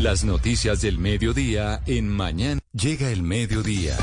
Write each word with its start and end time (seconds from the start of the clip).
Las 0.00 0.24
noticias 0.24 0.80
del 0.80 0.98
mediodía 0.98 1.82
en 1.84 2.08
Mañana. 2.08 2.58
Llega 2.72 3.10
el 3.10 3.22
mediodía. 3.22 3.94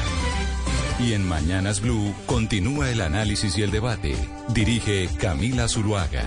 Y 0.99 1.13
en 1.13 1.27
Mañanas 1.27 1.81
Blue 1.81 2.13
continúa 2.27 2.91
el 2.91 3.01
análisis 3.01 3.57
y 3.57 3.63
el 3.63 3.71
debate. 3.71 4.15
Dirige 4.53 5.09
Camila 5.19 5.67
Zuluaga. 5.67 6.23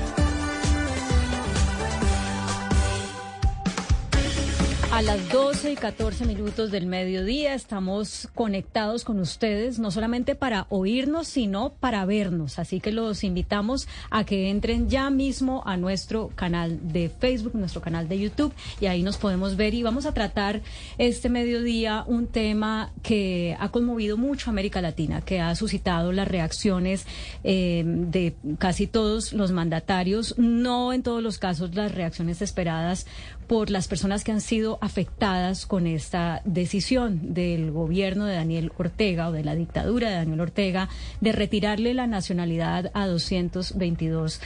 A 5.00 5.02
las 5.02 5.30
12 5.30 5.72
y 5.72 5.77
14 5.77 6.27
minutos 6.27 6.70
del 6.70 6.84
mediodía 6.84 7.54
estamos 7.54 8.28
conectados 8.34 9.02
con 9.02 9.18
ustedes, 9.18 9.78
no 9.78 9.91
solamente 9.91 10.34
para 10.34 10.66
oírnos, 10.68 11.27
sino 11.27 11.72
para 11.72 12.04
vernos. 12.04 12.58
Así 12.58 12.80
que 12.80 12.92
los 12.92 13.24
invitamos 13.24 13.88
a 14.10 14.25
que 14.25 14.50
entren 14.50 14.91
ya 14.91 15.08
mismo 15.08 15.62
a 15.64 15.78
nuestro 15.78 16.28
canal 16.34 16.92
de 16.92 17.08
Facebook, 17.08 17.55
nuestro 17.55 17.80
canal 17.80 18.10
de 18.10 18.19
YouTube, 18.19 18.52
y 18.78 18.86
ahí 18.88 19.02
nos 19.02 19.16
podemos 19.16 19.56
ver. 19.56 19.72
Y 19.72 19.83
vamos 19.83 20.05
a 20.05 20.12
tratar 20.12 20.60
este 20.98 21.30
mediodía 21.30 22.05
un 22.06 22.27
tema 22.27 22.92
que 23.03 23.56
ha 23.58 23.70
conmovido 23.70 24.19
mucho 24.19 24.50
a 24.50 24.53
América 24.53 24.82
Latina, 24.82 25.22
que 25.22 25.41
ha 25.41 25.55
suscitado 25.55 26.12
las 26.12 26.28
reacciones 26.28 27.06
eh, 27.42 27.84
de 27.86 28.34
casi 28.58 28.86
todos 28.86 29.32
los 29.32 29.50
mandatarios, 29.50 30.34
no 30.36 30.92
en 30.92 31.03
todos 31.03 31.22
los 31.22 31.38
casos 31.38 31.75
las 31.75 31.94
reacciones 31.94 32.42
esperadas 32.42 33.06
por 33.51 33.69
las 33.69 33.89
personas 33.89 34.23
que 34.23 34.31
han 34.31 34.41
sido 34.41 34.79
afectadas 34.81 35.67
con 35.67 35.89
esta 35.89 36.41
decisión 36.45 37.34
del 37.34 37.73
gobierno 37.73 38.27
de 38.27 38.37
Daniel 38.37 38.70
Ortega 38.79 39.29
o 39.29 39.33
de 39.33 39.43
la 39.43 39.56
dictadura 39.56 40.09
de 40.09 40.15
Daniel 40.15 40.43
Ortega 40.43 40.89
de 41.20 41.33
retirarle 41.33 41.93
la 41.93 42.06
nacionalidad 42.06 42.93
a 42.95 43.09
222 43.09 44.41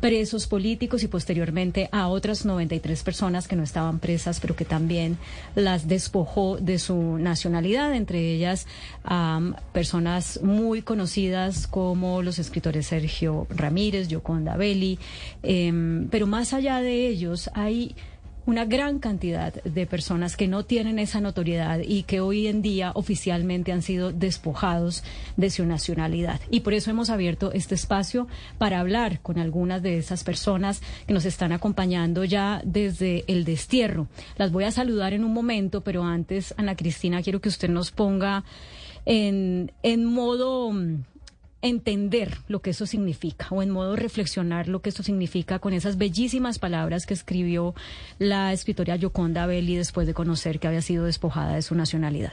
presos 0.00 0.46
políticos 0.46 1.02
y 1.02 1.08
posteriormente 1.08 1.90
a 1.92 2.08
otras 2.08 2.46
93 2.46 3.02
personas 3.02 3.46
que 3.46 3.56
no 3.56 3.62
estaban 3.62 3.98
presas, 3.98 4.40
pero 4.40 4.56
que 4.56 4.64
también 4.64 5.18
las 5.54 5.86
despojó 5.86 6.56
de 6.56 6.78
su 6.78 7.18
nacionalidad, 7.18 7.94
entre 7.94 8.32
ellas 8.32 8.66
um, 9.10 9.52
personas 9.74 10.40
muy 10.42 10.80
conocidas 10.80 11.66
como 11.66 12.22
los 12.22 12.38
escritores 12.38 12.86
Sergio 12.86 13.46
Ramírez, 13.50 14.08
Yoconda 14.08 14.56
Belli, 14.56 14.98
eh, 15.42 16.06
pero 16.10 16.26
más 16.26 16.54
allá 16.54 16.80
de 16.80 17.06
ellos 17.06 17.50
hay 17.52 17.94
una 18.46 18.64
gran 18.64 19.00
cantidad 19.00 19.52
de 19.52 19.86
personas 19.86 20.36
que 20.36 20.46
no 20.46 20.64
tienen 20.64 20.98
esa 20.98 21.20
notoriedad 21.20 21.80
y 21.80 22.04
que 22.04 22.20
hoy 22.20 22.46
en 22.46 22.62
día 22.62 22.92
oficialmente 22.94 23.72
han 23.72 23.82
sido 23.82 24.12
despojados 24.12 25.02
de 25.36 25.50
su 25.50 25.66
nacionalidad. 25.66 26.40
Y 26.50 26.60
por 26.60 26.72
eso 26.72 26.90
hemos 26.90 27.10
abierto 27.10 27.52
este 27.52 27.74
espacio 27.74 28.28
para 28.58 28.80
hablar 28.80 29.20
con 29.20 29.38
algunas 29.38 29.82
de 29.82 29.98
esas 29.98 30.22
personas 30.24 30.80
que 31.06 31.12
nos 31.12 31.24
están 31.24 31.52
acompañando 31.52 32.24
ya 32.24 32.62
desde 32.64 33.24
el 33.26 33.44
destierro. 33.44 34.06
Las 34.38 34.52
voy 34.52 34.64
a 34.64 34.70
saludar 34.70 35.12
en 35.12 35.24
un 35.24 35.32
momento, 35.32 35.82
pero 35.82 36.04
antes, 36.04 36.54
Ana 36.56 36.76
Cristina, 36.76 37.22
quiero 37.22 37.40
que 37.40 37.48
usted 37.48 37.68
nos 37.68 37.90
ponga 37.90 38.44
en, 39.04 39.72
en 39.82 40.04
modo 40.04 40.72
entender 41.62 42.38
lo 42.48 42.60
que 42.60 42.70
eso 42.70 42.86
significa 42.86 43.48
o 43.50 43.62
en 43.62 43.70
modo 43.70 43.96
reflexionar 43.96 44.68
lo 44.68 44.80
que 44.80 44.90
eso 44.90 45.02
significa 45.02 45.58
con 45.58 45.72
esas 45.72 45.96
bellísimas 45.96 46.58
palabras 46.58 47.06
que 47.06 47.14
escribió 47.14 47.74
la 48.18 48.52
escritora 48.52 48.96
Yoconda 48.96 49.46
Belli 49.46 49.76
después 49.76 50.06
de 50.06 50.14
conocer 50.14 50.58
que 50.58 50.68
había 50.68 50.82
sido 50.82 51.04
despojada 51.04 51.54
de 51.54 51.62
su 51.62 51.74
nacionalidad. 51.74 52.32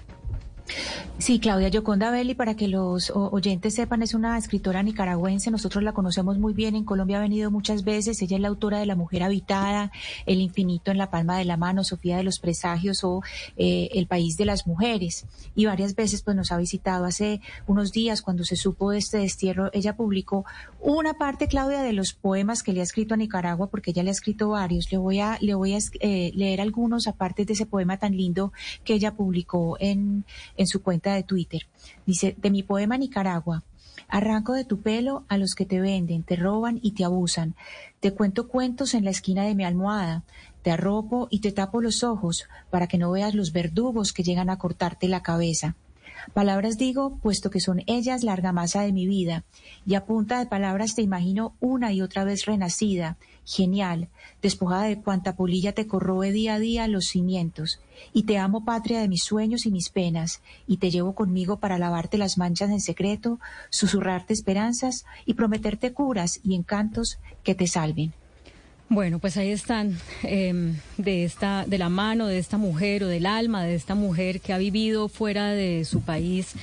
Sí, 1.19 1.39
Claudia 1.39 1.69
Yoconda 1.69 2.11
Belli, 2.11 2.33
para 2.33 2.55
que 2.55 2.67
los 2.67 3.11
oyentes 3.15 3.75
sepan, 3.75 4.01
es 4.01 4.13
una 4.13 4.37
escritora 4.37 4.83
nicaragüense. 4.83 5.51
Nosotros 5.51 5.83
la 5.83 5.93
conocemos 5.93 6.37
muy 6.37 6.53
bien. 6.53 6.75
En 6.75 6.83
Colombia 6.83 7.19
ha 7.19 7.21
venido 7.21 7.51
muchas 7.51 7.83
veces. 7.83 8.21
Ella 8.21 8.37
es 8.37 8.41
la 8.41 8.47
autora 8.47 8.79
de 8.79 8.85
La 8.85 8.95
Mujer 8.95 9.23
Habitada, 9.23 9.91
El 10.25 10.41
Infinito 10.41 10.91
en 10.91 10.97
la 10.97 11.11
Palma 11.11 11.37
de 11.37 11.45
la 11.45 11.55
Mano, 11.55 11.83
Sofía 11.83 12.17
de 12.17 12.23
los 12.23 12.39
Presagios 12.39 13.03
o 13.03 13.21
eh, 13.55 13.89
El 13.93 14.07
País 14.07 14.37
de 14.37 14.45
las 14.45 14.67
Mujeres. 14.67 15.25
Y 15.55 15.65
varias 15.65 15.95
veces 15.95 16.23
pues 16.23 16.35
nos 16.35 16.51
ha 16.51 16.57
visitado. 16.57 17.05
Hace 17.05 17.41
unos 17.67 17.91
días, 17.91 18.21
cuando 18.21 18.43
se 18.43 18.55
supo 18.55 18.91
de 18.91 18.97
este 18.97 19.19
destierro, 19.19 19.69
ella 19.71 19.95
publicó 19.95 20.45
una 20.81 21.13
parte, 21.13 21.47
Claudia, 21.47 21.83
de 21.83 21.93
los 21.93 22.13
poemas 22.13 22.63
que 22.63 22.73
le 22.73 22.81
ha 22.81 22.83
escrito 22.83 23.13
a 23.13 23.17
Nicaragua, 23.17 23.67
porque 23.67 23.91
ella 23.91 24.03
le 24.03 24.09
ha 24.09 24.13
escrito 24.13 24.49
varios. 24.49 24.91
Le 24.91 24.97
voy 24.97 25.19
a, 25.19 25.37
le 25.39 25.53
voy 25.53 25.73
a 25.73 25.79
eh, 25.99 26.31
leer 26.33 26.59
algunos 26.59 27.07
aparte 27.07 27.45
de 27.45 27.53
ese 27.53 27.65
poema 27.65 27.97
tan 27.97 28.17
lindo 28.17 28.51
que 28.83 28.95
ella 28.95 29.13
publicó 29.13 29.77
en 29.79 30.25
en 30.57 30.67
su 30.67 30.81
cuenta 30.81 31.13
de 31.13 31.23
Twitter. 31.23 31.63
Dice, 32.05 32.35
de 32.37 32.49
mi 32.49 32.63
poema 32.63 32.97
Nicaragua, 32.97 33.63
arranco 34.07 34.53
de 34.53 34.65
tu 34.65 34.81
pelo 34.81 35.23
a 35.27 35.37
los 35.37 35.55
que 35.55 35.65
te 35.65 35.79
venden, 35.79 36.23
te 36.23 36.35
roban 36.35 36.79
y 36.81 36.91
te 36.91 37.03
abusan. 37.03 37.55
Te 37.99 38.13
cuento 38.13 38.47
cuentos 38.47 38.93
en 38.93 39.05
la 39.05 39.11
esquina 39.11 39.43
de 39.43 39.55
mi 39.55 39.63
almohada, 39.63 40.23
te 40.61 40.71
arropo 40.71 41.27
y 41.29 41.39
te 41.39 41.51
tapo 41.51 41.81
los 41.81 42.03
ojos 42.03 42.47
para 42.69 42.87
que 42.87 42.97
no 42.97 43.11
veas 43.11 43.33
los 43.33 43.51
verdugos 43.51 44.13
que 44.13 44.23
llegan 44.23 44.49
a 44.49 44.57
cortarte 44.57 45.07
la 45.07 45.23
cabeza. 45.23 45.75
Palabras 46.33 46.77
digo, 46.77 47.17
puesto 47.21 47.49
que 47.49 47.59
son 47.59 47.83
ellas 47.85 48.23
la 48.23 48.31
argamasa 48.31 48.81
de 48.81 48.93
mi 48.93 49.07
vida, 49.07 49.43
y 49.85 49.95
a 49.95 50.05
punta 50.05 50.39
de 50.39 50.45
palabras 50.45 50.95
te 50.95 51.01
imagino 51.01 51.53
una 51.59 51.91
y 51.91 52.01
otra 52.01 52.23
vez 52.23 52.45
renacida, 52.45 53.17
genial, 53.45 54.09
despojada 54.41 54.83
de 54.83 54.99
cuanta 54.99 55.35
polilla 55.35 55.73
te 55.73 55.87
corroe 55.87 56.31
día 56.31 56.55
a 56.55 56.59
día 56.59 56.87
los 56.87 57.05
cimientos, 57.05 57.79
y 58.13 58.23
te 58.23 58.37
amo 58.37 58.65
patria 58.65 58.99
de 58.99 59.07
mis 59.07 59.23
sueños 59.23 59.65
y 59.65 59.71
mis 59.71 59.89
penas, 59.89 60.41
y 60.67 60.77
te 60.77 60.91
llevo 60.91 61.13
conmigo 61.13 61.57
para 61.57 61.77
lavarte 61.77 62.17
las 62.17 62.37
manchas 62.37 62.69
en 62.69 62.81
secreto, 62.81 63.39
susurrarte 63.69 64.33
esperanzas 64.33 65.05
y 65.25 65.33
prometerte 65.33 65.93
curas 65.93 66.39
y 66.43 66.55
encantos 66.55 67.19
que 67.43 67.55
te 67.55 67.67
salven. 67.67 68.13
Bueno, 68.89 69.17
pues 69.17 69.37
ahí 69.37 69.49
están 69.49 69.97
em, 70.21 70.75
de 70.97 71.23
esta, 71.23 71.65
de 71.65 71.77
la 71.79 71.89
mano 71.89 72.27
de 72.27 72.37
esta 72.37 72.57
mujer 72.57 73.03
o 73.03 73.07
del 73.07 73.25
alma 73.25 73.63
de 73.63 73.73
esta 73.73 73.95
mujer 73.95 74.39
que 74.39 74.53
ha 74.53 74.57
vivido 74.57 75.07
fuera 75.07 75.49
de 75.49 75.83
su 75.85 76.01
país. 76.01 76.53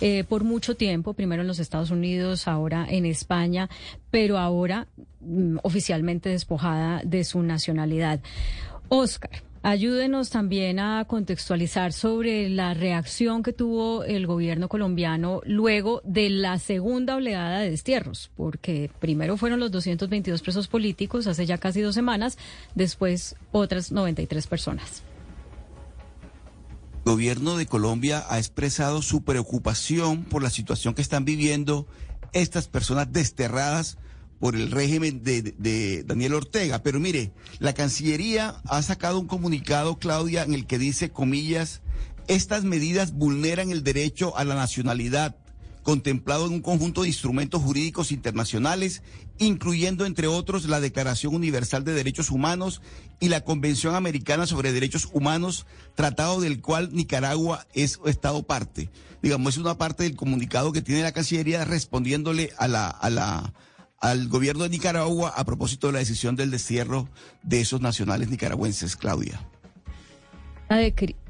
Eh, 0.00 0.24
por 0.28 0.44
mucho 0.44 0.76
tiempo, 0.76 1.14
primero 1.14 1.42
en 1.42 1.48
los 1.48 1.58
Estados 1.58 1.90
Unidos, 1.90 2.48
ahora 2.48 2.86
en 2.88 3.06
España, 3.06 3.70
pero 4.10 4.36
ahora 4.36 4.88
oficialmente 5.62 6.28
despojada 6.30 7.02
de 7.04 7.24
su 7.24 7.42
nacionalidad. 7.42 8.20
Oscar, 8.88 9.42
Ayúdenos 9.66 10.30
también 10.30 10.78
a 10.78 11.04
contextualizar 11.06 11.92
sobre 11.92 12.48
la 12.48 12.72
reacción 12.72 13.42
que 13.42 13.52
tuvo 13.52 14.04
el 14.04 14.24
gobierno 14.28 14.68
colombiano 14.68 15.40
luego 15.44 16.02
de 16.04 16.30
la 16.30 16.60
segunda 16.60 17.16
oleada 17.16 17.58
de 17.58 17.70
destierros, 17.70 18.30
porque 18.36 18.92
primero 19.00 19.36
fueron 19.36 19.58
los 19.58 19.72
222 19.72 20.40
presos 20.40 20.68
políticos 20.68 21.26
hace 21.26 21.46
ya 21.46 21.58
casi 21.58 21.80
dos 21.80 21.96
semanas, 21.96 22.38
después 22.76 23.34
otras 23.50 23.90
93 23.90 24.46
personas. 24.46 25.02
El 27.04 27.10
gobierno 27.10 27.56
de 27.56 27.66
Colombia 27.66 28.24
ha 28.28 28.38
expresado 28.38 29.02
su 29.02 29.24
preocupación 29.24 30.22
por 30.22 30.44
la 30.44 30.50
situación 30.50 30.94
que 30.94 31.02
están 31.02 31.24
viviendo 31.24 31.88
estas 32.32 32.68
personas 32.68 33.12
desterradas 33.12 33.98
por 34.38 34.54
el 34.54 34.70
régimen 34.70 35.22
de, 35.22 36.04
Daniel 36.06 36.34
Ortega. 36.34 36.82
Pero 36.82 37.00
mire, 37.00 37.32
la 37.58 37.74
Cancillería 37.74 38.56
ha 38.64 38.82
sacado 38.82 39.18
un 39.18 39.26
comunicado, 39.26 39.98
Claudia, 39.98 40.42
en 40.42 40.54
el 40.54 40.66
que 40.66 40.78
dice, 40.78 41.10
comillas, 41.10 41.82
estas 42.28 42.64
medidas 42.64 43.12
vulneran 43.12 43.70
el 43.70 43.84
derecho 43.84 44.36
a 44.36 44.44
la 44.44 44.54
nacionalidad 44.54 45.36
contemplado 45.86 46.46
en 46.46 46.52
un 46.52 46.62
conjunto 46.62 47.02
de 47.02 47.08
instrumentos 47.08 47.62
jurídicos 47.62 48.10
internacionales, 48.10 49.02
incluyendo, 49.38 50.04
entre 50.04 50.26
otros, 50.26 50.64
la 50.64 50.80
Declaración 50.80 51.32
Universal 51.32 51.84
de 51.84 51.94
Derechos 51.94 52.32
Humanos 52.32 52.82
y 53.20 53.28
la 53.28 53.42
Convención 53.42 53.94
Americana 53.94 54.48
sobre 54.48 54.72
Derechos 54.72 55.08
Humanos, 55.12 55.64
tratado 55.94 56.40
del 56.40 56.60
cual 56.60 56.92
Nicaragua 56.92 57.68
es 57.72 58.00
Estado 58.04 58.42
parte. 58.42 58.90
Digamos, 59.22 59.54
es 59.54 59.60
una 59.60 59.78
parte 59.78 60.02
del 60.02 60.16
comunicado 60.16 60.72
que 60.72 60.82
tiene 60.82 61.04
la 61.04 61.12
Cancillería 61.12 61.64
respondiéndole 61.64 62.50
a 62.58 62.66
la, 62.66 62.88
a 62.88 63.08
la, 63.08 63.52
al 64.00 64.28
gobierno 64.28 64.64
de 64.64 64.70
Nicaragua 64.70 65.32
a 65.36 65.44
propósito 65.44 65.86
de 65.86 65.94
la 65.94 65.98
decisión 66.00 66.36
del 66.36 66.50
destierro 66.50 67.08
de 67.42 67.60
esos 67.60 67.80
nacionales 67.80 68.28
nicaragüenses, 68.28 68.96
Claudia. 68.96 69.40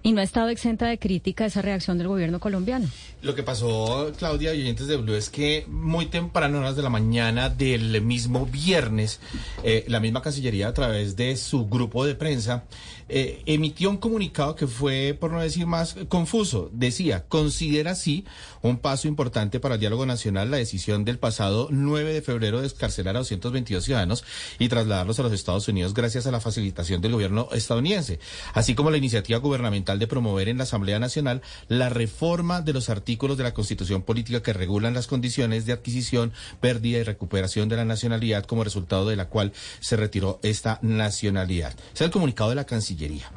Y 0.06 0.12
no 0.12 0.20
ha 0.20 0.22
estado 0.22 0.50
exenta 0.50 0.86
de 0.86 1.00
crítica 1.00 1.46
esa 1.46 1.62
reacción 1.62 1.98
del 1.98 2.06
gobierno 2.06 2.38
colombiano. 2.38 2.88
Lo 3.22 3.34
que 3.34 3.42
pasó, 3.42 4.12
Claudia 4.16 4.54
y 4.54 4.60
oyentes 4.60 4.86
de 4.86 4.96
Blue, 4.96 5.16
es 5.16 5.30
que 5.30 5.64
muy 5.66 6.06
temprano, 6.06 6.58
horas 6.60 6.76
de 6.76 6.82
la 6.82 6.90
mañana 6.90 7.48
del 7.48 8.00
mismo 8.02 8.46
viernes, 8.46 9.18
eh, 9.64 9.84
la 9.88 9.98
misma 9.98 10.22
Cancillería, 10.22 10.68
a 10.68 10.74
través 10.74 11.16
de 11.16 11.36
su 11.36 11.66
grupo 11.66 12.06
de 12.06 12.14
prensa, 12.14 12.66
eh, 13.08 13.42
emitió 13.46 13.88
un 13.88 13.98
comunicado 13.98 14.56
que 14.56 14.66
fue, 14.66 15.16
por 15.18 15.32
no 15.32 15.40
decir 15.40 15.66
más, 15.66 15.96
confuso. 16.08 16.70
Decía, 16.72 17.24
considera 17.28 17.92
así 17.92 18.24
un 18.62 18.78
paso 18.78 19.06
importante 19.06 19.60
para 19.60 19.74
el 19.74 19.80
diálogo 19.80 20.06
nacional 20.06 20.50
la 20.50 20.56
decisión 20.56 21.04
del 21.04 21.18
pasado 21.18 21.68
9 21.70 22.12
de 22.12 22.22
febrero 22.22 22.60
de 22.60 22.66
escarcelar 22.66 23.16
a 23.16 23.20
222 23.20 23.84
ciudadanos 23.84 24.24
y 24.58 24.68
trasladarlos 24.68 25.20
a 25.20 25.22
los 25.22 25.32
Estados 25.32 25.68
Unidos 25.68 25.94
gracias 25.94 26.26
a 26.26 26.32
la 26.32 26.40
facilitación 26.40 27.00
del 27.00 27.12
gobierno 27.12 27.48
estadounidense, 27.52 28.18
así 28.54 28.74
como 28.74 28.90
la 28.90 28.96
iniciativa 28.96 29.38
gubernamental 29.38 29.95
de 29.98 30.06
promover 30.06 30.48
en 30.48 30.58
la 30.58 30.64
Asamblea 30.64 30.98
Nacional 30.98 31.42
la 31.68 31.88
reforma 31.88 32.60
de 32.60 32.72
los 32.72 32.90
artículos 32.90 33.36
de 33.36 33.44
la 33.44 33.54
Constitución 33.54 34.02
Política 34.02 34.42
que 34.42 34.52
regulan 34.52 34.94
las 34.94 35.06
condiciones 35.06 35.66
de 35.66 35.72
adquisición, 35.72 36.32
pérdida 36.60 36.98
y 36.98 37.02
recuperación 37.02 37.68
de 37.68 37.76
la 37.76 37.84
nacionalidad 37.84 38.44
como 38.44 38.64
resultado 38.64 39.08
de 39.08 39.16
la 39.16 39.28
cual 39.28 39.52
se 39.80 39.96
retiró 39.96 40.40
esta 40.42 40.78
nacionalidad. 40.82 41.74
Es 41.94 42.00
el 42.00 42.10
comunicado 42.10 42.50
de 42.50 42.56
la 42.56 42.64
Cancillería. 42.64 43.30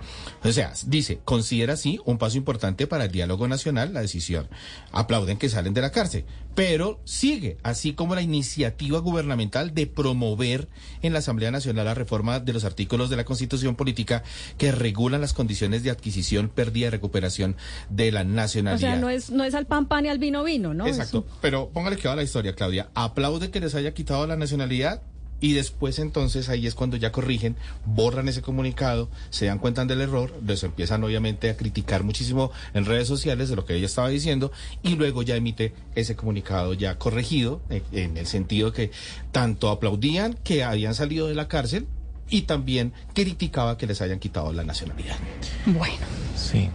O 0.44 0.52
sea, 0.52 0.74
dice, 0.86 1.20
considera 1.26 1.74
así 1.74 2.00
un 2.06 2.18
paso 2.18 2.38
importante 2.38 2.88
para 2.88 3.06
el 3.06 3.12
diálogo 3.12 3.48
nacional 3.48 3.94
la 3.94 4.02
decisión. 4.02 4.48
Aplauden 4.92 5.38
que 5.38 5.50
salen 5.50 5.74
de 5.74 5.82
la 5.82 5.92
cárcel, 5.92 6.26
pero 6.56 7.00
sigue, 7.06 7.58
así 7.64 7.94
como 7.94 8.16
la 8.16 8.22
iniciativa 8.22 9.00
gubernamental 9.00 9.74
de 9.74 9.88
promover 9.88 10.68
en 11.02 11.14
la 11.14 11.20
Asamblea 11.20 11.52
Nacional 11.52 11.86
la 11.86 11.94
reforma 11.94 12.40
de 12.40 12.54
los 12.54 12.66
artículos 12.66 13.10
de 13.10 13.16
la 13.16 13.24
Constitución 13.24 13.76
Política 13.76 14.24
que 14.58 14.72
regulan 14.72 15.22
las 15.22 15.34
condiciones 15.34 15.84
de 15.84 15.92
adquisición, 15.92 16.50
pérdida 16.50 16.88
y 16.88 16.90
recuperación 16.90 17.56
de 17.90 18.12
la 18.12 18.24
nacionalidad. 18.24 18.90
O 18.90 18.94
sea, 18.94 19.00
no 19.00 19.10
es, 19.10 19.30
no 19.30 19.44
es 19.44 19.54
al 19.54 19.68
pan 19.68 19.88
pan 19.88 20.06
y 20.06 20.10
al 20.10 20.20
vino 20.20 20.44
vino, 20.44 20.74
¿no? 20.74 20.88
Exacto. 20.88 21.26
Pero 21.42 21.70
póngale 21.70 21.98
que 21.98 22.08
va 22.08 22.16
la 22.16 22.24
historia, 22.24 22.54
Claudia. 22.56 22.90
Aplaude 22.94 23.52
que 23.52 23.60
les 23.60 23.76
haya 23.76 23.94
quitado 23.94 24.28
la 24.28 24.36
nacionalidad 24.36 25.02
y 25.42 25.54
después 25.54 26.00
entonces 26.00 26.50
ahí 26.50 26.68
es 26.68 26.76
cuando 26.76 26.98
ya 26.98 27.12
corrigen, 27.12 27.56
borran 27.86 28.28
ese 28.28 28.42
comunicado, 28.42 29.10
se 29.30 29.46
dan 29.46 29.60
cuenta 29.60 29.80
del 29.86 30.02
error, 30.02 30.34
les 30.46 30.64
empiezan 30.64 31.04
obviamente 31.04 31.50
a 31.50 31.58
criticar 31.58 32.04
muchísimo 32.04 32.52
en 32.74 32.86
redes 32.86 33.08
sociales 33.08 33.50
de 33.50 33.56
lo 33.56 33.66
que 33.66 33.76
ella 33.76 33.86
estaba 33.86 34.10
diciendo 34.10 34.52
y 34.84 34.96
luego 34.96 35.24
ya 35.24 35.36
emite 35.36 35.74
ese 35.96 36.16
comunicado 36.16 36.74
ya 36.74 36.98
corregido 36.98 37.62
eh, 37.70 37.82
en 37.92 38.18
el 38.18 38.28
sentido 38.28 38.74
que 38.74 38.92
tanto 39.32 39.70
aplaudían 39.70 40.34
que 40.44 40.64
habían 40.64 40.96
salido 40.96 41.28
de 41.28 41.36
la 41.36 41.48
cárcel 41.48 41.88
y 42.30 42.44
también 42.44 42.94
criticaba 43.14 43.78
que 43.78 43.88
les 43.88 44.02
hayan 44.02 44.20
quitado 44.20 44.54
la 44.54 44.64
nacionalidad. 44.64 45.18
Bueno. 45.66 46.06
Sí. 46.36 46.70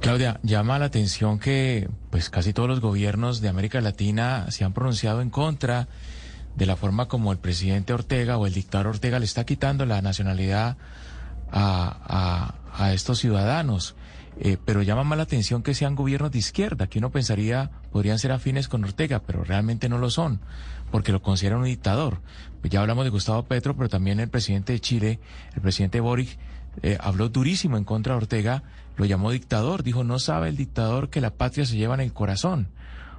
Claudia, 0.00 0.40
llama 0.42 0.78
la 0.78 0.86
atención 0.86 1.38
que 1.38 1.88
pues 2.10 2.28
casi 2.28 2.52
todos 2.52 2.68
los 2.68 2.80
gobiernos 2.80 3.40
de 3.40 3.48
América 3.48 3.80
Latina 3.80 4.46
se 4.50 4.64
han 4.64 4.72
pronunciado 4.72 5.22
en 5.22 5.30
contra 5.30 5.88
de 6.56 6.66
la 6.66 6.76
forma 6.76 7.08
como 7.08 7.32
el 7.32 7.38
presidente 7.38 7.92
Ortega 7.92 8.36
o 8.36 8.46
el 8.46 8.52
dictador 8.52 8.88
Ortega 8.88 9.18
le 9.18 9.24
está 9.24 9.44
quitando 9.44 9.86
la 9.86 10.02
nacionalidad 10.02 10.76
a, 11.50 12.54
a, 12.72 12.92
estos 12.92 13.18
ciudadanos. 13.18 13.94
Eh, 14.40 14.56
pero 14.64 14.82
llama 14.82 15.04
más 15.04 15.18
la 15.18 15.24
atención 15.24 15.62
que 15.62 15.74
sean 15.74 15.94
gobiernos 15.94 16.32
de 16.32 16.38
izquierda, 16.38 16.86
que 16.86 16.98
uno 16.98 17.10
pensaría 17.10 17.70
podrían 17.92 18.18
ser 18.18 18.32
afines 18.32 18.66
con 18.66 18.82
Ortega, 18.82 19.20
pero 19.20 19.44
realmente 19.44 19.90
no 19.90 19.98
lo 19.98 20.08
son, 20.08 20.40
porque 20.90 21.12
lo 21.12 21.20
consideran 21.20 21.60
un 21.60 21.66
dictador. 21.66 22.20
Pues 22.60 22.72
ya 22.72 22.80
hablamos 22.80 23.04
de 23.04 23.10
Gustavo 23.10 23.42
Petro, 23.44 23.76
pero 23.76 23.90
también 23.90 24.20
el 24.20 24.30
presidente 24.30 24.72
de 24.72 24.80
Chile, 24.80 25.20
el 25.54 25.60
presidente 25.60 26.00
Boric, 26.00 26.38
eh, 26.82 26.96
habló 27.00 27.28
durísimo 27.28 27.76
en 27.76 27.84
contra 27.84 28.14
de 28.14 28.18
Ortega, 28.18 28.62
lo 28.96 29.04
llamó 29.04 29.30
dictador, 29.30 29.82
dijo, 29.82 30.02
no 30.02 30.18
sabe 30.18 30.48
el 30.48 30.56
dictador 30.56 31.10
que 31.10 31.20
la 31.20 31.34
patria 31.34 31.66
se 31.66 31.76
lleva 31.76 31.94
en 31.94 32.00
el 32.00 32.12
corazón. 32.12 32.68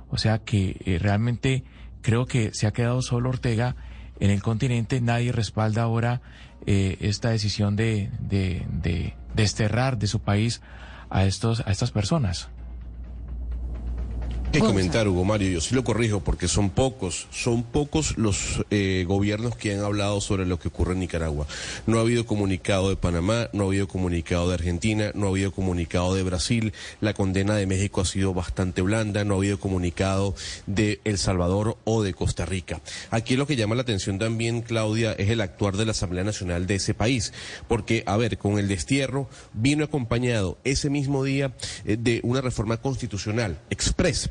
O 0.10 0.18
sea 0.18 0.40
que 0.40 0.82
eh, 0.86 1.00
realmente 1.00 1.64
creo 2.04 2.28
que 2.28 2.54
se 2.54 2.68
ha 2.68 2.72
quedado 2.72 3.02
solo 3.02 3.30
Ortega. 3.30 3.76
En 4.20 4.30
el 4.30 4.44
continente, 4.44 5.02
nadie 5.02 5.32
respalda 5.32 5.82
ahora 5.82 6.22
eh, 6.68 6.98
esta 7.02 7.32
decisión 7.32 7.76
de, 7.76 8.12
de, 8.20 8.68
de 8.70 9.16
desterrar 9.34 9.98
de 9.98 10.06
su 10.06 10.20
país 10.20 10.62
a, 11.10 11.26
estos, 11.26 11.62
a 11.66 11.72
estas 11.72 11.90
personas 11.90 12.53
que 14.54 14.60
comentar, 14.60 15.08
Hugo 15.08 15.26
Mario, 15.26 15.50
yo 15.50 15.62
sí 15.62 15.74
lo 15.74 15.84
corrijo 15.84 16.20
porque 16.20 16.48
son 16.48 16.70
pocos, 16.70 17.28
son 17.32 17.64
pocos 17.64 18.20
los 18.20 18.64
eh, 18.70 19.04
gobiernos 19.08 19.58
que 19.58 19.74
han 19.74 19.84
hablado 19.84 20.22
sobre 20.22 20.46
lo 20.46 20.60
que 20.60 20.68
ocurre 20.68 20.94
en 20.94 21.00
Nicaragua. 21.00 21.48
No 21.88 21.98
ha 21.98 22.02
habido 22.02 22.28
comunicado 22.28 22.90
de 22.90 22.96
Panamá, 22.96 23.50
no 23.52 23.64
ha 23.64 23.68
habido 23.68 23.88
comunicado 23.88 24.48
de 24.48 24.54
Argentina, 24.54 25.12
no 25.16 25.26
ha 25.26 25.30
habido 25.30 25.52
comunicado 25.52 26.14
de 26.14 26.22
Brasil, 26.22 26.72
la 27.02 27.16
condena 27.16 27.56
de 27.56 27.66
México 27.66 28.02
ha 28.02 28.06
sido 28.06 28.36
bastante 28.36 28.84
blanda, 28.84 29.24
no 29.24 29.34
ha 29.34 29.38
habido 29.38 29.60
comunicado 29.60 30.36
de 30.68 31.02
El 31.04 31.18
Salvador 31.18 31.78
o 31.84 32.04
de 32.04 32.14
Costa 32.14 32.46
Rica. 32.46 32.80
Aquí 33.10 33.36
lo 33.36 33.48
que 33.48 33.56
llama 33.56 33.74
la 33.74 33.82
atención 33.82 34.20
también, 34.20 34.62
Claudia, 34.62 35.14
es 35.14 35.32
el 35.32 35.42
actuar 35.42 35.78
de 35.78 35.86
la 35.86 35.92
Asamblea 35.92 36.24
Nacional 36.24 36.68
de 36.68 36.76
ese 36.76 36.94
país, 36.94 37.34
porque, 37.68 38.04
a 38.06 38.18
ver, 38.18 38.38
con 38.38 38.60
el 38.60 38.68
destierro 38.68 39.28
vino 39.54 39.84
acompañado 39.84 40.60
ese 40.64 40.92
mismo 40.92 41.24
día 41.24 41.56
eh, 41.86 41.98
de 42.00 42.22
una 42.24 42.42
reforma 42.42 42.78
constitucional 42.78 43.60
express 43.72 44.30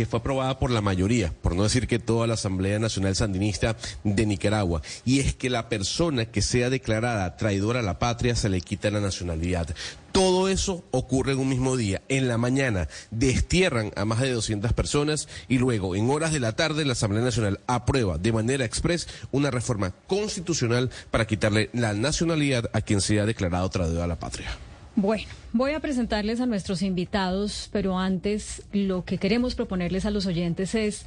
que 0.00 0.06
fue 0.06 0.20
aprobada 0.20 0.58
por 0.58 0.70
la 0.70 0.80
mayoría, 0.80 1.30
por 1.42 1.54
no 1.54 1.62
decir 1.62 1.86
que 1.86 1.98
toda 1.98 2.26
la 2.26 2.32
Asamblea 2.32 2.78
Nacional 2.78 3.14
Sandinista 3.14 3.76
de 4.02 4.24
Nicaragua, 4.24 4.80
y 5.04 5.20
es 5.20 5.34
que 5.34 5.50
la 5.50 5.68
persona 5.68 6.24
que 6.24 6.40
sea 6.40 6.70
declarada 6.70 7.36
traidora 7.36 7.80
a 7.80 7.82
la 7.82 7.98
patria 7.98 8.34
se 8.34 8.48
le 8.48 8.62
quita 8.62 8.90
la 8.90 9.00
nacionalidad. 9.00 9.68
Todo 10.12 10.48
eso 10.48 10.82
ocurre 10.90 11.32
en 11.32 11.38
un 11.38 11.50
mismo 11.50 11.76
día. 11.76 12.00
En 12.08 12.28
la 12.28 12.38
mañana 12.38 12.88
destierran 13.10 13.92
a 13.94 14.06
más 14.06 14.20
de 14.20 14.32
200 14.32 14.72
personas 14.72 15.28
y 15.48 15.58
luego, 15.58 15.94
en 15.94 16.08
horas 16.08 16.32
de 16.32 16.40
la 16.40 16.56
tarde, 16.56 16.86
la 16.86 16.92
Asamblea 16.92 17.22
Nacional 17.22 17.60
aprueba 17.66 18.16
de 18.16 18.32
manera 18.32 18.64
express 18.64 19.06
una 19.32 19.50
reforma 19.50 19.92
constitucional 20.06 20.88
para 21.10 21.26
quitarle 21.26 21.68
la 21.74 21.92
nacionalidad 21.92 22.70
a 22.72 22.80
quien 22.80 23.02
sea 23.02 23.26
declarado 23.26 23.68
traidor 23.68 24.00
a 24.00 24.06
la 24.06 24.18
patria. 24.18 24.48
Bueno, 24.96 25.24
voy 25.52 25.72
a 25.72 25.80
presentarles 25.80 26.40
a 26.40 26.46
nuestros 26.46 26.82
invitados, 26.82 27.68
pero 27.72 27.98
antes 27.98 28.62
lo 28.72 29.04
que 29.04 29.18
queremos 29.18 29.54
proponerles 29.54 30.04
a 30.04 30.10
los 30.10 30.26
oyentes 30.26 30.74
es, 30.74 31.06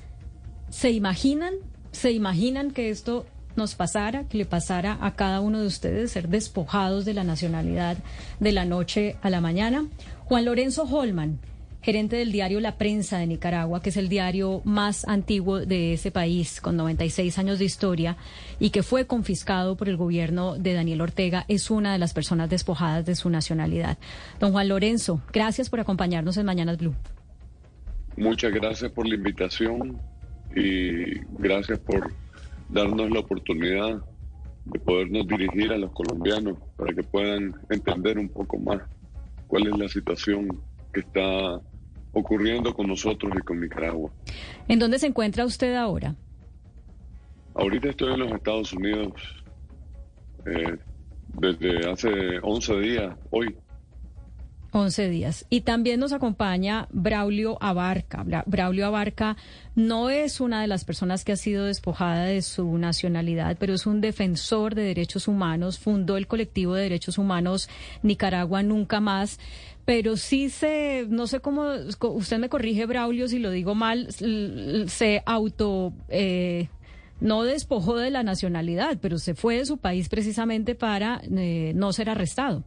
¿se 0.69 0.91
imaginan? 0.91 1.53
¿Se 1.91 2.11
imaginan 2.11 2.71
que 2.71 2.89
esto 2.89 3.25
nos 3.55 3.75
pasara, 3.75 4.23
que 4.27 4.37
le 4.37 4.45
pasara 4.45 4.97
a 5.01 5.15
cada 5.15 5.41
uno 5.41 5.59
de 5.59 5.67
ustedes 5.67 6.11
ser 6.11 6.29
despojados 6.29 7.05
de 7.05 7.13
la 7.13 7.23
nacionalidad 7.23 7.97
de 8.39 8.51
la 8.51 8.65
noche 8.65 9.17
a 9.21 9.29
la 9.29 9.41
mañana? 9.41 9.85
Juan 10.25 10.45
Lorenzo 10.45 10.83
Holman 10.83 11.39
gerente 11.83 12.15
del 12.15 12.31
diario 12.31 12.61
La 12.61 12.77
Prensa 12.77 13.17
de 13.17 13.27
Nicaragua, 13.27 13.81
que 13.81 13.89
es 13.89 13.97
el 13.97 14.07
diario 14.07 14.61
más 14.63 15.05
antiguo 15.05 15.59
de 15.59 15.93
ese 15.93 16.11
país, 16.11 16.61
con 16.61 16.77
96 16.77 17.37
años 17.37 17.59
de 17.59 17.65
historia, 17.65 18.15
y 18.57 18.69
que 18.69 18.83
fue 18.83 19.05
confiscado 19.05 19.75
por 19.75 19.89
el 19.89 19.97
gobierno 19.97 20.57
de 20.57 20.73
Daniel 20.73 21.01
Ortega, 21.01 21.43
es 21.49 21.69
una 21.69 21.91
de 21.91 21.99
las 21.99 22.13
personas 22.13 22.49
despojadas 22.49 23.05
de 23.05 23.15
su 23.15 23.29
nacionalidad. 23.29 23.97
Don 24.39 24.53
Juan 24.53 24.69
Lorenzo, 24.69 25.21
gracias 25.33 25.69
por 25.69 25.81
acompañarnos 25.81 26.37
en 26.37 26.45
Mañanas 26.45 26.77
Blue. 26.77 26.95
Muchas 28.15 28.53
gracias 28.53 28.89
por 28.91 29.05
la 29.05 29.15
invitación 29.15 29.99
y 30.55 31.19
gracias 31.37 31.79
por 31.79 32.13
darnos 32.69 33.11
la 33.11 33.19
oportunidad 33.19 34.01
de 34.65 34.79
podernos 34.79 35.27
dirigir 35.27 35.73
a 35.73 35.77
los 35.77 35.91
colombianos 35.91 36.57
para 36.77 36.93
que 36.93 37.03
puedan 37.03 37.53
entender 37.69 38.17
un 38.17 38.29
poco 38.29 38.57
más 38.57 38.79
cuál 39.47 39.67
es 39.67 39.77
la 39.77 39.89
situación 39.89 40.47
que 40.93 41.01
está 41.01 41.59
ocurriendo 42.13 42.73
con 42.73 42.87
nosotros 42.87 43.33
y 43.35 43.41
con 43.41 43.59
Nicaragua. 43.59 44.11
¿En 44.67 44.79
dónde 44.79 44.99
se 44.99 45.07
encuentra 45.07 45.45
usted 45.45 45.75
ahora? 45.75 46.15
Ahorita 47.55 47.89
estoy 47.89 48.13
en 48.13 48.19
los 48.19 48.31
Estados 48.31 48.73
Unidos 48.73 49.11
eh, 50.45 50.77
desde 51.39 51.89
hace 51.89 52.09
11 52.41 52.79
días, 52.79 53.15
hoy. 53.31 53.55
11 54.73 55.09
días. 55.09 55.45
Y 55.51 55.61
también 55.61 55.99
nos 55.99 56.13
acompaña 56.13 56.87
Braulio 56.91 57.57
Abarca. 57.61 58.25
Braulio 58.47 58.87
Abarca 58.87 59.37
no 59.75 60.09
es 60.09 60.41
una 60.41 60.61
de 60.61 60.67
las 60.67 60.83
personas 60.83 61.23
que 61.23 61.31
ha 61.31 61.37
sido 61.37 61.65
despojada 61.65 62.25
de 62.25 62.41
su 62.41 62.77
nacionalidad, 62.79 63.55
pero 63.59 63.75
es 63.75 63.85
un 63.85 64.01
defensor 64.01 64.73
de 64.73 64.81
derechos 64.81 65.27
humanos, 65.27 65.77
fundó 65.77 66.17
el 66.17 66.25
colectivo 66.25 66.73
de 66.73 66.83
derechos 66.83 67.19
humanos 67.19 67.69
Nicaragua 68.01 68.63
Nunca 68.63 68.99
Más 68.99 69.39
pero 69.85 70.15
sí 70.15 70.49
se, 70.49 71.05
no 71.09 71.27
sé 71.27 71.39
cómo, 71.41 71.71
usted 72.01 72.37
me 72.39 72.49
corrige, 72.49 72.85
Braulio, 72.85 73.27
si 73.27 73.39
lo 73.39 73.51
digo 73.51 73.75
mal, 73.75 74.07
se 74.11 75.21
auto, 75.25 75.93
eh, 76.09 76.69
no 77.19 77.43
despojó 77.43 77.97
de 77.97 78.09
la 78.09 78.23
nacionalidad, 78.23 78.97
pero 79.01 79.17
se 79.17 79.35
fue 79.35 79.57
de 79.57 79.65
su 79.65 79.77
país 79.77 80.09
precisamente 80.09 80.75
para 80.75 81.21
eh, 81.35 81.73
no 81.75 81.91
ser 81.91 82.09
arrestado. 82.09 82.63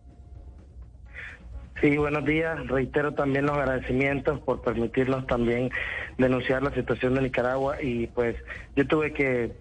Sí, 1.81 1.97
buenos 1.99 2.25
días. 2.25 2.67
Reitero 2.69 3.13
también 3.13 3.45
los 3.45 3.57
agradecimientos 3.57 4.41
por 4.41 4.63
permitirnos 4.63 5.27
también 5.27 5.71
denunciar 6.17 6.63
la 6.63 6.73
situación 6.73 7.15
de 7.15 7.23
Nicaragua 7.23 7.83
y 7.83 8.07
pues 8.09 8.35
yo 8.75 8.87
tuve 8.87 9.13
que 9.13 9.53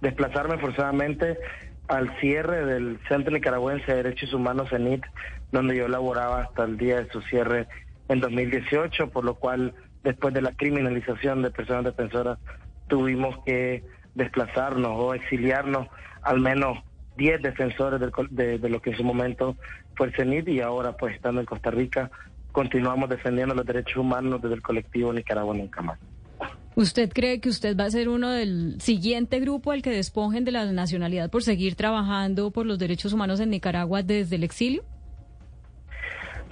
desplazarme 0.00 0.56
forzadamente 0.58 1.38
al 1.88 2.18
cierre 2.20 2.64
del 2.64 2.98
Centro 3.06 3.32
Nicaragüense 3.32 3.84
de 3.86 4.02
Derechos 4.02 4.32
Humanos 4.32 4.70
CENIT 4.70 5.04
donde 5.52 5.76
yo 5.76 5.86
laboraba 5.86 6.42
hasta 6.42 6.64
el 6.64 6.76
día 6.76 7.00
de 7.00 7.10
su 7.10 7.20
cierre 7.22 7.68
en 8.08 8.20
2018, 8.20 9.10
por 9.10 9.24
lo 9.24 9.34
cual 9.34 9.74
después 10.02 10.34
de 10.34 10.42
la 10.42 10.52
criminalización 10.52 11.42
de 11.42 11.50
personas 11.50 11.84
defensoras 11.84 12.38
tuvimos 12.88 13.36
que 13.44 13.84
desplazarnos 14.14 14.92
o 14.94 15.14
exiliarnos 15.14 15.88
al 16.22 16.40
menos 16.40 16.78
10 17.16 17.42
defensores 17.42 18.00
de, 18.00 18.58
de, 18.58 18.68
lo 18.68 18.80
que 18.80 18.90
en 18.90 18.96
su 18.96 19.04
momento 19.04 19.56
fue 19.94 20.08
el 20.08 20.14
CENIT 20.14 20.48
y 20.48 20.60
ahora 20.60 20.96
pues 20.96 21.14
estando 21.14 21.40
en 21.40 21.46
Costa 21.46 21.70
Rica 21.70 22.10
continuamos 22.52 23.08
defendiendo 23.08 23.54
los 23.54 23.66
derechos 23.66 23.96
humanos 23.96 24.40
desde 24.42 24.56
el 24.56 24.62
colectivo 24.62 25.12
Nicaragua 25.12 25.54
Nunca 25.54 25.82
Más. 25.82 25.98
¿Usted 26.74 27.10
cree 27.12 27.40
que 27.40 27.50
usted 27.50 27.76
va 27.76 27.84
a 27.84 27.90
ser 27.90 28.08
uno 28.08 28.30
del 28.30 28.80
siguiente 28.80 29.40
grupo 29.40 29.72
al 29.72 29.82
que 29.82 29.90
despojen 29.90 30.44
de 30.44 30.52
la 30.52 30.70
nacionalidad 30.72 31.30
por 31.30 31.42
seguir 31.42 31.74
trabajando 31.74 32.50
por 32.50 32.64
los 32.64 32.78
derechos 32.78 33.12
humanos 33.12 33.40
en 33.40 33.50
Nicaragua 33.50 34.02
desde 34.02 34.36
el 34.36 34.44
exilio? 34.44 34.82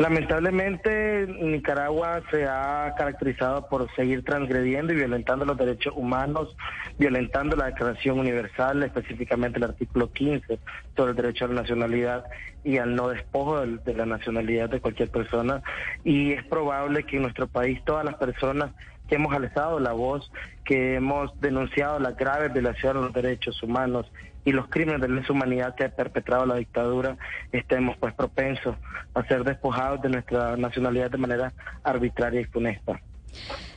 Lamentablemente, 0.00 1.26
Nicaragua 1.26 2.22
se 2.30 2.46
ha 2.46 2.94
caracterizado 2.96 3.68
por 3.68 3.94
seguir 3.94 4.24
transgrediendo 4.24 4.94
y 4.94 4.96
violentando 4.96 5.44
los 5.44 5.58
derechos 5.58 5.92
humanos, 5.94 6.56
violentando 6.98 7.54
la 7.54 7.66
Declaración 7.66 8.18
Universal, 8.18 8.82
específicamente 8.82 9.58
el 9.58 9.64
artículo 9.64 10.10
15 10.10 10.58
sobre 10.96 11.10
el 11.10 11.16
derecho 11.18 11.44
a 11.44 11.48
la 11.48 11.60
nacionalidad 11.60 12.24
y 12.64 12.78
al 12.78 12.96
no 12.96 13.08
despojo 13.08 13.60
de, 13.60 13.94
la 13.94 14.06
nacionalidad 14.06 14.70
de 14.70 14.80
cualquier 14.80 15.10
persona. 15.10 15.62
Y 16.02 16.32
es 16.32 16.46
probable 16.46 17.04
que 17.04 17.16
en 17.16 17.22
nuestro 17.24 17.46
país 17.46 17.78
todas 17.84 18.06
las 18.06 18.14
personas 18.14 18.70
que 19.06 19.16
hemos 19.16 19.34
alzado 19.34 19.80
la 19.80 19.92
voz, 19.92 20.32
que 20.64 20.94
hemos 20.94 21.38
denunciado 21.42 21.98
las 21.98 22.16
graves 22.16 22.54
violaciones 22.54 23.02
de 23.02 23.06
los 23.06 23.12
derechos 23.12 23.62
humanos 23.62 24.10
y 24.44 24.52
los 24.52 24.68
crímenes 24.68 25.00
de 25.00 25.08
lesa 25.08 25.32
humanidad 25.32 25.74
que 25.74 25.84
ha 25.84 25.88
perpetrado 25.88 26.46
la 26.46 26.56
dictadura, 26.56 27.16
estemos 27.52 27.96
pues 27.98 28.14
propensos 28.14 28.76
a 29.14 29.22
ser 29.26 29.44
despojados 29.44 30.00
de 30.02 30.08
nuestra 30.08 30.56
nacionalidad 30.56 31.10
de 31.10 31.18
manera 31.18 31.52
arbitraria 31.82 32.40
y 32.40 32.44
funesta. 32.44 33.00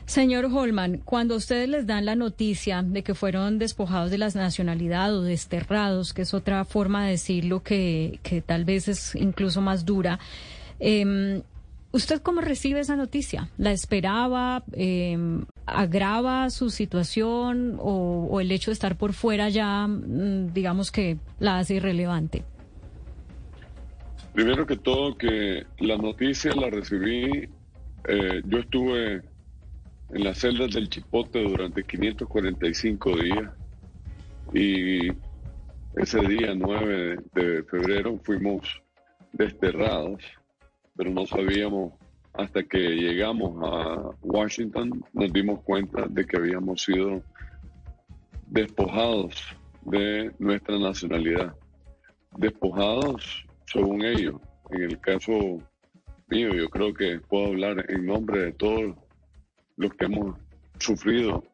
Señor 0.06 0.46
Holman, 0.46 0.98
cuando 0.98 1.36
ustedes 1.36 1.68
les 1.68 1.86
dan 1.86 2.04
la 2.04 2.14
noticia 2.14 2.82
de 2.82 3.02
que 3.02 3.14
fueron 3.14 3.58
despojados 3.58 4.10
de 4.10 4.18
la 4.18 4.28
nacionalidad 4.28 5.14
o 5.14 5.22
desterrados, 5.22 6.12
que 6.12 6.22
es 6.22 6.34
otra 6.34 6.64
forma 6.64 7.04
de 7.04 7.12
decirlo 7.12 7.62
que, 7.62 8.18
que 8.22 8.42
tal 8.42 8.64
vez 8.64 8.88
es 8.88 9.14
incluso 9.14 9.60
más 9.60 9.84
dura, 9.84 10.18
eh, 10.80 11.42
¿Usted 11.94 12.20
cómo 12.22 12.40
recibe 12.40 12.80
esa 12.80 12.96
noticia? 12.96 13.50
¿La 13.56 13.70
esperaba? 13.70 14.64
Eh, 14.72 15.16
¿Agrava 15.64 16.50
su 16.50 16.70
situación 16.70 17.76
o, 17.78 18.40
el 18.40 18.50
hecho 18.50 18.72
de 18.72 18.74
estar 18.74 18.98
por 18.98 19.12
fuera 19.12 19.48
ya, 19.48 19.86
mm, 19.86 20.52
digamos 20.52 20.90
que 20.90 21.18
la 21.38 21.58
hace 21.58 21.74
irrelevante? 21.76 22.42
Primero 24.32 24.66
que 24.66 24.76
todo, 24.76 25.16
que 25.16 25.66
la 25.78 25.96
noticia 25.96 26.52
la 26.56 26.68
recibí, 26.68 27.48
eh, 28.08 28.42
yo 28.44 28.58
estuve 28.58 29.22
en 30.10 30.24
las 30.24 30.38
celdas 30.38 30.72
del 30.74 30.88
Chipote 30.88 31.44
durante 31.44 31.84
545 31.84 33.16
días 33.18 33.50
y 34.52 35.12
ese 35.94 36.18
día 36.26 36.54
9 36.56 37.18
de 37.34 37.62
febrero 37.62 38.18
fuimos 38.24 38.82
desterrados 39.32 40.20
pero 40.96 41.10
no 41.10 41.26
sabíamos 41.26 41.92
hasta 42.34 42.62
que 42.64 42.78
llegamos 42.78 43.56
a 43.62 44.10
Washington, 44.22 45.04
nos 45.12 45.32
dimos 45.32 45.60
cuenta 45.62 46.06
de 46.08 46.26
que 46.26 46.36
habíamos 46.36 46.82
sido 46.82 47.22
despojados 48.48 49.34
de 49.82 50.32
nuestra 50.38 50.78
nacionalidad. 50.78 51.54
Despojados 52.36 53.46
según 53.66 54.04
ellos. 54.04 54.36
En 54.70 54.82
el 54.82 55.00
caso 55.00 55.32
mío, 56.28 56.54
yo 56.54 56.68
creo 56.70 56.92
que 56.92 57.20
puedo 57.20 57.46
hablar 57.46 57.84
en 57.88 58.06
nombre 58.06 58.40
de 58.40 58.52
todos 58.52 58.96
los 59.76 59.92
que 59.94 60.06
hemos 60.06 60.36
sufrido 60.78 61.44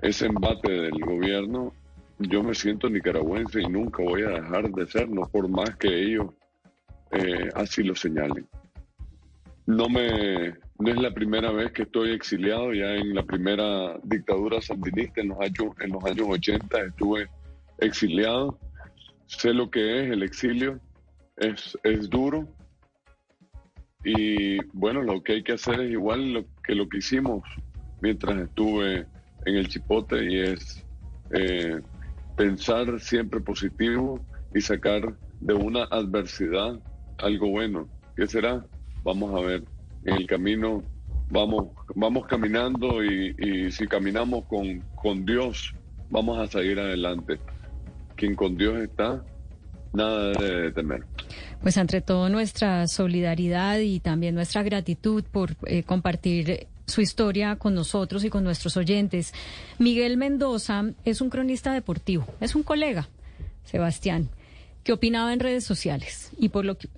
ese 0.00 0.26
embate 0.26 0.70
del 0.70 1.00
gobierno. 1.00 1.72
Yo 2.18 2.42
me 2.42 2.54
siento 2.54 2.88
nicaragüense 2.88 3.62
y 3.62 3.66
nunca 3.66 4.02
voy 4.02 4.22
a 4.22 4.30
dejar 4.30 4.70
de 4.70 4.86
serlo, 4.86 5.28
por 5.32 5.48
más 5.48 5.74
que 5.76 5.88
ellos 5.88 6.26
eh, 7.12 7.48
así 7.54 7.82
lo 7.82 7.94
señalen. 7.94 8.46
No, 9.66 9.88
me, 9.88 10.54
no 10.78 10.90
es 10.90 11.00
la 11.00 11.12
primera 11.12 11.52
vez 11.52 11.72
que 11.72 11.82
estoy 11.82 12.10
exiliado, 12.10 12.72
ya 12.72 12.94
en 12.94 13.14
la 13.14 13.22
primera 13.22 13.98
dictadura 14.02 14.60
sandinista 14.60 15.20
en 15.20 15.28
los 15.28 15.40
años, 15.40 15.74
en 15.80 15.92
los 15.92 16.04
años 16.04 16.26
80 16.28 16.80
estuve 16.80 17.28
exiliado. 17.78 18.58
Sé 19.26 19.54
lo 19.54 19.70
que 19.70 20.00
es 20.00 20.10
el 20.10 20.22
exilio, 20.22 20.80
es, 21.36 21.78
es 21.84 22.10
duro. 22.10 22.48
Y 24.04 24.58
bueno, 24.72 25.02
lo 25.02 25.22
que 25.22 25.34
hay 25.34 25.42
que 25.44 25.52
hacer 25.52 25.80
es 25.80 25.92
igual 25.92 26.32
lo 26.32 26.44
que 26.64 26.74
lo 26.74 26.88
que 26.88 26.98
hicimos 26.98 27.44
mientras 28.00 28.36
estuve 28.36 29.06
en 29.46 29.56
el 29.56 29.68
chipote 29.68 30.24
y 30.24 30.40
es 30.40 30.84
eh, 31.30 31.80
pensar 32.36 32.98
siempre 32.98 33.40
positivo 33.40 34.20
y 34.54 34.60
sacar 34.60 35.14
de 35.40 35.54
una 35.54 35.84
adversidad 35.84 36.80
algo 37.22 37.48
bueno. 37.48 37.88
¿Qué 38.16 38.26
será? 38.26 38.64
Vamos 39.04 39.34
a 39.34 39.44
ver. 39.44 39.64
En 40.04 40.14
el 40.14 40.26
camino 40.26 40.82
vamos, 41.32 41.68
vamos 41.94 42.26
caminando 42.26 43.02
y, 43.02 43.72
si 43.72 43.86
caminamos 43.86 44.44
con, 44.44 44.80
con 44.94 45.24
Dios, 45.24 45.74
vamos 46.10 46.38
a 46.38 46.46
seguir 46.46 46.78
adelante. 46.78 47.38
Quien 48.16 48.34
con 48.34 48.56
Dios 48.56 48.78
está, 48.82 49.24
nada 49.92 50.32
de 50.32 50.70
temer. 50.72 51.04
Pues 51.62 51.76
entre 51.76 52.00
todo 52.00 52.28
nuestra 52.28 52.86
solidaridad 52.86 53.78
y 53.78 54.00
también 54.00 54.34
nuestra 54.34 54.62
gratitud 54.62 55.24
por 55.24 55.56
eh, 55.66 55.82
compartir 55.82 56.66
su 56.86 57.00
historia 57.00 57.56
con 57.56 57.74
nosotros 57.74 58.24
y 58.24 58.30
con 58.30 58.44
nuestros 58.44 58.76
oyentes. 58.76 59.32
Miguel 59.78 60.16
Mendoza 60.16 60.84
es 61.04 61.20
un 61.20 61.30
cronista 61.30 61.72
deportivo, 61.72 62.26
es 62.40 62.54
un 62.54 62.62
colega, 62.62 63.08
Sebastián, 63.64 64.28
que 64.84 64.92
opinaba 64.92 65.32
en 65.32 65.40
redes 65.40 65.64
sociales 65.64 66.30
y 66.38 66.50
por 66.50 66.64
lo 66.64 66.76
que 66.76 66.88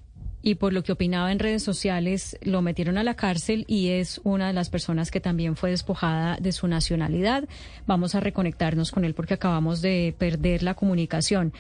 y 0.45 0.57
por 0.57 0.75
lo 0.75 0.85
que 0.85 0.93
opinaba 0.93 1.33
en 1.33 1.39
redes 1.39 1.63
sociales 1.63 2.37
lo 2.43 2.61
metieron 2.61 2.99
a 2.99 3.03
la 3.03 3.15
cárcel 3.15 3.65
y 3.67 3.89
es 3.89 4.21
una 4.25 4.49
de 4.49 4.53
las 4.53 4.69
personas 4.69 5.11
que 5.11 5.19
también 5.19 5.57
fue 5.57 5.71
despojada 5.71 6.37
de 6.37 6.53
su 6.53 6.69
nacionalidad. 6.69 7.49
Vamos 7.87 8.15
a 8.15 8.21
reconectarnos 8.21 8.93
con 8.93 9.07
él 9.07 9.15
porque 9.15 9.35
acabamos 9.35 9.81
de 9.81 10.15
perder 10.19 10.63
la 10.63 10.75
comunicación. 10.75 11.55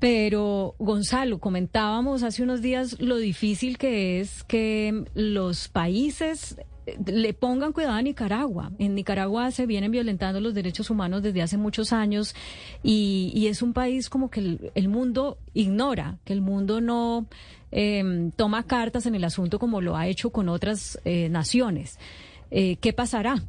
Pero 0.00 0.74
Gonzalo, 0.80 1.38
comentábamos 1.38 2.24
hace 2.24 2.42
unos 2.42 2.62
días 2.62 3.00
lo 3.00 3.16
difícil 3.16 3.78
que 3.78 4.18
es 4.18 4.42
que 4.42 5.04
los 5.14 5.68
países 5.68 6.56
le 7.04 7.34
pongan 7.34 7.72
cuidado 7.72 7.94
a 7.94 8.02
Nicaragua. 8.02 8.72
En 8.78 8.94
Nicaragua 8.94 9.50
se 9.50 9.66
vienen 9.66 9.90
violentando 9.90 10.40
los 10.40 10.54
derechos 10.54 10.90
humanos 10.90 11.22
desde 11.22 11.42
hace 11.42 11.56
muchos 11.56 11.92
años 11.92 12.34
y, 12.82 13.46
es 13.46 13.62
un 13.62 13.72
país 13.72 14.08
como 14.08 14.30
que 14.30 14.70
el, 14.74 14.88
mundo 14.88 15.38
ignora, 15.54 16.18
que 16.24 16.32
el 16.32 16.40
mundo 16.40 16.80
no 16.80 17.26
em, 17.70 18.30
toma 18.30 18.62
cartas 18.64 19.06
en 19.06 19.14
el 19.14 19.24
asunto 19.24 19.58
como 19.58 19.80
lo 19.80 19.96
ha 19.96 20.06
hecho 20.06 20.30
con 20.30 20.48
otras 20.48 20.98
eh, 21.04 21.28
naciones. 21.28 21.98
Eh, 22.50 22.76
¿Qué 22.76 22.92
pasará? 22.92 23.42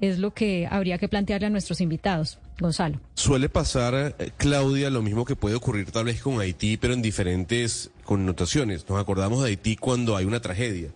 Es 0.00 0.18
lo 0.18 0.32
que 0.32 0.68
habría 0.70 0.98
que 0.98 1.08
plantearle 1.08 1.48
a 1.48 1.50
nuestros 1.50 1.80
invitados. 1.80 2.38
Gonzalo. 2.60 3.00
Suele 3.14 3.48
pasar, 3.48 4.16
eh, 4.18 4.30
Claudia, 4.36 4.90
lo 4.90 5.00
mismo 5.00 5.24
que 5.24 5.36
puede 5.36 5.54
ocurrir 5.54 5.92
tal 5.92 6.06
vez 6.06 6.20
con 6.20 6.40
Haití, 6.40 6.76
pero 6.76 6.92
en 6.92 7.02
diferentes 7.02 7.90
connotaciones. 8.04 8.88
Nos 8.88 9.00
acordamos 9.00 9.42
de 9.42 9.50
Haití 9.50 9.76
cuando 9.76 10.16
hay 10.16 10.24
una 10.24 10.40
tragedia, 10.40 10.88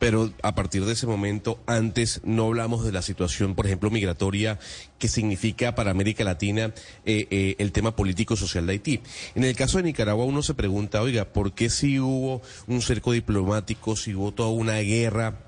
pero 0.00 0.32
a 0.42 0.56
partir 0.56 0.84
de 0.84 0.92
ese 0.92 1.06
momento, 1.06 1.60
antes 1.66 2.20
no 2.24 2.46
hablamos 2.46 2.84
de 2.84 2.90
la 2.90 3.02
situación, 3.02 3.54
por 3.54 3.66
ejemplo, 3.66 3.90
migratoria, 3.90 4.58
que 4.98 5.06
significa 5.06 5.76
para 5.76 5.92
América 5.92 6.24
Latina 6.24 6.72
eh, 7.04 7.28
eh, 7.30 7.54
el 7.58 7.70
tema 7.70 7.94
político-social 7.94 8.66
de 8.66 8.72
Haití. 8.72 9.00
En 9.36 9.44
el 9.44 9.54
caso 9.54 9.78
de 9.78 9.84
Nicaragua, 9.84 10.24
uno 10.24 10.42
se 10.42 10.54
pregunta, 10.54 11.00
oiga, 11.00 11.26
¿por 11.26 11.52
qué 11.52 11.70
si 11.70 12.00
hubo 12.00 12.42
un 12.66 12.82
cerco 12.82 13.12
diplomático, 13.12 13.94
si 13.94 14.16
hubo 14.16 14.32
toda 14.32 14.48
una 14.48 14.78
guerra? 14.78 15.38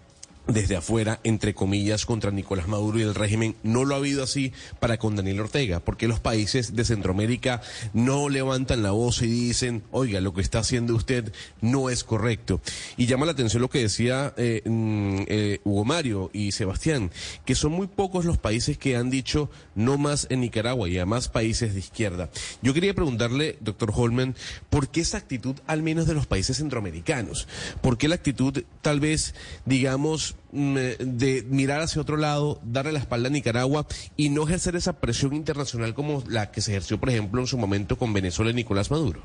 Desde 0.46 0.76
afuera, 0.76 1.20
entre 1.24 1.54
comillas, 1.54 2.06
contra 2.06 2.30
Nicolás 2.30 2.68
Maduro 2.68 2.98
y 2.98 3.02
el 3.02 3.14
régimen. 3.14 3.56
No 3.62 3.84
lo 3.84 3.94
ha 3.94 3.98
habido 3.98 4.22
así 4.22 4.52
para 4.80 4.98
con 4.98 5.16
Daniel 5.16 5.40
Ortega, 5.40 5.80
porque 5.80 6.08
los 6.08 6.20
países 6.20 6.76
de 6.76 6.84
Centroamérica 6.84 7.60
no 7.92 8.28
levantan 8.28 8.82
la 8.82 8.92
voz 8.92 9.22
y 9.22 9.26
dicen, 9.26 9.82
oiga, 9.90 10.20
lo 10.20 10.34
que 10.34 10.40
está 10.40 10.60
haciendo 10.60 10.94
usted 10.94 11.32
no 11.60 11.90
es 11.90 12.04
correcto. 12.04 12.60
Y 12.96 13.06
llama 13.06 13.26
la 13.26 13.32
atención 13.32 13.62
lo 13.62 13.70
que 13.70 13.80
decía 13.80 14.34
eh, 14.36 14.62
mm, 14.64 15.22
eh, 15.26 15.60
Hugo 15.64 15.84
Mario 15.84 16.30
y 16.32 16.52
Sebastián, 16.52 17.10
que 17.44 17.54
son 17.54 17.72
muy 17.72 17.86
pocos 17.86 18.24
los 18.24 18.38
países 18.38 18.78
que 18.78 18.96
han 18.96 19.10
dicho 19.10 19.50
no 19.74 19.98
más 19.98 20.26
en 20.30 20.40
Nicaragua 20.40 20.88
y 20.88 20.96
además 20.96 21.28
países 21.28 21.74
de 21.74 21.80
izquierda. 21.80 22.30
Yo 22.62 22.74
quería 22.74 22.94
preguntarle, 22.94 23.58
doctor 23.60 23.92
Holman, 23.94 24.34
¿por 24.70 24.88
qué 24.88 25.00
esa 25.00 25.18
actitud 25.18 25.56
al 25.66 25.82
menos 25.82 26.06
de 26.06 26.14
los 26.14 26.26
países 26.26 26.58
centroamericanos? 26.58 27.48
¿Por 27.82 27.98
qué 27.98 28.08
la 28.08 28.14
actitud 28.14 28.62
tal 28.82 29.00
vez, 29.00 29.34
digamos, 29.64 30.35
de 30.52 31.44
mirar 31.48 31.80
hacia 31.80 32.00
otro 32.00 32.16
lado, 32.16 32.60
darle 32.64 32.92
la 32.92 32.98
espalda 32.98 33.28
a 33.28 33.32
Nicaragua 33.32 33.86
y 34.16 34.30
no 34.30 34.44
ejercer 34.44 34.76
esa 34.76 35.00
presión 35.00 35.34
internacional 35.34 35.94
como 35.94 36.22
la 36.28 36.50
que 36.50 36.60
se 36.60 36.72
ejerció, 36.72 36.98
por 36.98 37.10
ejemplo, 37.10 37.40
en 37.40 37.46
su 37.46 37.58
momento 37.58 37.96
con 37.96 38.12
Venezuela 38.12 38.50
y 38.50 38.54
Nicolás 38.54 38.90
Maduro? 38.90 39.20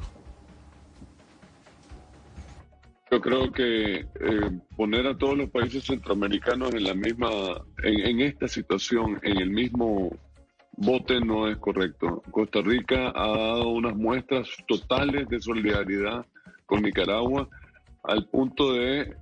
Yo 3.12 3.20
creo 3.20 3.52
que 3.52 3.96
eh, 3.96 4.06
poner 4.78 5.06
a 5.06 5.18
todos 5.18 5.38
los 5.38 5.50
países 5.50 5.84
centroamericanos 5.84 6.74
en 6.74 6.86
la 6.86 6.94
misma, 6.94 7.30
en, 7.84 8.22
esta 8.22 8.48
situación, 8.48 9.20
en 9.22 9.38
el 9.38 9.50
mismo 9.50 10.18
bote 10.78 11.20
no 11.20 11.50
es 11.50 11.58
correcto. 11.58 12.24
Costa 12.32 12.62
Rica 12.62 13.12
ha 13.14 13.28
dado 13.28 13.68
unas 13.68 13.98
muestras 13.98 14.48
totales 14.66 15.28
de 15.28 15.42
solidaridad 15.42 16.26
con 16.66 16.84
Nicaragua 16.84 17.50
al 18.04 18.28
punto 18.28 18.74
de 18.74 19.14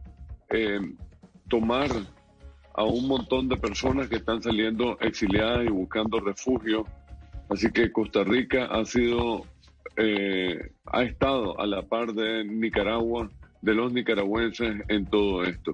eh, 0.51 0.79
tomar 1.49 1.89
a 2.73 2.83
un 2.83 3.07
montón 3.07 3.49
de 3.49 3.57
personas 3.57 4.07
que 4.07 4.17
están 4.17 4.41
saliendo 4.41 4.97
exiliadas 5.01 5.65
y 5.65 5.69
buscando 5.69 6.19
refugio. 6.19 6.85
Así 7.49 7.71
que 7.71 7.91
Costa 7.91 8.23
Rica 8.23 8.65
ha 8.65 8.85
sido, 8.85 9.45
eh, 9.97 10.71
ha 10.85 11.03
estado 11.03 11.59
a 11.59 11.65
la 11.65 11.81
par 11.81 12.13
de 12.13 12.45
Nicaragua, 12.45 13.29
de 13.61 13.73
los 13.73 13.91
nicaragüenses 13.91 14.81
en 14.87 15.05
todo 15.07 15.43
esto. 15.43 15.73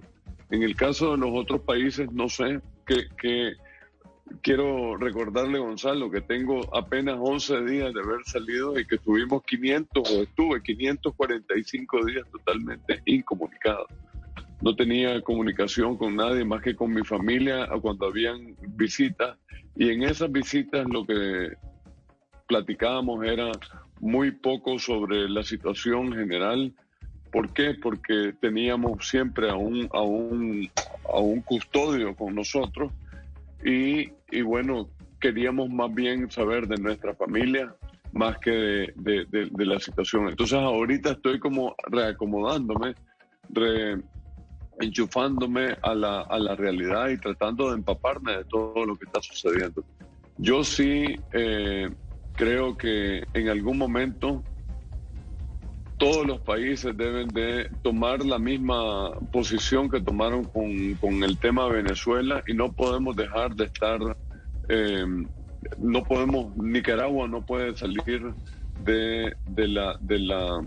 En 0.50 0.64
el 0.64 0.76
caso 0.76 1.12
de 1.12 1.18
los 1.18 1.30
otros 1.34 1.62
países, 1.62 2.12
no 2.12 2.30
sé 2.30 2.62
qué, 2.88 3.54
quiero 4.42 4.98
recordarle, 4.98 5.60
Gonzalo, 5.60 6.10
que 6.10 6.22
tengo 6.22 6.76
apenas 6.76 7.18
11 7.20 7.66
días 7.66 7.94
de 7.94 8.02
haber 8.02 8.24
salido 8.26 8.80
y 8.80 8.86
que 8.86 8.96
estuvimos 8.96 9.44
500 9.44 10.12
o 10.12 10.24
estuve 10.24 10.64
545 10.64 12.06
días 12.06 12.26
totalmente 12.32 13.02
incomunicados. 13.06 13.88
No 14.62 14.76
tenía 14.76 15.22
comunicación 15.22 15.98
con 15.98 16.16
nadie 16.16 16.46
más 16.46 16.62
que 16.62 16.76
con 16.76 16.94
mi 16.94 17.04
familia 17.04 17.68
cuando 17.82 18.08
habían 18.08 18.56
visitas 18.70 19.38
y 19.76 19.90
en 19.90 20.04
esas 20.04 20.32
visitas 20.32 20.88
lo 20.90 21.06
que 21.06 21.54
platicábamos 22.48 23.26
era 23.26 23.52
muy 24.00 24.32
poco 24.32 24.80
sobre 24.80 25.30
la 25.30 25.44
situación 25.44 26.14
general. 26.14 26.74
¿Por 27.32 27.54
qué? 27.54 27.76
Porque 27.82 28.34
teníamos 28.40 29.08
siempre 29.08 29.50
a 29.50 29.56
un, 29.56 29.90
a 29.92 30.02
un, 30.02 30.70
a 31.14 31.20
un 31.20 31.42
custodio 31.42 32.16
con 32.16 32.34
nosotros 32.36 32.94
y, 33.64 34.12
y 34.32 34.42
bueno, 34.42 34.88
queríamos 35.20 35.70
más 35.70 35.94
bien 35.94 36.30
saber 36.32 36.68
de 36.68 36.78
nuestra 36.78 37.14
familia 37.16 37.76
más 38.14 38.38
que 38.38 38.52
de, 38.96 39.26
de, 39.26 39.66
la 39.66 39.80
situación. 39.80 40.30
Entonces 40.30 40.58
ahorita 40.58 41.12
estoy 41.12 41.38
como 41.40 41.76
reacomodándome, 41.88 42.96
enchufándome 44.80 45.78
a 45.82 45.96
la, 45.96 46.22
a 46.22 46.40
la 46.40 46.56
realidad 46.56 47.10
y 47.10 47.18
tratando 47.18 47.70
de 47.70 47.78
empaparme 47.78 48.38
de 48.38 48.46
todo 48.46 48.86
lo 48.86 48.96
que 48.96 49.06
está 49.06 49.22
sucediendo. 49.22 49.84
Yo 50.38 50.64
sí 50.64 51.16
eh, 51.32 51.90
creo 52.36 52.78
que 52.78 53.24
en 53.34 53.50
algún 53.50 53.78
momento 53.78 54.44
todos 55.98 56.28
los 56.28 56.42
países 56.42 56.96
deben 56.98 57.28
de 57.30 57.70
tomar 57.82 58.26
la 58.26 58.38
misma 58.38 59.12
posición 59.32 59.90
que 59.90 60.02
tomaron 60.02 60.44
con, 60.44 60.96
con 60.96 61.24
el 61.24 61.38
tema 61.38 61.68
Venezuela 61.68 62.44
y 62.48 62.54
no 62.54 62.72
podemos 62.74 63.16
dejar 63.16 63.56
de 63.56 63.66
estar, 63.66 64.00
eh, 64.68 65.06
no 65.78 66.04
podemos, 66.04 66.56
Nicaragua 66.58 67.28
no 67.28 67.46
puede 67.46 67.76
salir 67.78 68.34
de, 68.84 69.34
de, 69.48 69.68
la, 69.70 69.98
de, 70.02 70.20
la, 70.20 70.66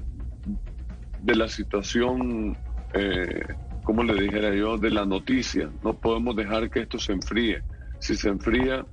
de 1.21 1.37
la 1.37 1.49
situación, 1.49 2.57
eh, 2.95 3.43
como 3.89 4.03
le 4.03 4.21
dijera 4.21 4.55
yo, 4.55 4.77
de 4.77 4.91
la 4.91 5.07
noticia. 5.07 5.71
No 5.83 5.95
podemos 5.95 6.37
dejar 6.37 6.69
que 6.69 6.81
esto 6.81 6.99
se 6.99 7.13
enfríe. 7.13 7.63
Si 8.01 8.17
se 8.17 8.29
enfría, 8.29 8.85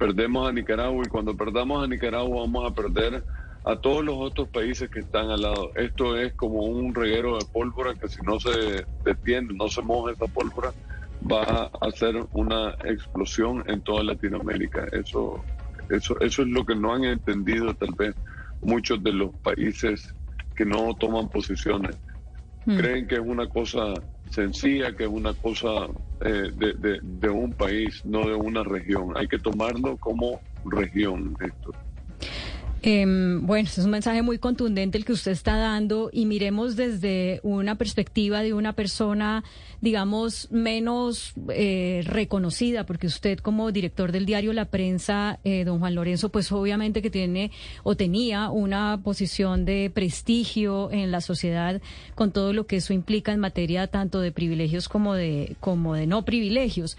perdemos 0.00 0.48
a 0.48 0.52
Nicaragua 0.52 1.04
y 1.06 1.08
cuando 1.08 1.36
perdamos 1.36 1.84
a 1.84 1.86
Nicaragua 1.86 2.40
vamos 2.40 2.68
a 2.68 2.74
perder 2.74 3.22
a 3.64 3.76
todos 3.76 4.04
los 4.04 4.16
otros 4.18 4.48
países 4.48 4.90
que 4.90 4.98
están 4.98 5.30
al 5.30 5.42
lado. 5.42 5.70
Esto 5.76 6.16
es 6.16 6.32
como 6.32 6.64
un 6.64 6.92
reguero 6.92 7.38
de 7.38 7.44
pólvora 7.44 7.94
que 7.94 8.08
si 8.08 8.20
no 8.22 8.40
se 8.40 8.84
detiene, 9.04 9.54
no 9.54 9.68
se 9.68 9.80
moja 9.80 10.10
esa 10.10 10.26
pólvora, 10.26 10.72
va 11.30 11.44
a 11.44 11.86
hacer 11.86 12.16
una 12.32 12.70
explosión 12.82 13.62
en 13.68 13.80
toda 13.80 14.02
Latinoamérica. 14.02 14.88
Eso, 14.90 15.44
eso, 15.88 16.18
eso 16.18 16.42
es 16.42 16.48
lo 16.48 16.66
que 16.66 16.74
no 16.74 16.92
han 16.92 17.04
entendido 17.04 17.72
tal 17.74 17.94
vez 17.96 18.16
muchos 18.60 19.00
de 19.04 19.12
los 19.12 19.32
países 19.36 20.12
que 20.56 20.64
no 20.64 20.96
toman 20.96 21.28
posiciones. 21.28 21.96
Hmm. 22.64 22.76
Creen 22.76 23.06
que 23.06 23.16
es 23.16 23.20
una 23.20 23.48
cosa 23.48 23.94
sencilla, 24.30 24.94
que 24.96 25.04
es 25.04 25.10
una 25.10 25.34
cosa 25.34 25.86
eh, 26.20 26.50
de, 26.54 26.98
de 27.02 27.28
un 27.28 27.52
país, 27.52 28.00
no 28.04 28.26
de 28.26 28.34
una 28.34 28.62
región. 28.64 29.12
Hay 29.16 29.28
que 29.28 29.38
tomarlo 29.38 29.96
como 29.96 30.40
región 30.64 31.36
esto. 31.40 31.72
Eh, 32.86 33.06
bueno, 33.40 33.66
es 33.66 33.78
un 33.78 33.90
mensaje 33.90 34.20
muy 34.20 34.36
contundente 34.36 34.98
el 34.98 35.06
que 35.06 35.14
usted 35.14 35.32
está 35.32 35.56
dando 35.56 36.10
y 36.12 36.26
miremos 36.26 36.76
desde 36.76 37.40
una 37.42 37.76
perspectiva 37.76 38.42
de 38.42 38.52
una 38.52 38.74
persona, 38.74 39.42
digamos, 39.80 40.48
menos 40.50 41.32
eh, 41.48 42.02
reconocida, 42.04 42.84
porque 42.84 43.06
usted 43.06 43.38
como 43.38 43.72
director 43.72 44.12
del 44.12 44.26
diario 44.26 44.52
La 44.52 44.66
Prensa, 44.66 45.38
eh, 45.44 45.64
don 45.64 45.78
Juan 45.78 45.94
Lorenzo, 45.94 46.28
pues 46.28 46.52
obviamente 46.52 47.00
que 47.00 47.08
tiene 47.08 47.52
o 47.84 47.96
tenía 47.96 48.50
una 48.50 49.00
posición 49.02 49.64
de 49.64 49.90
prestigio 49.94 50.90
en 50.92 51.10
la 51.10 51.22
sociedad 51.22 51.80
con 52.14 52.32
todo 52.32 52.52
lo 52.52 52.66
que 52.66 52.76
eso 52.76 52.92
implica 52.92 53.32
en 53.32 53.40
materia 53.40 53.86
tanto 53.86 54.20
de 54.20 54.30
privilegios 54.30 54.90
como 54.90 55.14
de, 55.14 55.56
como 55.58 55.94
de 55.94 56.06
no 56.06 56.26
privilegios. 56.26 56.98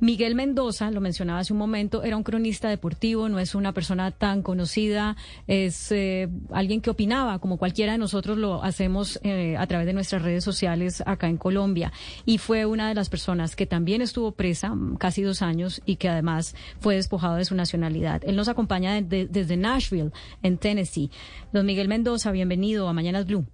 Miguel 0.00 0.34
Mendoza, 0.34 0.90
lo 0.90 1.00
mencionaba 1.00 1.40
hace 1.40 1.52
un 1.52 1.58
momento, 1.58 2.02
era 2.02 2.16
un 2.16 2.22
cronista 2.22 2.68
deportivo, 2.68 3.28
no 3.28 3.38
es 3.38 3.54
una 3.54 3.72
persona 3.72 4.10
tan 4.10 4.42
conocida, 4.42 5.16
es 5.46 5.92
eh, 5.92 6.28
alguien 6.52 6.80
que 6.80 6.90
opinaba, 6.90 7.38
como 7.38 7.56
cualquiera 7.56 7.92
de 7.92 7.98
nosotros 7.98 8.36
lo 8.36 8.62
hacemos 8.62 9.20
eh, 9.22 9.56
a 9.56 9.66
través 9.66 9.86
de 9.86 9.92
nuestras 9.92 10.22
redes 10.22 10.44
sociales 10.44 11.02
acá 11.06 11.28
en 11.28 11.36
Colombia. 11.36 11.92
Y 12.26 12.38
fue 12.38 12.66
una 12.66 12.88
de 12.88 12.94
las 12.94 13.08
personas 13.08 13.56
que 13.56 13.66
también 13.66 14.02
estuvo 14.02 14.32
presa 14.32 14.74
mm, 14.74 14.96
casi 14.96 15.22
dos 15.22 15.42
años 15.42 15.80
y 15.86 15.96
que 15.96 16.08
además 16.08 16.56
fue 16.80 16.96
despojado 16.96 17.36
de 17.36 17.44
su 17.44 17.54
nacionalidad. 17.54 18.22
Él 18.24 18.36
nos 18.36 18.48
acompaña 18.48 19.00
desde 19.00 19.56
Nashville, 19.56 20.10
en 20.42 20.58
Tennessee. 20.58 21.10
Don 21.52 21.66
Miguel 21.66 21.88
Mendoza, 21.88 22.32
bienvenido 22.32 22.88
a 22.88 22.92
Mañanas 22.92 23.26
Blue. 23.26 23.46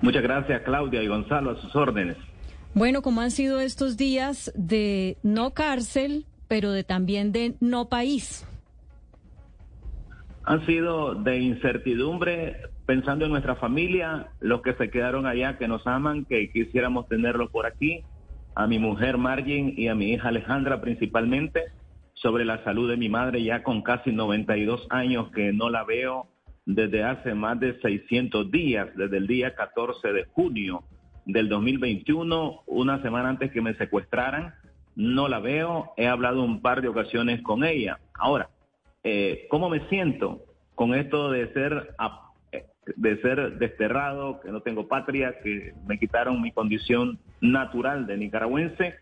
Muchas 0.00 0.22
gracias, 0.22 0.62
Claudia 0.62 1.02
y 1.02 1.08
Gonzalo, 1.08 1.50
a 1.50 1.60
sus 1.60 1.74
órdenes. 1.74 2.16
Bueno, 2.78 3.02
¿cómo 3.02 3.22
han 3.22 3.32
sido 3.32 3.58
estos 3.58 3.96
días 3.96 4.52
de 4.54 5.16
no 5.24 5.52
cárcel, 5.52 6.26
pero 6.46 6.70
de 6.70 6.84
también 6.84 7.32
de 7.32 7.56
no 7.58 7.88
país? 7.88 8.46
Han 10.44 10.64
sido 10.64 11.16
de 11.16 11.40
incertidumbre, 11.40 12.56
pensando 12.86 13.24
en 13.24 13.32
nuestra 13.32 13.56
familia, 13.56 14.28
los 14.38 14.62
que 14.62 14.74
se 14.74 14.90
quedaron 14.90 15.26
allá, 15.26 15.58
que 15.58 15.66
nos 15.66 15.84
aman, 15.88 16.24
que 16.24 16.52
quisiéramos 16.52 17.08
tenerlos 17.08 17.50
por 17.50 17.66
aquí, 17.66 18.04
a 18.54 18.68
mi 18.68 18.78
mujer 18.78 19.18
Margin 19.18 19.74
y 19.76 19.88
a 19.88 19.96
mi 19.96 20.12
hija 20.12 20.28
Alejandra 20.28 20.80
principalmente, 20.80 21.64
sobre 22.14 22.44
la 22.44 22.62
salud 22.62 22.88
de 22.88 22.96
mi 22.96 23.08
madre 23.08 23.42
ya 23.42 23.64
con 23.64 23.82
casi 23.82 24.12
92 24.12 24.86
años 24.90 25.32
que 25.32 25.52
no 25.52 25.68
la 25.68 25.82
veo 25.82 26.28
desde 26.64 27.02
hace 27.02 27.34
más 27.34 27.58
de 27.58 27.76
600 27.80 28.52
días, 28.52 28.86
desde 28.94 29.16
el 29.16 29.26
día 29.26 29.56
14 29.56 30.12
de 30.12 30.26
junio 30.26 30.84
del 31.28 31.50
2021, 31.50 32.62
una 32.66 33.02
semana 33.02 33.28
antes 33.28 33.52
que 33.52 33.60
me 33.60 33.74
secuestraran. 33.74 34.54
No 34.96 35.28
la 35.28 35.38
veo, 35.38 35.92
he 35.96 36.08
hablado 36.08 36.42
un 36.42 36.60
par 36.62 36.80
de 36.82 36.88
ocasiones 36.88 37.42
con 37.42 37.64
ella. 37.64 38.00
Ahora, 38.14 38.48
eh, 39.04 39.46
¿cómo 39.50 39.68
me 39.68 39.86
siento 39.88 40.40
con 40.74 40.94
esto 40.94 41.30
de 41.30 41.52
ser, 41.52 41.94
de 42.96 43.20
ser 43.20 43.58
desterrado, 43.58 44.40
que 44.40 44.50
no 44.50 44.62
tengo 44.62 44.88
patria, 44.88 45.38
que 45.42 45.74
me 45.86 45.98
quitaron 45.98 46.40
mi 46.40 46.50
condición 46.50 47.18
natural 47.42 48.06
de 48.06 48.16
nicaragüense? 48.16 48.94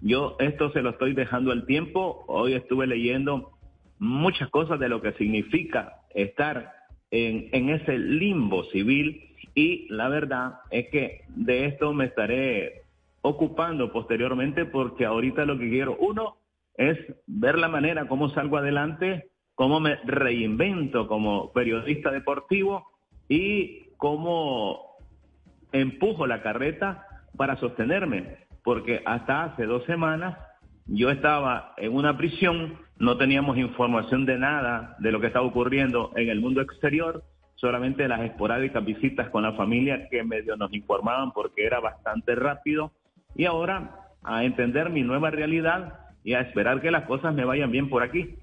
Yo 0.00 0.36
esto 0.40 0.72
se 0.72 0.80
lo 0.82 0.90
estoy 0.90 1.12
dejando 1.12 1.52
al 1.52 1.66
tiempo. 1.66 2.24
Hoy 2.26 2.54
estuve 2.54 2.86
leyendo 2.86 3.52
muchas 3.98 4.48
cosas 4.48 4.80
de 4.80 4.88
lo 4.88 5.02
que 5.02 5.12
significa 5.12 6.00
estar 6.14 6.72
en, 7.10 7.50
en 7.52 7.68
ese 7.68 7.98
limbo 7.98 8.64
civil 8.64 9.25
y 9.56 9.86
la 9.88 10.08
verdad 10.10 10.60
es 10.70 10.90
que 10.90 11.22
de 11.28 11.64
esto 11.64 11.94
me 11.94 12.04
estaré 12.04 12.82
ocupando 13.22 13.90
posteriormente 13.90 14.66
porque 14.66 15.06
ahorita 15.06 15.46
lo 15.46 15.58
que 15.58 15.70
quiero, 15.70 15.96
uno, 15.98 16.36
es 16.76 16.98
ver 17.26 17.58
la 17.58 17.68
manera 17.68 18.06
cómo 18.06 18.28
salgo 18.28 18.58
adelante, 18.58 19.30
cómo 19.54 19.80
me 19.80 19.96
reinvento 20.04 21.08
como 21.08 21.54
periodista 21.54 22.10
deportivo 22.10 22.86
y 23.30 23.88
cómo 23.96 24.98
empujo 25.72 26.26
la 26.26 26.42
carreta 26.42 27.06
para 27.38 27.56
sostenerme, 27.56 28.36
porque 28.62 29.00
hasta 29.06 29.44
hace 29.44 29.64
dos 29.64 29.84
semanas 29.86 30.36
yo 30.84 31.10
estaba 31.10 31.72
en 31.78 31.94
una 31.94 32.18
prisión, 32.18 32.78
no 32.98 33.16
teníamos 33.16 33.56
información 33.56 34.26
de 34.26 34.38
nada 34.38 34.96
de 34.98 35.12
lo 35.12 35.20
que 35.20 35.28
estaba 35.28 35.46
ocurriendo 35.46 36.12
en 36.14 36.28
el 36.28 36.42
mundo 36.42 36.60
exterior, 36.60 37.24
solamente 37.56 38.06
las 38.06 38.20
esporádicas 38.20 38.84
visitas 38.84 39.28
con 39.30 39.42
la 39.42 39.52
familia 39.54 40.08
que 40.10 40.22
medio 40.22 40.56
nos 40.56 40.72
informaban 40.72 41.32
porque 41.32 41.66
era 41.66 41.80
bastante 41.80 42.34
rápido 42.34 42.92
y 43.34 43.46
ahora 43.46 44.06
a 44.22 44.44
entender 44.44 44.90
mi 44.90 45.02
nueva 45.02 45.30
realidad 45.30 46.00
y 46.22 46.34
a 46.34 46.40
esperar 46.40 46.80
que 46.80 46.90
las 46.90 47.04
cosas 47.04 47.34
me 47.34 47.44
vayan 47.44 47.70
bien 47.70 47.88
por 47.88 48.02
aquí. 48.02 48.34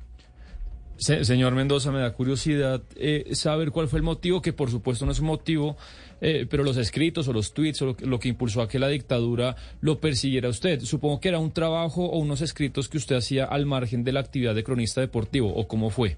señor 0.97 1.53
Mendoza, 1.53 1.91
me 1.91 1.99
da 1.99 2.13
curiosidad 2.13 2.81
eh, 2.95 3.35
saber 3.35 3.71
cuál 3.71 3.87
fue 3.87 3.99
el 3.99 4.03
motivo, 4.03 4.41
que 4.41 4.53
por 4.53 4.71
supuesto 4.71 5.05
no 5.05 5.11
es 5.11 5.19
un 5.19 5.27
motivo, 5.27 5.75
eh, 6.21 6.47
pero 6.49 6.63
los 6.63 6.77
escritos 6.77 7.27
o 7.27 7.33
los 7.33 7.53
tweets 7.53 7.81
o 7.81 7.95
lo, 7.99 8.19
que 8.19 8.29
impulsó 8.29 8.61
a 8.61 8.69
que 8.69 8.79
la 8.79 8.87
dictadura 8.87 9.57
lo 9.81 9.99
persiguiera 9.99 10.47
usted. 10.47 10.79
Supongo 10.79 11.19
que 11.19 11.29
era 11.29 11.39
un 11.39 11.51
trabajo 11.51 12.05
o 12.05 12.19
unos 12.19 12.41
escritos 12.41 12.87
que 12.87 12.97
usted 12.97 13.17
hacía 13.17 13.45
al 13.45 13.65
margen 13.65 14.03
de 14.05 14.13
la 14.13 14.21
actividad 14.21 14.55
de 14.55 14.63
cronista 14.63 15.01
deportivo, 15.01 15.53
¿o 15.53 15.67
cómo 15.67 15.89
fue? 15.89 16.15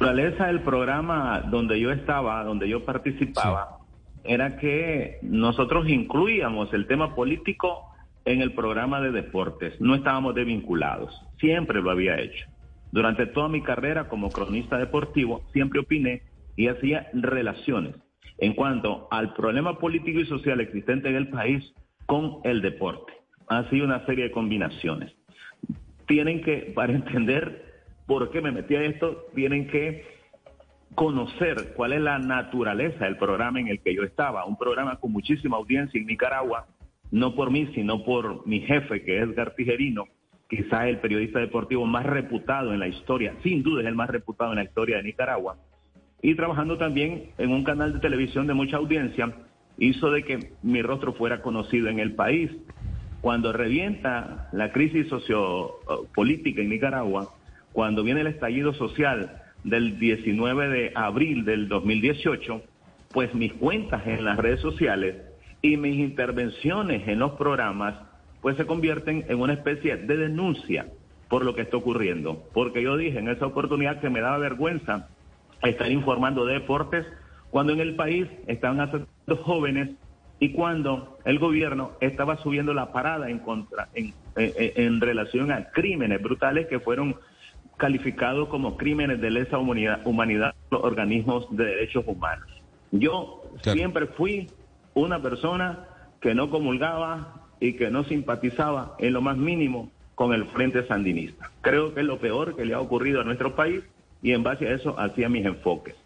La 0.00 0.08
naturaleza 0.08 0.46
del 0.48 0.60
programa 0.60 1.40
donde 1.50 1.78
yo 1.78 1.92
estaba, 1.92 2.42
donde 2.42 2.68
yo 2.68 2.84
participaba, 2.84 3.78
era 4.24 4.56
que 4.56 5.18
nosotros 5.22 5.88
incluíamos 5.88 6.72
el 6.74 6.86
tema 6.86 7.14
político 7.14 7.84
en 8.24 8.40
el 8.40 8.52
programa 8.54 9.00
de 9.00 9.12
deportes. 9.12 9.80
No 9.80 9.94
estábamos 9.94 10.34
desvinculados, 10.34 11.14
siempre 11.38 11.80
lo 11.80 11.90
había 11.90 12.18
hecho. 12.18 12.44
Durante 12.90 13.26
toda 13.26 13.48
mi 13.48 13.62
carrera 13.62 14.08
como 14.08 14.30
cronista 14.30 14.78
deportivo, 14.78 15.42
siempre 15.52 15.80
opiné 15.80 16.22
y 16.56 16.68
hacía 16.68 17.08
relaciones 17.12 17.94
en 18.38 18.54
cuanto 18.54 19.06
al 19.12 19.32
problema 19.34 19.78
político 19.78 20.18
y 20.18 20.26
social 20.26 20.60
existente 20.60 21.08
en 21.08 21.16
el 21.16 21.28
país 21.28 21.72
con 22.06 22.38
el 22.42 22.62
deporte. 22.62 23.12
Ha 23.48 23.70
sido 23.70 23.84
una 23.84 24.04
serie 24.06 24.24
de 24.24 24.30
combinaciones. 24.32 25.12
Tienen 26.06 26.42
que, 26.42 26.72
para 26.74 26.92
entender 26.92 27.73
por 28.06 28.30
qué 28.30 28.40
me 28.40 28.52
metí 28.52 28.74
a 28.76 28.82
esto, 28.82 29.26
tienen 29.34 29.66
que 29.68 30.04
conocer 30.94 31.74
cuál 31.76 31.92
es 31.92 32.00
la 32.00 32.18
naturaleza 32.18 33.04
del 33.04 33.16
programa 33.16 33.60
en 33.60 33.68
el 33.68 33.80
que 33.80 33.94
yo 33.94 34.02
estaba. 34.02 34.44
Un 34.44 34.56
programa 34.56 34.96
con 34.96 35.12
muchísima 35.12 35.56
audiencia 35.56 36.00
en 36.00 36.06
Nicaragua, 36.06 36.66
no 37.10 37.34
por 37.34 37.50
mí, 37.50 37.68
sino 37.74 38.04
por 38.04 38.46
mi 38.46 38.60
jefe, 38.60 39.02
que 39.02 39.20
es 39.20 39.34
Gartigerino, 39.34 40.04
quizás 40.48 40.86
el 40.86 40.98
periodista 40.98 41.40
deportivo 41.40 41.86
más 41.86 42.06
reputado 42.06 42.72
en 42.72 42.80
la 42.80 42.88
historia, 42.88 43.34
sin 43.42 43.62
duda 43.62 43.82
es 43.82 43.88
el 43.88 43.94
más 43.94 44.10
reputado 44.10 44.52
en 44.52 44.56
la 44.56 44.64
historia 44.64 44.98
de 44.98 45.04
Nicaragua, 45.04 45.56
y 46.22 46.34
trabajando 46.34 46.78
también 46.78 47.30
en 47.38 47.50
un 47.50 47.64
canal 47.64 47.92
de 47.92 48.00
televisión 48.00 48.46
de 48.46 48.54
mucha 48.54 48.76
audiencia, 48.76 49.32
hizo 49.78 50.10
de 50.10 50.22
que 50.22 50.50
mi 50.62 50.82
rostro 50.82 51.12
fuera 51.14 51.42
conocido 51.42 51.88
en 51.88 51.98
el 51.98 52.14
país. 52.14 52.50
Cuando 53.20 53.52
revienta 53.52 54.48
la 54.52 54.70
crisis 54.70 55.08
sociopolítica 55.08 56.62
en 56.62 56.68
Nicaragua, 56.68 57.28
cuando 57.74 58.04
viene 58.04 58.20
el 58.20 58.28
estallido 58.28 58.72
social 58.72 59.42
del 59.64 59.98
19 59.98 60.68
de 60.68 60.92
abril 60.94 61.44
del 61.44 61.68
2018, 61.68 62.62
pues 63.12 63.34
mis 63.34 63.52
cuentas 63.52 64.06
en 64.06 64.24
las 64.24 64.38
redes 64.38 64.60
sociales 64.60 65.16
y 65.60 65.76
mis 65.76 65.96
intervenciones 65.96 67.06
en 67.08 67.18
los 67.18 67.32
programas 67.32 67.96
pues 68.40 68.56
se 68.56 68.64
convierten 68.64 69.24
en 69.28 69.40
una 69.40 69.54
especie 69.54 69.96
de 69.96 70.16
denuncia 70.16 70.86
por 71.28 71.44
lo 71.44 71.56
que 71.56 71.62
está 71.62 71.76
ocurriendo. 71.76 72.44
Porque 72.54 72.80
yo 72.80 72.96
dije 72.96 73.18
en 73.18 73.28
esa 73.28 73.46
oportunidad 73.46 74.00
que 74.00 74.08
me 74.08 74.20
daba 74.20 74.38
vergüenza 74.38 75.08
estar 75.64 75.90
informando 75.90 76.46
de 76.46 76.54
deportes 76.54 77.04
cuando 77.50 77.72
en 77.72 77.80
el 77.80 77.96
país 77.96 78.28
estaban 78.46 78.78
asesinando 78.80 79.36
jóvenes 79.42 79.90
y 80.38 80.52
cuando 80.52 81.18
el 81.24 81.40
gobierno 81.40 81.92
estaba 82.00 82.36
subiendo 82.36 82.72
la 82.72 82.92
parada 82.92 83.30
en 83.30 83.40
contra 83.40 83.88
en 84.36 85.00
relación 85.00 85.50
a 85.50 85.70
crímenes 85.70 86.22
brutales 86.22 86.68
que 86.68 86.78
fueron 86.78 87.16
calificados 87.76 88.48
como 88.48 88.76
crímenes 88.76 89.20
de 89.20 89.30
lesa 89.30 89.58
humanidad, 89.58 90.00
humanidad 90.04 90.54
los 90.70 90.82
organismos 90.82 91.46
de 91.56 91.64
derechos 91.64 92.04
humanos. 92.06 92.48
Yo 92.90 93.42
siempre 93.62 94.06
fui 94.06 94.50
una 94.94 95.20
persona 95.20 95.86
que 96.20 96.34
no 96.34 96.50
comulgaba 96.50 97.34
y 97.60 97.74
que 97.74 97.90
no 97.90 98.04
simpatizaba 98.04 98.94
en 98.98 99.12
lo 99.12 99.20
más 99.20 99.36
mínimo 99.36 99.90
con 100.14 100.32
el 100.32 100.44
Frente 100.46 100.86
Sandinista. 100.86 101.50
Creo 101.60 101.94
que 101.94 102.00
es 102.00 102.06
lo 102.06 102.18
peor 102.18 102.56
que 102.56 102.64
le 102.64 102.74
ha 102.74 102.80
ocurrido 102.80 103.20
a 103.20 103.24
nuestro 103.24 103.54
país 103.56 103.82
y 104.22 104.32
en 104.32 104.42
base 104.42 104.68
a 104.68 104.74
eso 104.74 104.98
hacía 104.98 105.28
mis 105.28 105.44
enfoques. 105.44 105.96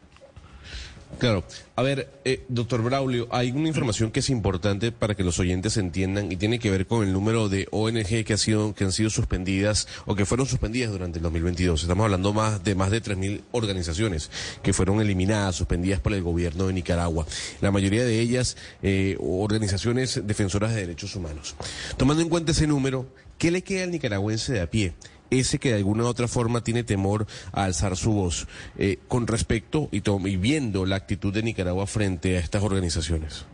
Claro. 1.18 1.44
A 1.74 1.82
ver, 1.82 2.10
eh, 2.24 2.44
doctor 2.48 2.82
Braulio, 2.82 3.28
hay 3.30 3.50
una 3.50 3.68
información 3.68 4.10
que 4.10 4.20
es 4.20 4.30
importante 4.30 4.92
para 4.92 5.14
que 5.14 5.24
los 5.24 5.38
oyentes 5.38 5.76
entiendan 5.76 6.30
y 6.30 6.36
tiene 6.36 6.58
que 6.58 6.70
ver 6.70 6.86
con 6.86 7.04
el 7.04 7.12
número 7.12 7.48
de 7.48 7.66
ONG 7.70 8.24
que, 8.24 8.34
ha 8.34 8.38
sido, 8.38 8.74
que 8.74 8.84
han 8.84 8.92
sido 8.92 9.10
suspendidas 9.10 9.88
o 10.06 10.14
que 10.14 10.26
fueron 10.26 10.46
suspendidas 10.46 10.92
durante 10.92 11.18
el 11.18 11.22
2022. 11.22 11.82
Estamos 11.82 12.04
hablando 12.04 12.32
más 12.32 12.62
de 12.62 12.74
más 12.74 12.90
de 12.90 13.02
3.000 13.02 13.42
organizaciones 13.52 14.30
que 14.62 14.72
fueron 14.72 15.00
eliminadas, 15.00 15.56
suspendidas 15.56 16.00
por 16.00 16.12
el 16.12 16.22
gobierno 16.22 16.66
de 16.66 16.72
Nicaragua. 16.72 17.26
La 17.60 17.70
mayoría 17.70 18.04
de 18.04 18.20
ellas 18.20 18.56
eh, 18.82 19.16
organizaciones 19.20 20.20
defensoras 20.24 20.74
de 20.74 20.82
derechos 20.82 21.16
humanos. 21.16 21.56
Tomando 21.96 22.22
en 22.22 22.28
cuenta 22.28 22.52
ese 22.52 22.66
número, 22.66 23.06
¿qué 23.38 23.50
le 23.50 23.62
queda 23.62 23.84
al 23.84 23.90
nicaragüense 23.90 24.52
de 24.52 24.60
a 24.60 24.70
pie? 24.70 24.94
Ese 25.30 25.58
que 25.58 25.70
de 25.70 25.76
alguna 25.76 26.04
u 26.04 26.06
otra 26.06 26.28
forma 26.28 26.62
tiene 26.62 26.84
temor 26.84 27.26
a 27.52 27.64
alzar 27.64 27.96
su 27.96 28.12
voz 28.12 28.48
eh, 28.78 28.98
con 29.08 29.26
respecto 29.26 29.88
y, 29.92 30.02
y 30.28 30.36
viendo 30.36 30.86
la 30.86 30.96
actitud 30.96 31.32
de 31.32 31.42
Nicaragua 31.42 31.86
frente 31.86 32.36
a 32.36 32.40
estas 32.40 32.62
organizaciones? 32.62 33.46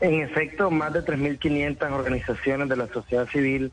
En 0.00 0.20
efecto, 0.20 0.70
más 0.70 0.92
de 0.92 1.00
3.500 1.00 1.90
organizaciones 1.92 2.68
de 2.68 2.76
la 2.76 2.86
sociedad 2.88 3.26
civil 3.28 3.72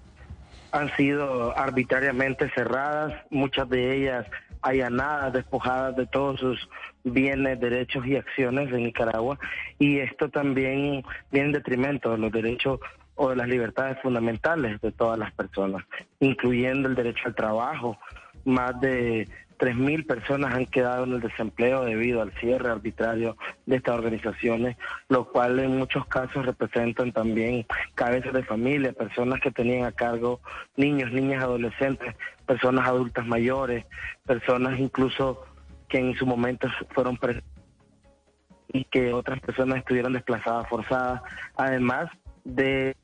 han 0.71 0.95
sido 0.95 1.55
arbitrariamente 1.57 2.49
cerradas, 2.55 3.13
muchas 3.29 3.69
de 3.69 3.95
ellas 3.95 4.25
allanadas, 4.61 5.33
despojadas 5.33 5.95
de 5.95 6.07
todos 6.07 6.39
sus 6.39 6.69
bienes, 7.03 7.59
derechos 7.59 8.07
y 8.07 8.15
acciones 8.15 8.71
en 8.73 8.85
Nicaragua. 8.85 9.37
Y 9.77 9.99
esto 9.99 10.29
también 10.29 11.03
viene 11.31 11.47
en 11.47 11.51
detrimento 11.51 12.11
de 12.11 12.17
los 12.17 12.31
derechos 12.31 12.79
o 13.15 13.29
de 13.29 13.35
las 13.35 13.47
libertades 13.47 13.97
fundamentales 14.01 14.79
de 14.81 14.91
todas 14.91 15.17
las 15.19 15.31
personas, 15.33 15.83
incluyendo 16.19 16.89
el 16.89 16.95
derecho 16.95 17.23
al 17.25 17.35
trabajo. 17.35 17.97
Más 18.45 18.79
de 18.81 19.27
3.000 19.59 20.05
personas 20.05 20.53
han 20.53 20.65
quedado 20.65 21.05
en 21.05 21.13
el 21.13 21.21
desempleo 21.21 21.85
debido 21.85 22.21
al 22.21 22.33
cierre 22.33 22.69
arbitrario 22.69 23.37
de 23.65 23.77
estas 23.77 23.95
organizaciones, 23.95 24.77
lo 25.07 25.25
cual 25.31 25.59
en 25.59 25.77
muchos 25.77 26.05
casos 26.07 26.45
representan 26.45 27.11
también 27.13 27.65
cabezas 27.95 28.33
de 28.33 28.43
familia, 28.43 28.91
personas 28.91 29.39
que 29.39 29.51
tenían 29.51 29.85
a 29.85 29.91
cargo 29.91 30.41
niños, 30.75 31.11
niñas, 31.11 31.43
adolescentes, 31.43 32.15
personas 32.45 32.87
adultas 32.87 33.25
mayores, 33.25 33.85
personas 34.25 34.79
incluso 34.79 35.45
que 35.87 35.99
en 35.99 36.15
su 36.15 36.25
momento 36.25 36.67
fueron 36.89 37.17
y 38.69 38.83
que 38.85 39.13
otras 39.13 39.39
personas 39.39 39.77
estuvieron 39.77 40.13
desplazadas 40.13 40.67
forzadas, 40.67 41.21
además 41.55 42.09
de 42.43 42.97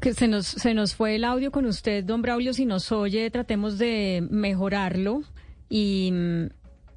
que 0.00 0.14
se 0.14 0.28
nos, 0.28 0.46
se 0.46 0.74
nos 0.74 0.94
fue 0.94 1.16
el 1.16 1.24
audio 1.24 1.50
con 1.50 1.66
usted, 1.66 2.04
don 2.04 2.22
Braulio. 2.22 2.52
Si 2.54 2.64
nos 2.64 2.90
oye, 2.92 3.30
tratemos 3.30 3.78
de 3.78 4.26
mejorarlo. 4.30 5.22
Y 5.68 6.10
mm, 6.12 6.46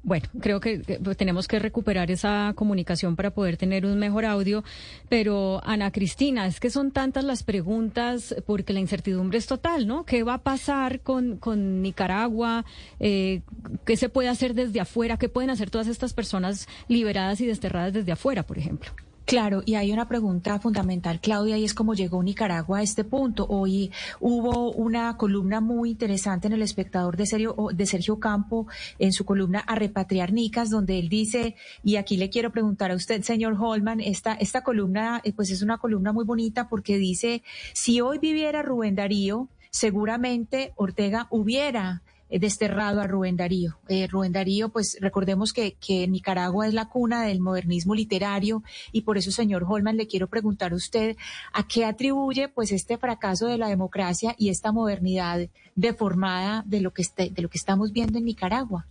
bueno, 0.02 0.26
creo 0.40 0.60
que 0.60 0.80
pues, 1.02 1.16
tenemos 1.16 1.48
que 1.48 1.58
recuperar 1.58 2.10
esa 2.10 2.52
comunicación 2.54 3.16
para 3.16 3.30
poder 3.30 3.56
tener 3.56 3.86
un 3.86 3.98
mejor 3.98 4.24
audio. 4.24 4.64
Pero, 5.08 5.60
Ana 5.64 5.90
Cristina, 5.92 6.46
es 6.46 6.60
que 6.60 6.70
son 6.70 6.90
tantas 6.90 7.24
las 7.24 7.42
preguntas 7.42 8.34
porque 8.46 8.72
la 8.72 8.80
incertidumbre 8.80 9.38
es 9.38 9.46
total, 9.46 9.86
¿no? 9.86 10.04
¿Qué 10.04 10.22
va 10.22 10.34
a 10.34 10.42
pasar 10.42 11.00
con, 11.00 11.38
con 11.38 11.82
Nicaragua? 11.82 12.64
Eh, 13.00 13.42
¿Qué 13.84 13.96
se 13.96 14.08
puede 14.08 14.28
hacer 14.28 14.54
desde 14.54 14.80
afuera? 14.80 15.16
¿Qué 15.16 15.28
pueden 15.28 15.50
hacer 15.50 15.70
todas 15.70 15.88
estas 15.88 16.12
personas 16.12 16.68
liberadas 16.88 17.40
y 17.40 17.46
desterradas 17.46 17.92
desde 17.92 18.12
afuera, 18.12 18.42
por 18.42 18.58
ejemplo? 18.58 18.90
Claro, 19.24 19.62
y 19.64 19.76
hay 19.76 19.90
una 19.90 20.06
pregunta 20.06 20.58
fundamental, 20.58 21.18
Claudia, 21.18 21.56
y 21.56 21.64
es 21.64 21.72
cómo 21.72 21.94
llegó 21.94 22.22
Nicaragua 22.22 22.80
a 22.80 22.82
este 22.82 23.04
punto. 23.04 23.46
Hoy 23.48 23.90
hubo 24.20 24.70
una 24.72 25.16
columna 25.16 25.62
muy 25.62 25.92
interesante 25.92 26.46
en 26.46 26.52
El 26.52 26.60
Espectador 26.60 27.16
de 27.16 27.24
Sergio, 27.24 27.56
de 27.72 27.86
Sergio 27.86 28.20
Campo, 28.20 28.66
en 28.98 29.12
su 29.14 29.24
columna 29.24 29.60
A 29.60 29.76
Repatriar 29.76 30.34
Nicas, 30.34 30.68
donde 30.68 30.98
él 30.98 31.08
dice, 31.08 31.56
y 31.82 31.96
aquí 31.96 32.18
le 32.18 32.28
quiero 32.28 32.52
preguntar 32.52 32.90
a 32.90 32.96
usted, 32.96 33.22
señor 33.22 33.56
Holman, 33.58 34.00
esta, 34.00 34.34
esta 34.34 34.62
columna, 34.62 35.22
eh, 35.24 35.32
pues 35.32 35.50
es 35.50 35.62
una 35.62 35.78
columna 35.78 36.12
muy 36.12 36.26
bonita 36.26 36.68
porque 36.68 36.98
dice, 36.98 37.42
si 37.72 38.02
hoy 38.02 38.18
viviera 38.18 38.60
Rubén 38.60 38.94
Darío, 38.94 39.48
seguramente 39.70 40.74
Ortega 40.76 41.28
hubiera 41.30 42.02
desterrado 42.40 43.00
a 43.00 43.06
Rubén 43.06 43.36
Darío. 43.36 43.78
Eh, 43.88 44.06
Rubén 44.06 44.32
Darío, 44.32 44.70
pues 44.70 44.98
recordemos 45.00 45.52
que, 45.52 45.74
que 45.74 46.06
Nicaragua 46.08 46.66
es 46.66 46.74
la 46.74 46.88
cuna 46.88 47.24
del 47.24 47.40
modernismo 47.40 47.94
literario 47.94 48.62
y 48.92 49.02
por 49.02 49.18
eso, 49.18 49.30
señor 49.30 49.64
Holman, 49.68 49.96
le 49.96 50.06
quiero 50.06 50.28
preguntar 50.28 50.72
a 50.72 50.76
usted 50.76 51.16
a 51.52 51.66
qué 51.66 51.84
atribuye 51.84 52.48
pues 52.48 52.72
este 52.72 52.98
fracaso 52.98 53.46
de 53.46 53.58
la 53.58 53.68
democracia 53.68 54.34
y 54.38 54.48
esta 54.48 54.72
modernidad 54.72 55.48
deformada 55.74 56.62
de 56.66 56.80
lo 56.80 56.92
que, 56.92 57.02
este, 57.02 57.30
de 57.30 57.42
lo 57.42 57.48
que 57.48 57.58
estamos 57.58 57.92
viendo 57.92 58.18
en 58.18 58.24
Nicaragua. 58.24 58.86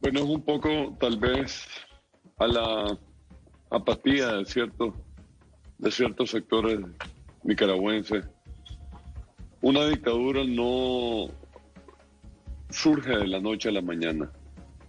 Bueno, 0.00 0.20
es 0.20 0.26
un 0.26 0.42
poco 0.42 0.96
tal 0.98 1.16
vez 1.18 1.66
a 2.38 2.46
la 2.46 2.98
apatía 3.70 4.32
de, 4.32 4.44
cierto, 4.44 4.94
de 5.78 5.90
ciertos 5.90 6.30
sectores 6.30 6.80
nicaragüenses 7.44 8.24
una 9.62 9.86
dictadura 9.86 10.44
no 10.44 11.28
surge 12.68 13.16
de 13.16 13.28
la 13.28 13.40
noche 13.40 13.68
a 13.68 13.72
la 13.72 13.80
mañana. 13.80 14.30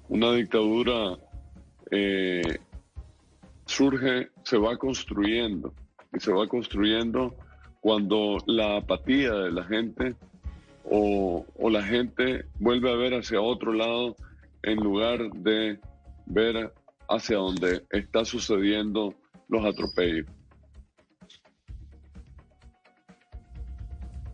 Una 0.09 0.33
dictadura 0.33 1.17
eh, 1.91 2.59
surge, 3.65 4.29
se 4.43 4.57
va 4.57 4.75
construyendo 4.77 5.73
y 6.11 6.19
se 6.19 6.33
va 6.33 6.47
construyendo 6.47 7.35
cuando 7.81 8.37
la 8.47 8.77
apatía 8.77 9.31
de 9.31 9.51
la 9.51 9.63
gente 9.63 10.15
o, 10.85 11.45
o 11.55 11.69
la 11.69 11.83
gente 11.83 12.45
vuelve 12.59 12.91
a 12.91 12.95
ver 12.95 13.13
hacia 13.13 13.41
otro 13.41 13.73
lado 13.73 14.15
en 14.63 14.77
lugar 14.79 15.29
de 15.33 15.79
ver 16.25 16.73
hacia 17.09 17.37
donde 17.37 17.85
está 17.91 18.25
sucediendo 18.25 19.13
los 19.49 19.63
atropellos. 19.65 20.25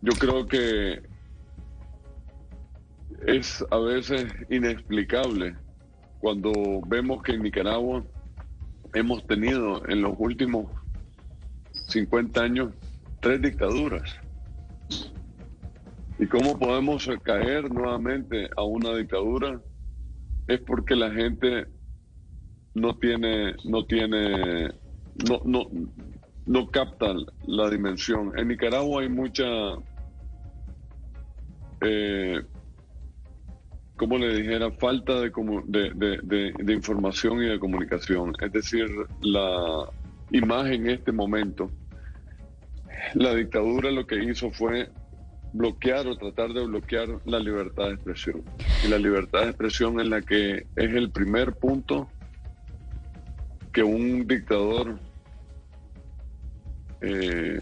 Yo 0.02 0.12
creo 0.18 0.46
que 0.46 1.02
es 3.26 3.64
a 3.70 3.78
veces 3.78 4.32
inexplicable 4.48 5.54
cuando 6.20 6.52
vemos 6.86 7.22
que 7.22 7.32
en 7.32 7.42
Nicaragua 7.42 8.04
hemos 8.94 9.26
tenido 9.26 9.86
en 9.88 10.02
los 10.02 10.14
últimos 10.18 10.66
50 11.88 12.40
años 12.40 12.72
tres 13.20 13.42
dictaduras. 13.42 14.16
¿Y 16.18 16.26
cómo 16.26 16.58
podemos 16.58 17.08
caer 17.22 17.72
nuevamente 17.72 18.48
a 18.56 18.62
una 18.62 18.94
dictadura? 18.94 19.60
Es 20.48 20.60
porque 20.60 20.94
la 20.94 21.10
gente 21.10 21.66
no 22.74 22.96
tiene, 22.96 23.54
no 23.64 23.84
tiene, 23.84 24.68
no, 25.28 25.40
no, 25.44 25.66
no 26.46 26.70
capta 26.70 27.14
la 27.46 27.70
dimensión. 27.70 28.32
En 28.38 28.48
Nicaragua 28.48 29.02
hay 29.02 29.08
mucha, 29.08 29.44
eh, 31.80 32.42
como 33.96 34.16
le 34.16 34.34
dijera, 34.34 34.70
falta 34.70 35.20
de, 35.20 35.30
de, 35.66 36.52
de, 36.58 36.72
información 36.72 37.42
y 37.42 37.48
de 37.48 37.58
comunicación. 37.58 38.32
Es 38.40 38.50
decir, 38.50 38.86
la 39.20 39.90
imagen 40.30 40.86
en 40.86 40.90
este 40.90 41.12
momento, 41.12 41.70
la 43.12 43.34
dictadura 43.34 43.90
lo 43.90 44.06
que 44.06 44.24
hizo 44.24 44.50
fue 44.52 44.88
bloquear 45.52 46.06
o 46.06 46.16
tratar 46.16 46.52
de 46.54 46.64
bloquear 46.64 47.08
la 47.26 47.38
libertad 47.40 47.88
de 47.88 47.94
expresión. 47.94 48.42
Y 48.84 48.88
la 48.88 48.96
libertad 48.96 49.40
de 49.42 49.48
expresión 49.48 50.00
en 50.00 50.08
la 50.08 50.22
que 50.22 50.66
es 50.76 50.94
el 50.94 51.10
primer 51.10 51.52
punto 51.52 52.08
que 53.72 53.82
un 53.82 54.26
dictador 54.26 54.98
eh, 57.02 57.60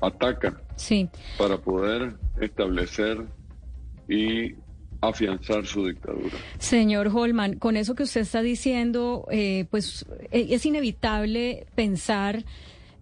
ataca 0.00 0.60
sí. 0.76 1.08
para 1.38 1.56
poder 1.56 2.14
establecer 2.40 3.26
y 4.08 4.54
afianzar 5.00 5.66
su 5.66 5.86
dictadura. 5.86 6.36
Señor 6.58 7.08
Holman, 7.12 7.58
con 7.58 7.76
eso 7.76 7.94
que 7.94 8.04
usted 8.04 8.22
está 8.22 8.42
diciendo, 8.42 9.26
eh, 9.30 9.66
pues 9.70 10.06
eh, 10.30 10.48
es 10.50 10.66
inevitable 10.66 11.66
pensar 11.74 12.44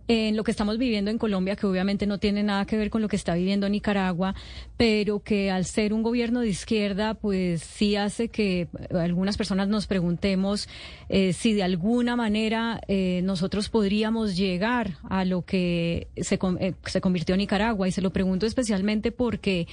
en 0.08 0.36
lo 0.36 0.44
que 0.44 0.50
estamos 0.50 0.78
viviendo 0.78 1.10
en 1.10 1.18
Colombia, 1.18 1.56
que 1.56 1.66
obviamente 1.66 2.06
no 2.06 2.18
tiene 2.18 2.42
nada 2.42 2.66
que 2.66 2.76
ver 2.76 2.90
con 2.90 3.02
lo 3.02 3.08
que 3.08 3.16
está 3.16 3.34
viviendo 3.34 3.68
Nicaragua, 3.68 4.34
pero 4.76 5.20
que 5.20 5.50
al 5.50 5.64
ser 5.64 5.92
un 5.92 6.02
gobierno 6.02 6.40
de 6.40 6.48
izquierda, 6.48 7.14
pues 7.14 7.62
sí 7.62 7.96
hace 7.96 8.28
que 8.28 8.68
algunas 8.90 9.36
personas 9.36 9.68
nos 9.68 9.86
preguntemos 9.86 10.68
eh, 11.08 11.32
si 11.32 11.54
de 11.54 11.62
alguna 11.62 12.16
manera 12.16 12.80
eh, 12.88 13.20
nosotros 13.24 13.68
podríamos 13.68 14.36
llegar 14.36 14.98
a 15.08 15.24
lo 15.24 15.42
que 15.42 16.08
se, 16.16 16.38
eh, 16.60 16.74
se 16.84 17.00
convirtió 17.00 17.36
Nicaragua. 17.36 17.88
Y 17.88 17.92
se 17.92 18.02
lo 18.02 18.10
pregunto 18.10 18.46
especialmente 18.46 19.12
porque 19.12 19.66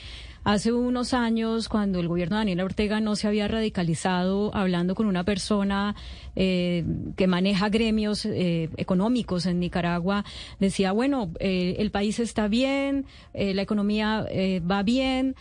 Hace 0.44 0.74
unos 0.74 1.14
años, 1.14 1.70
cuando 1.70 2.00
el 2.00 2.08
gobierno 2.08 2.36
de 2.36 2.40
Daniel 2.40 2.62
Ortega 2.62 3.00
no 3.00 3.16
se 3.16 3.28
había 3.28 3.48
radicalizado, 3.48 4.50
hablando 4.56 4.96
con 4.96 5.06
una 5.06 5.24
persona 5.24 5.96
eh, 6.36 6.84
que 7.16 7.28
maneja 7.28 7.70
gremios 7.70 8.26
eh, 8.26 8.70
económicos 8.78 9.46
en 9.46 9.60
Nicaragua, 9.60 10.26
decía, 10.60 10.94
bueno, 10.94 11.30
eh, 11.40 11.76
el 11.78 11.92
país 11.92 12.20
está 12.20 12.48
bien, 12.48 13.06
la 13.36 13.62
economía 13.62 14.26
va 14.70 14.82
bien, 14.82 15.36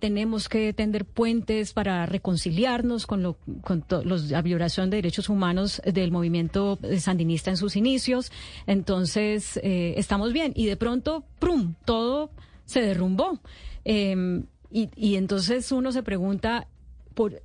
tenemos 0.00 0.48
que 0.48 0.72
tender 0.72 1.04
puentes 1.04 1.72
para 1.72 2.06
reconciliarnos 2.06 3.06
con, 3.06 3.22
lo, 3.22 3.36
con 3.62 3.84
la 4.04 4.42
violación 4.42 4.90
de 4.90 4.96
derechos 4.96 5.28
humanos 5.28 5.80
del 5.84 6.10
movimiento 6.10 6.78
sandinista 6.98 7.50
en 7.50 7.56
sus 7.56 7.76
inicios. 7.76 8.32
Entonces, 8.66 9.60
estamos 9.62 10.32
bien. 10.32 10.52
Y 10.56 10.66
de 10.66 10.76
pronto, 10.76 11.24
¡prum!, 11.38 11.74
todo 11.84 12.30
se 12.66 12.80
derrumbó. 12.80 13.40
Em, 13.84 14.46
y, 14.70 15.14
entonces 15.14 15.70
uno 15.70 15.92
se 15.92 16.02
pregunta, 16.02 16.66
por, 17.14 17.40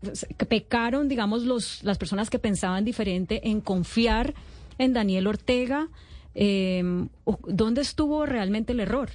pecaron, 0.47 1.08
digamos, 1.08 1.43
los, 1.43 1.84
las 1.84 1.97
personas 1.97 2.30
que 2.30 2.39
pensaban 2.39 2.84
diferente 2.86 3.49
en 3.49 3.62
confiar 3.62 4.34
en 4.80 4.93
Daniel 4.93 5.28
Ortega. 5.28 5.89
Em, 6.34 7.10
¿Dónde 7.47 7.82
estuvo 7.82 8.25
realmente 8.25 8.73
el 8.73 8.80
error? 8.80 9.10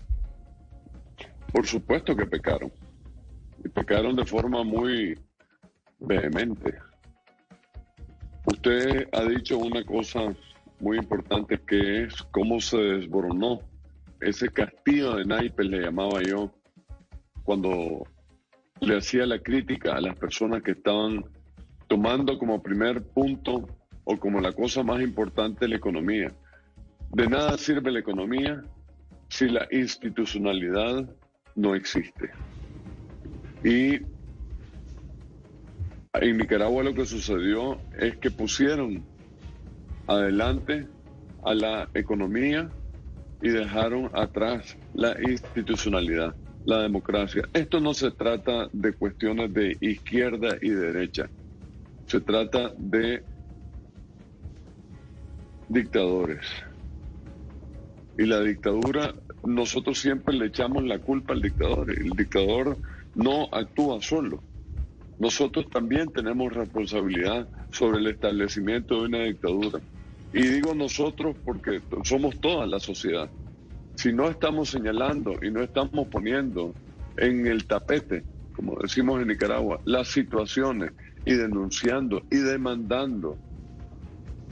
Por 1.52 1.66
supuesto 1.66 2.14
que 2.14 2.26
pecaron. 2.26 2.72
Y 3.64 3.68
pecaron 3.68 4.14
de 4.14 4.24
forma 4.24 4.62
muy 4.62 5.18
vehemente. 5.98 6.78
Usted 8.46 9.08
ha 9.12 9.24
dicho 9.24 9.58
una 9.58 9.82
cosa 9.84 10.34
muy 10.80 10.98
importante 10.98 11.58
que 11.66 12.04
es 12.04 12.14
cómo 12.30 12.60
se 12.60 12.76
desboronó 12.76 13.60
ese 14.20 14.48
castillo 14.48 15.16
de 15.16 15.24
naipes, 15.24 15.66
le 15.66 15.80
llamaba 15.80 16.22
yo, 16.22 16.52
cuando 17.44 18.06
le 18.80 18.96
hacía 18.96 19.26
la 19.26 19.38
crítica 19.38 19.94
a 19.94 20.00
las 20.00 20.16
personas 20.16 20.62
que 20.62 20.72
estaban 20.72 21.24
tomando 21.86 22.38
como 22.38 22.62
primer 22.62 23.02
punto 23.02 23.68
o 24.04 24.16
como 24.18 24.40
la 24.40 24.52
cosa 24.52 24.82
más 24.82 25.00
importante 25.00 25.68
la 25.68 25.76
economía. 25.76 26.32
De 27.10 27.28
nada 27.28 27.56
sirve 27.56 27.92
la 27.92 28.00
economía 28.00 28.62
si 29.28 29.48
la 29.48 29.66
institucionalidad 29.70 31.08
no 31.54 31.74
existe. 31.74 32.30
Y 33.62 34.00
en 36.14 36.38
Nicaragua 36.38 36.82
lo 36.82 36.94
que 36.94 37.06
sucedió 37.06 37.78
es 37.98 38.16
que 38.16 38.30
pusieron 38.30 39.04
adelante 40.06 40.86
a 41.44 41.54
la 41.54 41.88
economía 41.94 42.70
y 43.42 43.48
dejaron 43.50 44.10
atrás 44.14 44.76
la 44.94 45.16
institucionalidad 45.20 46.34
la 46.64 46.82
democracia. 46.82 47.42
Esto 47.52 47.80
no 47.80 47.94
se 47.94 48.10
trata 48.10 48.68
de 48.72 48.92
cuestiones 48.94 49.52
de 49.52 49.76
izquierda 49.80 50.56
y 50.60 50.70
derecha, 50.70 51.30
se 52.06 52.20
trata 52.20 52.72
de 52.76 53.24
dictadores. 55.68 56.46
Y 58.16 58.26
la 58.26 58.40
dictadura, 58.40 59.14
nosotros 59.42 59.98
siempre 59.98 60.34
le 60.34 60.46
echamos 60.46 60.84
la 60.84 61.00
culpa 61.00 61.34
al 61.34 61.42
dictador. 61.42 61.90
El 61.90 62.10
dictador 62.10 62.78
no 63.14 63.48
actúa 63.50 64.00
solo. 64.00 64.44
Nosotros 65.18 65.68
también 65.70 66.12
tenemos 66.12 66.52
responsabilidad 66.52 67.48
sobre 67.70 67.98
el 67.98 68.06
establecimiento 68.06 69.00
de 69.00 69.06
una 69.06 69.24
dictadura. 69.24 69.80
Y 70.32 70.42
digo 70.42 70.74
nosotros 70.74 71.36
porque 71.44 71.82
somos 72.04 72.40
toda 72.40 72.66
la 72.66 72.78
sociedad 72.78 73.30
si 73.96 74.12
no 74.12 74.28
estamos 74.28 74.70
señalando 74.70 75.34
y 75.42 75.50
no 75.50 75.62
estamos 75.62 76.08
poniendo 76.08 76.74
en 77.16 77.46
el 77.46 77.66
tapete, 77.66 78.24
como 78.52 78.76
decimos 78.80 79.20
en 79.20 79.28
Nicaragua, 79.28 79.80
las 79.84 80.08
situaciones 80.08 80.92
y 81.24 81.34
denunciando 81.34 82.22
y 82.30 82.36
demandando 82.36 83.38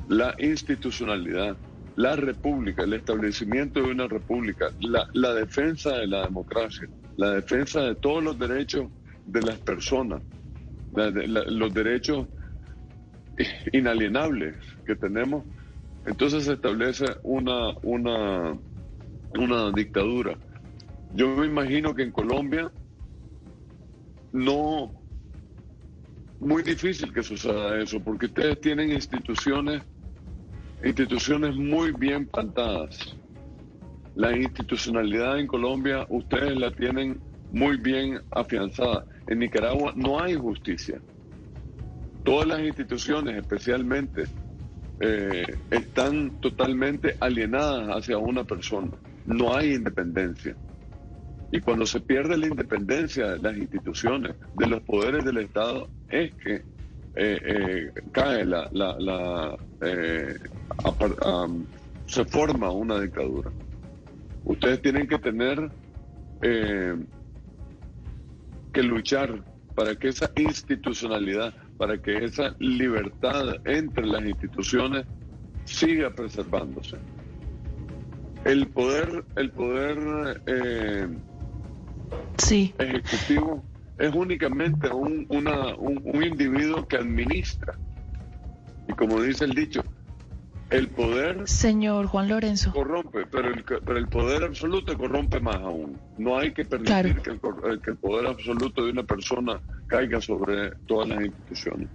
la 0.08 0.34
institucionalidad, 0.38 1.56
la 1.96 2.16
república, 2.16 2.84
el 2.84 2.94
establecimiento 2.94 3.80
de 3.80 3.90
una 3.90 4.08
república, 4.08 4.70
la, 4.80 5.34
defensa 5.34 5.96
de 5.98 6.06
la 6.06 6.24
democracia, 6.24 6.88
la 7.16 7.32
defensa 7.32 7.82
de 7.82 7.94
todos 7.96 8.22
los 8.22 8.38
derechos 8.38 8.90
de 9.24 9.42
las 9.42 9.58
personas, 9.58 10.22
los 10.92 11.74
derechos 11.74 12.28
inalienables 13.72 14.56
que 14.86 14.96
tenemos, 14.96 15.44
entonces 16.04 16.44
se 16.44 16.54
establece 16.54 17.06
una, 17.22 17.74
una 17.82 18.58
una 19.38 19.70
dictadura. 19.72 20.36
Yo 21.14 21.36
me 21.36 21.46
imagino 21.46 21.94
que 21.94 22.02
en 22.02 22.12
Colombia 22.12 22.70
no, 24.32 24.92
muy 26.40 26.62
difícil 26.62 27.12
que 27.12 27.22
suceda 27.22 27.80
eso, 27.80 28.00
porque 28.00 28.26
ustedes 28.26 28.60
tienen 28.60 28.92
instituciones, 28.92 29.82
instituciones 30.82 31.54
muy 31.54 31.92
bien 31.92 32.26
plantadas. 32.26 33.16
La 34.14 34.36
institucionalidad 34.36 35.38
en 35.38 35.46
Colombia 35.46 36.06
ustedes 36.08 36.56
la 36.56 36.70
tienen 36.70 37.20
muy 37.50 37.76
bien 37.76 38.20
afianzada. 38.30 39.04
En 39.26 39.38
Nicaragua 39.40 39.92
no 39.94 40.20
hay 40.20 40.34
justicia. 40.34 41.00
Todas 42.24 42.46
las 42.46 42.60
instituciones, 42.60 43.36
especialmente, 43.36 44.24
eh, 45.00 45.58
están 45.70 46.40
totalmente 46.40 47.16
alienadas 47.20 47.88
hacia 47.96 48.18
una 48.18 48.44
persona 48.44 48.90
no 49.26 49.54
hay 49.54 49.74
independencia. 49.74 50.56
Y 51.50 51.60
cuando 51.60 51.84
se 51.84 52.00
pierde 52.00 52.36
la 52.38 52.46
independencia 52.46 53.32
de 53.32 53.38
las 53.38 53.56
instituciones, 53.56 54.34
de 54.56 54.66
los 54.66 54.82
poderes 54.82 55.24
del 55.24 55.36
Estado, 55.38 55.88
es 56.08 56.34
que 56.36 56.62
eh, 57.14 57.38
eh, 57.44 57.92
cae 58.10 58.46
la, 58.46 58.70
la, 58.72 59.58
eh, 59.82 60.34
se 62.06 62.24
forma 62.24 62.70
una 62.70 62.98
dictadura. 62.98 63.50
Ustedes 64.44 64.80
tienen 64.80 65.06
que 65.06 65.18
tener 65.18 65.70
que 68.72 68.82
luchar 68.82 69.44
para 69.74 69.94
que 69.94 70.08
esa 70.08 70.30
institucionalidad, 70.36 71.54
para 71.76 71.98
que 71.98 72.24
esa 72.24 72.56
libertad 72.58 73.64
entre 73.66 74.06
las 74.06 74.24
instituciones 74.24 75.06
siga 75.64 76.10
preservándose. 76.10 76.96
El 78.44 78.66
poder, 78.68 79.24
el 79.36 79.50
poder 79.50 80.42
eh, 80.46 81.08
sí. 82.38 82.74
ejecutivo 82.78 83.64
es 83.98 84.12
únicamente 84.14 84.88
un, 84.88 85.26
una, 85.28 85.74
un 85.76 86.22
individuo 86.22 86.86
que 86.88 86.96
administra. 86.96 87.78
Y 88.88 88.92
como 88.94 89.20
dice 89.20 89.44
el 89.44 89.52
dicho, 89.52 89.84
el 90.72 90.88
poder... 90.88 91.46
Señor 91.46 92.06
Juan 92.06 92.28
Lorenzo. 92.28 92.72
Corrompe, 92.72 93.26
pero 93.26 93.48
el, 93.48 93.62
pero 93.62 93.98
el 93.98 94.08
poder 94.08 94.42
absoluto 94.42 94.96
corrompe 94.96 95.38
más 95.38 95.56
aún. 95.56 95.98
No 96.16 96.38
hay 96.38 96.52
que 96.52 96.64
permitir 96.64 97.20
que, 97.20 97.30
el, 97.30 97.80
que 97.80 97.90
el 97.90 97.96
poder 97.98 98.26
absoluto 98.26 98.84
de 98.84 98.92
una 98.92 99.02
persona 99.02 99.60
caiga 99.86 100.20
sobre 100.20 100.70
todas 100.86 101.10
las 101.10 101.24
instituciones. 101.24 101.88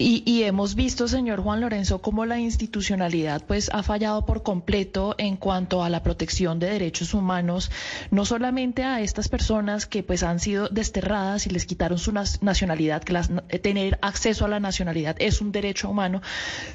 Y, 0.00 0.44
hemos 0.44 0.76
visto, 0.76 1.08
señor 1.08 1.40
Juan 1.40 1.60
Lorenzo, 1.60 2.00
cómo 2.00 2.24
la 2.24 2.38
institucionalidad 2.38 3.42
pues 3.44 3.68
ha 3.72 3.82
fallado 3.82 4.24
por 4.24 4.44
completo 4.44 5.16
en 5.18 5.36
cuanto 5.36 5.82
a 5.82 5.90
la 5.90 6.04
protección 6.04 6.60
de 6.60 6.70
derechos 6.70 7.14
humanos, 7.14 7.72
no 8.12 8.24
solamente 8.24 8.84
a 8.84 9.00
estas 9.00 9.28
personas 9.28 9.86
que 9.86 10.04
pues 10.04 10.22
han 10.22 10.38
sido 10.38 10.68
desterradas 10.68 11.48
y 11.48 11.50
les 11.50 11.66
quitaron 11.66 11.98
su 11.98 12.12
nacionalidad, 12.12 13.02
que 13.02 13.12
las, 13.12 13.30
eh, 13.48 13.58
tener 13.58 13.98
acceso 14.00 14.44
a 14.44 14.48
la 14.48 14.60
nacionalidad 14.60 15.16
es 15.18 15.40
un 15.40 15.50
derecho 15.50 15.90
humano, 15.90 16.22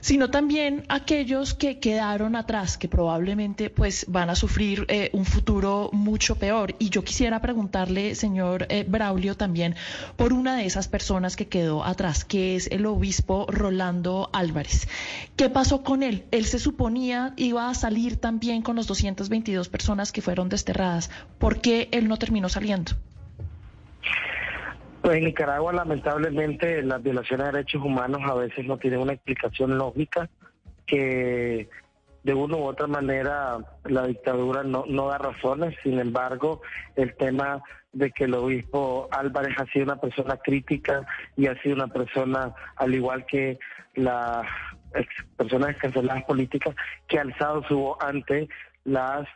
sino 0.01 0.29
también 0.29 0.83
aquellos 0.89 1.53
que 1.53 1.79
quedaron 1.79 2.35
atrás, 2.35 2.77
que 2.77 2.89
probablemente 2.89 3.69
pues 3.69 4.05
van 4.09 4.31
a 4.31 4.35
sufrir 4.35 4.85
eh, 4.89 5.09
un 5.13 5.23
futuro 5.23 5.89
mucho 5.93 6.35
peor. 6.35 6.75
Y 6.77 6.89
yo 6.89 7.05
quisiera 7.05 7.41
preguntarle, 7.41 8.15
señor 8.15 8.65
eh, 8.67 8.83
Braulio, 8.85 9.37
también 9.37 9.75
por 10.17 10.33
una 10.33 10.57
de 10.57 10.65
esas 10.65 10.89
personas 10.89 11.37
que 11.37 11.47
quedó 11.47 11.85
atrás, 11.85 12.25
que 12.25 12.57
es 12.57 12.67
el 12.67 12.85
obispo 12.85 13.12
Rolando 13.47 14.29
Álvarez. 14.33 14.87
¿Qué 15.35 15.49
pasó 15.49 15.83
con 15.83 16.03
él? 16.03 16.25
Él 16.31 16.45
se 16.45 16.59
suponía 16.59 17.33
iba 17.37 17.69
a 17.69 17.73
salir 17.73 18.17
también 18.17 18.61
con 18.61 18.75
los 18.75 18.87
222 18.87 19.69
personas 19.69 20.11
que 20.11 20.21
fueron 20.21 20.49
desterradas. 20.49 21.09
¿Por 21.39 21.61
qué 21.61 21.89
él 21.91 22.07
no 22.07 22.17
terminó 22.17 22.49
saliendo? 22.49 22.93
Pues 25.01 25.17
en 25.17 25.25
Nicaragua 25.25 25.73
lamentablemente 25.73 26.81
las 26.81 27.03
violaciones 27.03 27.47
de 27.47 27.51
derechos 27.51 27.81
humanos 27.83 28.21
a 28.25 28.35
veces 28.35 28.65
no 28.65 28.77
tienen 28.77 29.01
una 29.01 29.13
explicación 29.13 29.77
lógica 29.77 30.29
que 30.85 31.69
de 32.23 32.33
una 32.33 32.57
u 32.57 32.63
otra 32.63 32.87
manera 32.87 33.57
la 33.83 34.07
dictadura 34.07 34.63
no, 34.63 34.85
no 34.87 35.07
da 35.07 35.17
razones, 35.17 35.75
sin 35.83 35.99
embargo 35.99 36.61
el 36.95 37.15
tema 37.15 37.61
de 37.91 38.11
que 38.11 38.23
el 38.23 38.33
obispo 38.33 39.07
Álvarez 39.11 39.55
ha 39.59 39.65
sido 39.67 39.85
una 39.85 40.01
persona 40.01 40.37
crítica 40.37 41.05
y 41.37 41.47
ha 41.47 41.61
sido 41.61 41.75
una 41.75 41.87
persona, 41.87 42.53
al 42.75 42.95
igual 42.95 43.25
que 43.25 43.59
las 43.95 44.45
personas 45.37 45.71
escarceladas 45.71 46.23
políticas, 46.23 46.75
que 47.07 47.19
ha 47.19 47.21
alzado 47.21 47.63
su 47.67 47.77
voz 47.77 47.97
ante 48.01 48.47
las 48.83 49.27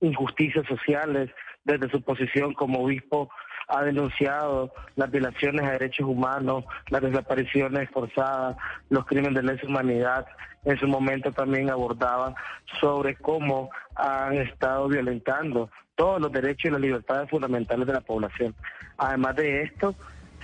injusticias 0.00 0.66
sociales 0.66 1.30
desde 1.64 1.90
su 1.90 2.00
posición 2.02 2.54
como 2.54 2.84
obispo 2.84 3.30
ha 3.68 3.82
denunciado 3.82 4.72
las 4.96 5.10
violaciones 5.10 5.64
a 5.64 5.72
derechos 5.72 6.06
humanos, 6.06 6.64
las 6.88 7.02
desapariciones 7.02 7.90
forzadas, 7.90 8.56
los 8.88 9.06
crímenes 9.06 9.34
de 9.34 9.52
lesa 9.52 9.66
humanidad. 9.66 10.26
En 10.64 10.78
su 10.78 10.88
momento 10.88 11.30
también 11.32 11.70
abordaba 11.70 12.34
sobre 12.80 13.14
cómo 13.16 13.70
han 13.94 14.34
estado 14.38 14.88
violentando 14.88 15.70
todos 15.94 16.20
los 16.20 16.32
derechos 16.32 16.66
y 16.66 16.70
las 16.70 16.80
libertades 16.80 17.28
fundamentales 17.28 17.86
de 17.86 17.92
la 17.92 18.00
población. 18.00 18.54
Además 18.96 19.36
de 19.36 19.62
esto, 19.62 19.94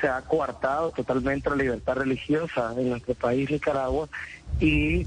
se 0.01 0.09
ha 0.09 0.21
coartado 0.23 0.91
totalmente 0.91 1.49
la 1.51 1.57
libertad 1.57 1.97
religiosa 1.97 2.75
en 2.77 2.91
nuestro 2.91 3.15
país, 3.15 3.51
Nicaragua, 3.51 4.09
y 4.61 5.07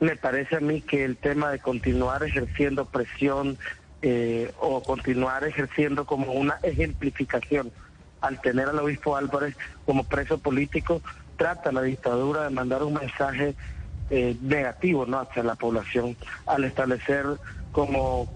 me 0.00 0.16
parece 0.16 0.56
a 0.56 0.60
mí 0.60 0.80
que 0.80 1.04
el 1.04 1.16
tema 1.16 1.50
de 1.50 1.60
continuar 1.60 2.22
ejerciendo 2.24 2.84
presión 2.84 3.56
eh, 4.06 4.52
o 4.60 4.82
continuar 4.82 5.44
ejerciendo 5.44 6.04
como 6.04 6.32
una 6.32 6.58
ejemplificación 6.62 7.72
al 8.20 8.38
tener 8.42 8.68
al 8.68 8.78
obispo 8.78 9.16
Álvarez 9.16 9.56
como 9.86 10.04
preso 10.04 10.36
político, 10.36 11.00
trata 11.38 11.72
la 11.72 11.80
dictadura 11.80 12.42
de 12.42 12.50
mandar 12.50 12.82
un 12.82 12.92
mensaje 12.92 13.54
eh, 14.10 14.36
negativo 14.42 15.06
¿no? 15.06 15.20
hacia 15.20 15.42
la 15.42 15.54
población 15.54 16.18
al 16.44 16.64
establecer 16.64 17.24
como 17.72 18.30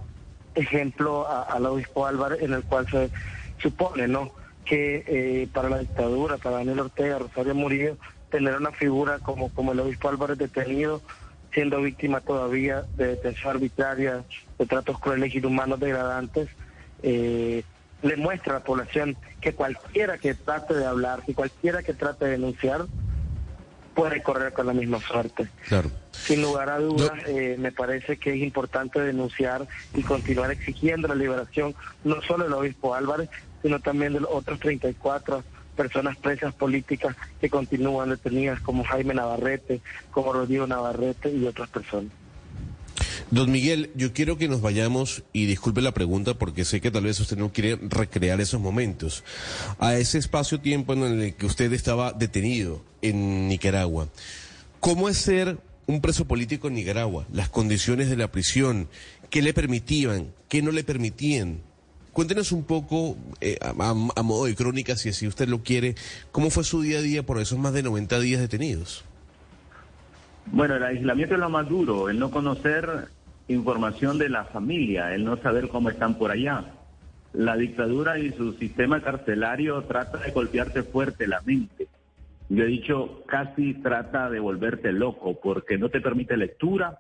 ejemplo 0.55 1.29
al 1.29 1.67
obispo 1.67 2.07
Álvarez, 2.07 2.41
en 2.41 2.55
el 2.55 2.63
cual 2.63 2.89
se 2.89 3.11
supone 3.59 4.09
¿no? 4.09 4.31
que 4.65 5.05
eh, 5.07 5.49
para 5.53 5.69
la 5.69 5.81
dictadura, 5.81 6.39
para 6.39 6.57
Daniel 6.57 6.81
Ortega, 6.81 7.19
Rosario 7.19 7.55
Murillo, 7.55 7.99
tener 8.31 8.57
una 8.57 8.73
figura 8.73 9.19
como, 9.19 9.51
como 9.51 9.73
el 9.73 9.81
obispo 9.81 10.09
Álvarez 10.09 10.39
detenido, 10.39 11.03
siendo 11.53 11.83
víctima 11.83 12.23
todavía 12.23 12.85
de 12.97 13.09
detención 13.09 13.57
arbitraria, 13.57 14.25
de 14.59 14.67
tratos 14.67 14.99
crueles 14.99 15.35
y 15.35 15.39
inhumanos 15.39 15.81
degradantes, 15.81 16.49
eh, 17.03 17.63
le 18.03 18.17
muestra 18.17 18.57
a 18.57 18.59
la 18.59 18.65
población 18.65 19.17
que 19.41 19.55
cualquiera 19.55 20.19
que 20.19 20.35
trate 20.35 20.75
de 20.75 20.87
hablar, 20.87 21.23
que 21.25 21.35
cualquiera 21.35 21.83
que 21.83 21.95
trate 21.95 22.27
de 22.27 22.31
denunciar, 22.33 22.87
puede 23.95 24.23
correr 24.23 24.53
con 24.53 24.67
la 24.67 24.73
misma 24.73 25.01
suerte. 25.01 25.49
Claro. 25.67 25.91
Sin 26.13 26.43
lugar 26.43 26.71
a 26.71 26.79
dudas, 26.79 27.13
eh, 27.27 27.57
me 27.59 27.73
parece 27.73 28.17
que 28.17 28.31
es 28.35 28.43
importante 28.43 29.01
denunciar 29.01 29.67
y 29.95 30.03
continuar 30.03 30.53
exigiendo 30.53 31.09
la 31.09 31.17
liberación 31.17 31.75
no 32.05 32.23
solo 32.23 32.45
del 32.45 32.53
obispo 32.53 32.95
Álvarez, 32.95 33.29
sino 33.63 33.81
también 33.81 34.13
de 34.13 34.21
los 34.21 34.31
otros 34.31 34.61
34 34.61 35.43
personas 35.77 36.17
presas 36.17 36.55
políticas 36.55 37.17
que 37.41 37.49
continúan 37.49 38.11
detenidas, 38.11 38.61
como 38.61 38.85
Jaime 38.85 39.15
Navarrete, 39.15 39.81
como 40.11 40.33
Rodrigo 40.33 40.67
Navarrete 40.67 41.31
y 41.31 41.47
otras 41.47 41.69
personas. 41.69 42.13
Don 43.31 43.53
Miguel, 43.53 43.91
yo 43.95 44.15
quiero 44.15 44.39
que 44.39 44.49
nos 44.49 44.63
vayamos, 44.63 45.23
y 45.35 45.45
disculpe 45.45 45.83
la 45.83 45.93
pregunta 45.93 46.33
porque 46.33 46.65
sé 46.65 46.81
que 46.81 46.91
tal 46.91 47.05
vez 47.05 47.21
usted 47.21 47.37
no 47.37 47.53
quiere 47.53 47.77
recrear 47.77 48.41
esos 48.41 48.59
momentos, 48.59 49.23
a 49.79 49.97
ese 49.97 50.17
espacio-tiempo 50.17 50.95
en 50.95 51.03
el 51.03 51.35
que 51.35 51.45
usted 51.45 51.71
estaba 51.75 52.13
detenido 52.13 52.83
en 53.03 53.49
Nicaragua. 53.49 54.09
¿Cómo 54.81 55.11
es 55.11 55.19
ser 55.19 55.59
un 55.87 56.01
preso 56.01 56.25
político 56.25 56.69
en 56.69 56.75
Nicaragua? 56.75 57.27
Las 57.31 57.51
condiciones 57.51 58.09
de 58.09 58.17
la 58.17 58.33
prisión, 58.33 58.89
qué 59.29 59.43
le 59.43 59.53
permitían, 59.53 60.33
qué 60.49 60.63
no 60.63 60.71
le 60.71 60.83
permitían. 60.83 61.61
Cuéntenos 62.15 62.51
un 62.51 62.65
poco, 62.65 63.19
eh, 63.43 63.59
a, 63.61 64.23
modo 64.23 64.47
de 64.47 64.55
crónica, 64.55 64.97
si 64.97 65.11
así 65.11 65.27
usted 65.27 65.49
lo 65.49 65.63
quiere, 65.63 65.97
cómo 66.33 66.49
fue 66.49 66.65
su 66.65 66.81
día 66.81 66.99
a 66.99 67.03
día 67.03 67.27
por 67.27 67.39
esos 67.39 67.59
más 67.59 67.75
de 67.75 67.83
90 67.83 68.21
días 68.21 68.41
detenidos. 68.41 69.05
Bueno, 70.47 70.77
el 70.77 70.83
aislamiento 70.83 71.35
es 71.35 71.41
lo 71.41 71.51
más 71.51 71.69
duro, 71.69 72.09
el 72.09 72.19
no 72.19 72.31
conocer 72.31 73.11
información 73.49 74.19
de 74.19 74.29
la 74.29 74.45
familia, 74.45 75.15
el 75.15 75.25
no 75.25 75.37
saber 75.39 75.69
cómo 75.69 75.91
están 75.91 76.15
por 76.15 76.31
allá. 76.31 76.65
La 77.33 77.57
dictadura 77.57 78.19
y 78.19 78.31
su 78.33 78.53
sistema 78.55 79.01
carcelario 79.01 79.83
trata 79.83 80.19
de 80.19 80.31
golpearte 80.31 80.83
fuerte 80.83 81.27
la 81.27 81.41
mente. 81.43 81.89
Yo 82.49 82.65
he 82.65 82.67
dicho, 82.67 83.23
casi 83.27 83.75
trata 83.75 84.31
de 84.31 84.41
volverte 84.41 84.93
loco 84.93 85.39
porque 85.41 85.77
no 85.77 85.91
te 85.91 86.01
permite 86.01 86.37
lectura, 86.37 86.99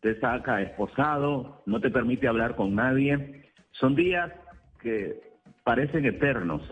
te 0.00 0.18
saca 0.20 0.62
esposado, 0.62 1.62
no 1.66 1.80
te 1.80 1.90
permite 1.90 2.26
hablar 2.26 2.56
con 2.56 2.74
nadie. 2.74 3.52
Son 3.72 3.94
días 3.94 4.32
que 4.80 5.20
parecen 5.64 6.04
eternos, 6.06 6.62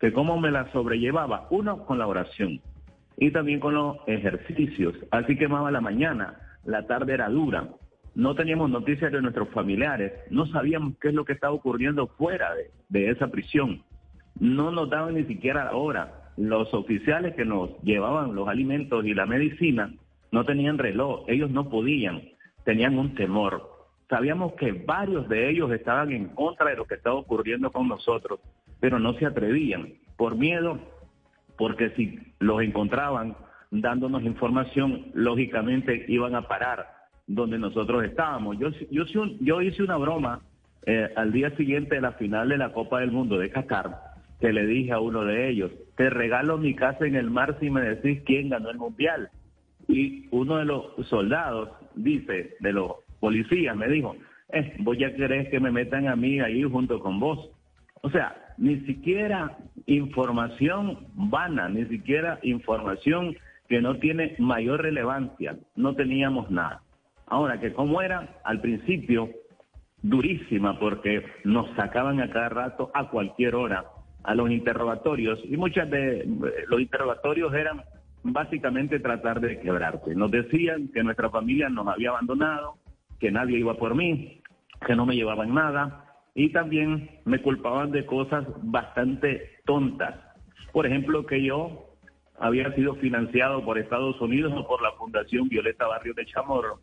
que 0.00 0.12
cómo 0.12 0.38
me 0.38 0.50
la 0.50 0.70
sobrellevaba, 0.72 1.46
uno 1.50 1.84
con 1.84 1.98
la 1.98 2.06
oración 2.06 2.60
y 3.16 3.30
también 3.30 3.60
con 3.60 3.74
los 3.74 3.96
ejercicios. 4.06 4.94
Así 5.10 5.36
quemaba 5.36 5.70
la 5.70 5.80
mañana, 5.80 6.40
la 6.64 6.86
tarde 6.86 7.14
era 7.14 7.28
dura, 7.28 7.68
no 8.18 8.34
teníamos 8.34 8.68
noticias 8.68 9.12
de 9.12 9.22
nuestros 9.22 9.48
familiares, 9.50 10.12
no 10.28 10.44
sabíamos 10.46 10.94
qué 11.00 11.10
es 11.10 11.14
lo 11.14 11.24
que 11.24 11.34
estaba 11.34 11.52
ocurriendo 11.52 12.08
fuera 12.08 12.50
de, 12.88 13.10
esa 13.10 13.28
prisión, 13.28 13.84
no 14.40 14.72
nos 14.72 14.90
daban 14.90 15.14
ni 15.14 15.22
siquiera 15.22 15.66
la 15.66 15.76
hora. 15.76 16.32
Los 16.36 16.74
oficiales 16.74 17.36
que 17.36 17.44
nos 17.44 17.80
llevaban 17.82 18.34
los 18.34 18.48
alimentos 18.48 19.04
y 19.04 19.14
la 19.14 19.24
medicina 19.24 19.94
no 20.32 20.44
tenían 20.44 20.78
reloj, 20.78 21.26
ellos 21.28 21.48
no 21.52 21.68
podían, 21.68 22.22
tenían 22.64 22.98
un 22.98 23.14
temor. 23.14 23.86
Sabíamos 24.08 24.54
que 24.54 24.72
varios 24.72 25.28
de 25.28 25.50
ellos 25.50 25.70
estaban 25.70 26.10
en 26.10 26.30
contra 26.30 26.70
de 26.70 26.76
lo 26.76 26.86
que 26.86 26.96
estaba 26.96 27.14
ocurriendo 27.14 27.70
con 27.70 27.86
nosotros, 27.86 28.40
pero 28.80 28.98
no 28.98 29.12
se 29.12 29.26
atrevían 29.26 29.92
por 30.16 30.34
miedo, 30.34 30.80
porque 31.56 31.90
si 31.90 32.18
los 32.40 32.62
encontraban 32.62 33.36
dándonos 33.70 34.24
información, 34.24 35.06
lógicamente 35.14 36.04
iban 36.08 36.34
a 36.34 36.48
parar 36.48 36.97
donde 37.28 37.58
nosotros 37.58 38.02
estábamos. 38.04 38.58
Yo, 38.58 38.70
yo, 38.90 39.04
yo 39.40 39.62
hice 39.62 39.82
una 39.82 39.96
broma 39.96 40.40
eh, 40.86 41.08
al 41.14 41.30
día 41.30 41.54
siguiente 41.56 41.96
de 41.96 42.00
la 42.00 42.12
final 42.12 42.48
de 42.48 42.58
la 42.58 42.72
Copa 42.72 43.00
del 43.00 43.12
Mundo 43.12 43.38
de 43.38 43.50
Qatar, 43.50 43.96
que 44.40 44.52
le 44.52 44.66
dije 44.66 44.92
a 44.92 45.00
uno 45.00 45.24
de 45.24 45.50
ellos, 45.50 45.70
te 45.96 46.10
regalo 46.10 46.58
mi 46.58 46.74
casa 46.74 47.06
en 47.06 47.14
el 47.14 47.30
mar 47.30 47.56
si 47.60 47.70
me 47.70 47.82
decís 47.82 48.22
quién 48.24 48.48
ganó 48.48 48.70
el 48.70 48.78
Mundial. 48.78 49.28
Y 49.86 50.26
uno 50.30 50.56
de 50.56 50.64
los 50.64 50.84
soldados 51.08 51.70
dice, 51.94 52.56
de 52.60 52.72
los 52.72 52.92
policías, 53.20 53.76
me 53.76 53.88
dijo, 53.88 54.16
eh, 54.52 54.74
voy 54.78 55.04
a 55.04 55.14
querer 55.14 55.50
que 55.50 55.60
me 55.60 55.70
metan 55.70 56.08
a 56.08 56.16
mí 56.16 56.40
ahí 56.40 56.62
junto 56.62 57.00
con 57.00 57.20
vos. 57.20 57.50
O 58.00 58.10
sea, 58.10 58.34
ni 58.56 58.80
siquiera 58.80 59.58
información 59.86 61.06
vana, 61.14 61.68
ni 61.68 61.84
siquiera 61.86 62.38
información 62.42 63.36
que 63.68 63.82
no 63.82 63.96
tiene 63.98 64.34
mayor 64.38 64.82
relevancia. 64.82 65.58
No 65.76 65.94
teníamos 65.94 66.50
nada. 66.50 66.82
Ahora, 67.30 67.60
que 67.60 67.72
como 67.72 68.00
era 68.00 68.40
al 68.44 68.60
principio, 68.60 69.28
durísima, 70.02 70.78
porque 70.78 71.24
nos 71.44 71.68
sacaban 71.76 72.20
a 72.20 72.30
cada 72.30 72.48
rato, 72.48 72.90
a 72.94 73.08
cualquier 73.10 73.54
hora, 73.54 73.84
a 74.24 74.34
los 74.34 74.50
interrogatorios, 74.50 75.40
y 75.44 75.56
muchas 75.56 75.90
de 75.90 76.26
los 76.68 76.80
interrogatorios 76.80 77.52
eran 77.54 77.82
básicamente 78.22 79.00
tratar 79.00 79.40
de 79.40 79.60
quebrarte. 79.60 80.14
Nos 80.14 80.30
decían 80.30 80.88
que 80.92 81.02
nuestra 81.02 81.30
familia 81.30 81.68
nos 81.68 81.86
había 81.88 82.10
abandonado, 82.10 82.76
que 83.18 83.30
nadie 83.30 83.58
iba 83.58 83.74
por 83.74 83.94
mí, 83.94 84.42
que 84.86 84.94
no 84.94 85.06
me 85.06 85.16
llevaban 85.16 85.54
nada, 85.54 86.04
y 86.34 86.50
también 86.50 87.10
me 87.24 87.42
culpaban 87.42 87.90
de 87.90 88.06
cosas 88.06 88.46
bastante 88.62 89.58
tontas. 89.64 90.14
Por 90.72 90.86
ejemplo, 90.86 91.26
que 91.26 91.42
yo 91.42 91.96
había 92.38 92.72
sido 92.74 92.94
financiado 92.96 93.64
por 93.64 93.78
Estados 93.78 94.20
Unidos 94.20 94.52
o 94.56 94.66
por 94.66 94.80
la 94.82 94.92
Fundación 94.92 95.48
Violeta 95.48 95.86
Barrio 95.86 96.14
de 96.14 96.26
Chamorro, 96.26 96.78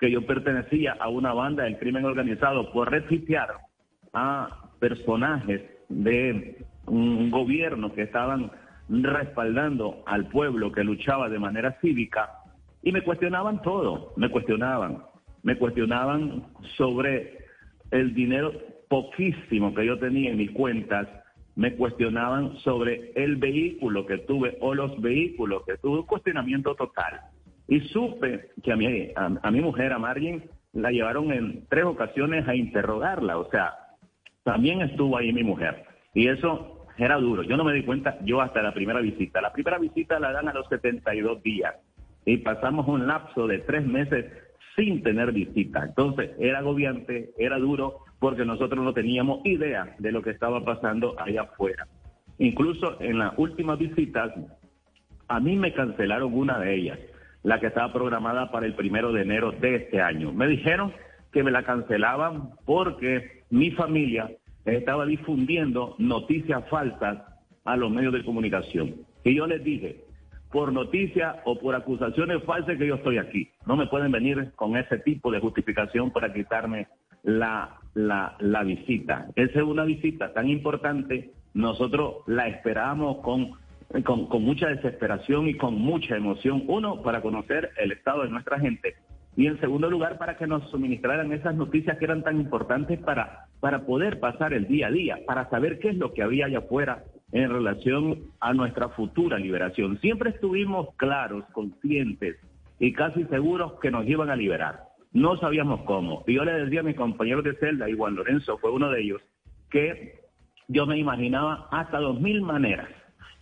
que 0.00 0.10
yo 0.10 0.26
pertenecía 0.26 0.96
a 0.98 1.08
una 1.08 1.34
banda 1.34 1.64
del 1.64 1.78
crimen 1.78 2.06
organizado 2.06 2.72
por 2.72 2.90
retuitear 2.90 3.50
a 4.14 4.70
personajes 4.80 5.62
de 5.90 6.64
un 6.86 7.30
gobierno 7.30 7.92
que 7.92 8.02
estaban 8.02 8.50
respaldando 8.88 10.02
al 10.06 10.28
pueblo 10.28 10.72
que 10.72 10.82
luchaba 10.82 11.28
de 11.28 11.38
manera 11.38 11.78
cívica 11.80 12.30
y 12.82 12.92
me 12.92 13.02
cuestionaban 13.02 13.60
todo, 13.62 14.14
me 14.16 14.30
cuestionaban, 14.30 15.02
me 15.42 15.56
cuestionaban 15.56 16.44
sobre 16.76 17.38
el 17.90 18.14
dinero 18.14 18.52
poquísimo 18.88 19.74
que 19.74 19.86
yo 19.86 19.98
tenía 19.98 20.30
en 20.30 20.38
mis 20.38 20.50
cuentas, 20.52 21.08
me 21.56 21.74
cuestionaban 21.74 22.56
sobre 22.58 23.12
el 23.14 23.36
vehículo 23.36 24.06
que 24.06 24.18
tuve 24.18 24.56
o 24.60 24.74
los 24.74 24.98
vehículos 25.00 25.62
que 25.66 25.76
tuve, 25.76 26.00
un 26.00 26.06
cuestionamiento 26.06 26.74
total. 26.74 27.20
Y 27.70 27.80
supe 27.88 28.50
que 28.64 28.72
a 28.72 28.76
mi, 28.76 29.12
a, 29.14 29.50
mi 29.52 29.60
mujer, 29.60 29.92
a 29.92 29.98
Margin, 29.98 30.42
la 30.72 30.90
llevaron 30.90 31.30
en 31.30 31.66
tres 31.68 31.84
ocasiones 31.84 32.46
a 32.48 32.56
interrogarla, 32.56 33.38
o 33.38 33.48
sea, 33.48 33.74
también 34.42 34.82
estuvo 34.82 35.16
ahí 35.16 35.32
mi 35.32 35.44
mujer. 35.44 35.84
Y 36.12 36.26
eso 36.26 36.86
era 36.98 37.16
duro. 37.16 37.44
Yo 37.44 37.56
no 37.56 37.62
me 37.62 37.72
di 37.72 37.84
cuenta, 37.84 38.18
yo 38.24 38.40
hasta 38.40 38.60
la 38.60 38.74
primera 38.74 39.00
visita. 39.00 39.40
La 39.40 39.52
primera 39.52 39.78
visita 39.78 40.18
la 40.18 40.32
dan 40.32 40.48
a 40.48 40.52
los 40.52 40.68
72 40.68 41.44
días 41.44 41.76
y 42.26 42.38
pasamos 42.38 42.88
un 42.88 43.06
lapso 43.06 43.46
de 43.46 43.58
tres 43.58 43.86
meses 43.86 44.26
sin 44.74 45.04
tener 45.04 45.30
visita. 45.30 45.84
Entonces 45.84 46.32
era 46.40 46.58
agobiante, 46.58 47.30
era 47.38 47.56
duro, 47.58 48.00
porque 48.18 48.44
nosotros 48.44 48.84
no 48.84 48.92
teníamos 48.92 49.46
idea 49.46 49.94
de 50.00 50.10
lo 50.10 50.22
que 50.22 50.30
estaba 50.30 50.64
pasando 50.64 51.14
allá 51.20 51.42
afuera. 51.42 51.86
Incluso 52.38 53.00
en 53.00 53.20
las 53.20 53.32
últimas 53.38 53.78
visitas, 53.78 54.32
a 55.28 55.38
mí 55.38 55.56
me 55.56 55.72
cancelaron 55.72 56.34
una 56.34 56.58
de 56.58 56.74
ellas, 56.74 56.98
la 57.42 57.60
que 57.60 57.66
estaba 57.66 57.92
programada 57.92 58.50
para 58.50 58.66
el 58.66 58.74
primero 58.74 59.12
de 59.12 59.22
enero 59.22 59.52
de 59.52 59.76
este 59.76 60.00
año. 60.00 60.32
Me 60.32 60.46
dijeron 60.46 60.92
que 61.32 61.42
me 61.42 61.50
la 61.50 61.62
cancelaban 61.62 62.50
porque 62.64 63.44
mi 63.50 63.70
familia 63.70 64.30
estaba 64.64 65.06
difundiendo 65.06 65.94
noticias 65.98 66.68
falsas 66.68 67.18
a 67.64 67.76
los 67.76 67.90
medios 67.90 68.12
de 68.12 68.24
comunicación. 68.24 68.94
Y 69.24 69.34
yo 69.34 69.46
les 69.46 69.62
dije, 69.62 70.04
por 70.50 70.72
noticias 70.72 71.36
o 71.44 71.58
por 71.58 71.74
acusaciones 71.74 72.42
falsas 72.44 72.76
que 72.76 72.86
yo 72.86 72.96
estoy 72.96 73.18
aquí. 73.18 73.50
No 73.66 73.76
me 73.76 73.86
pueden 73.86 74.10
venir 74.10 74.50
con 74.56 74.76
ese 74.76 74.98
tipo 74.98 75.30
de 75.30 75.40
justificación 75.40 76.10
para 76.10 76.32
quitarme 76.32 76.88
la, 77.22 77.78
la, 77.94 78.36
la 78.40 78.62
visita. 78.64 79.28
Esa 79.36 79.58
es 79.58 79.64
una 79.64 79.84
visita 79.84 80.32
tan 80.32 80.48
importante, 80.48 81.32
nosotros 81.54 82.16
la 82.26 82.48
esperamos 82.48 83.18
con, 83.18 83.52
con, 84.04 84.26
con 84.26 84.42
mucha 84.42 84.68
desesperación 84.68 85.48
y 85.48 85.54
con 85.54 85.74
mucha 85.74 86.16
emoción. 86.16 86.64
Uno, 86.68 87.02
para 87.02 87.22
conocer 87.22 87.70
el 87.76 87.92
estado 87.92 88.22
de 88.22 88.30
nuestra 88.30 88.58
gente 88.58 88.94
y 89.36 89.46
en 89.46 89.60
segundo 89.60 89.88
lugar 89.88 90.18
para 90.18 90.36
que 90.36 90.46
nos 90.46 90.68
suministraran 90.70 91.32
esas 91.32 91.54
noticias 91.54 91.98
que 91.98 92.04
eran 92.04 92.22
tan 92.22 92.40
importantes 92.40 92.98
para, 93.00 93.46
para 93.60 93.86
poder 93.86 94.20
pasar 94.20 94.52
el 94.52 94.66
día 94.66 94.88
a 94.88 94.90
día, 94.90 95.18
para 95.26 95.48
saber 95.50 95.78
qué 95.78 95.90
es 95.90 95.96
lo 95.96 96.12
que 96.12 96.22
había 96.22 96.46
allá 96.46 96.58
afuera 96.58 97.04
en 97.32 97.48
relación 97.48 98.24
a 98.40 98.52
nuestra 98.52 98.88
futura 98.90 99.38
liberación. 99.38 99.98
Siempre 100.00 100.30
estuvimos 100.30 100.94
claros, 100.96 101.44
conscientes 101.52 102.36
y 102.78 102.92
casi 102.92 103.24
seguros 103.24 103.74
que 103.80 103.90
nos 103.90 104.06
iban 104.06 104.30
a 104.30 104.36
liberar. 104.36 104.80
No 105.12 105.36
sabíamos 105.38 105.82
cómo. 105.82 106.24
Y 106.26 106.34
yo 106.34 106.44
le 106.44 106.52
decía 106.52 106.80
a 106.80 106.84
mis 106.84 106.96
compañeros 106.96 107.44
de 107.44 107.54
celda, 107.56 107.88
y 107.88 107.96
Juan 107.96 108.16
Lorenzo 108.16 108.58
fue 108.58 108.70
uno 108.70 108.90
de 108.90 109.00
ellos, 109.00 109.22
que 109.70 110.20
yo 110.68 110.86
me 110.86 110.98
imaginaba 110.98 111.68
hasta 111.70 111.98
dos 111.98 112.20
mil 112.20 112.42
maneras. 112.42 112.88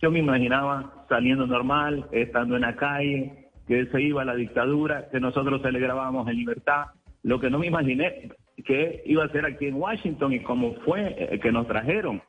Yo 0.01 0.11
me 0.11 0.19
imaginaba 0.19 1.05
saliendo 1.09 1.45
normal, 1.45 2.07
estando 2.11 2.55
en 2.55 2.61
la 2.61 2.75
calle, 2.75 3.49
que 3.67 3.85
se 3.87 4.01
iba 4.01 4.21
a 4.21 4.25
la 4.25 4.35
dictadura, 4.35 5.09
que 5.09 5.19
nosotros 5.19 5.61
celebrábamos 5.61 6.27
en 6.27 6.37
libertad. 6.37 6.85
Lo 7.23 7.39
que 7.39 7.49
no 7.49 7.59
me 7.59 7.67
imaginé 7.67 8.29
que 8.65 9.03
iba 9.05 9.23
a 9.23 9.29
ser 9.29 9.45
aquí 9.45 9.67
en 9.67 9.75
Washington 9.75 10.33
y 10.33 10.41
cómo 10.41 10.73
fue 10.85 11.15
eh, 11.17 11.39
que 11.39 11.51
nos 11.51 11.67
trajeron 11.67 12.21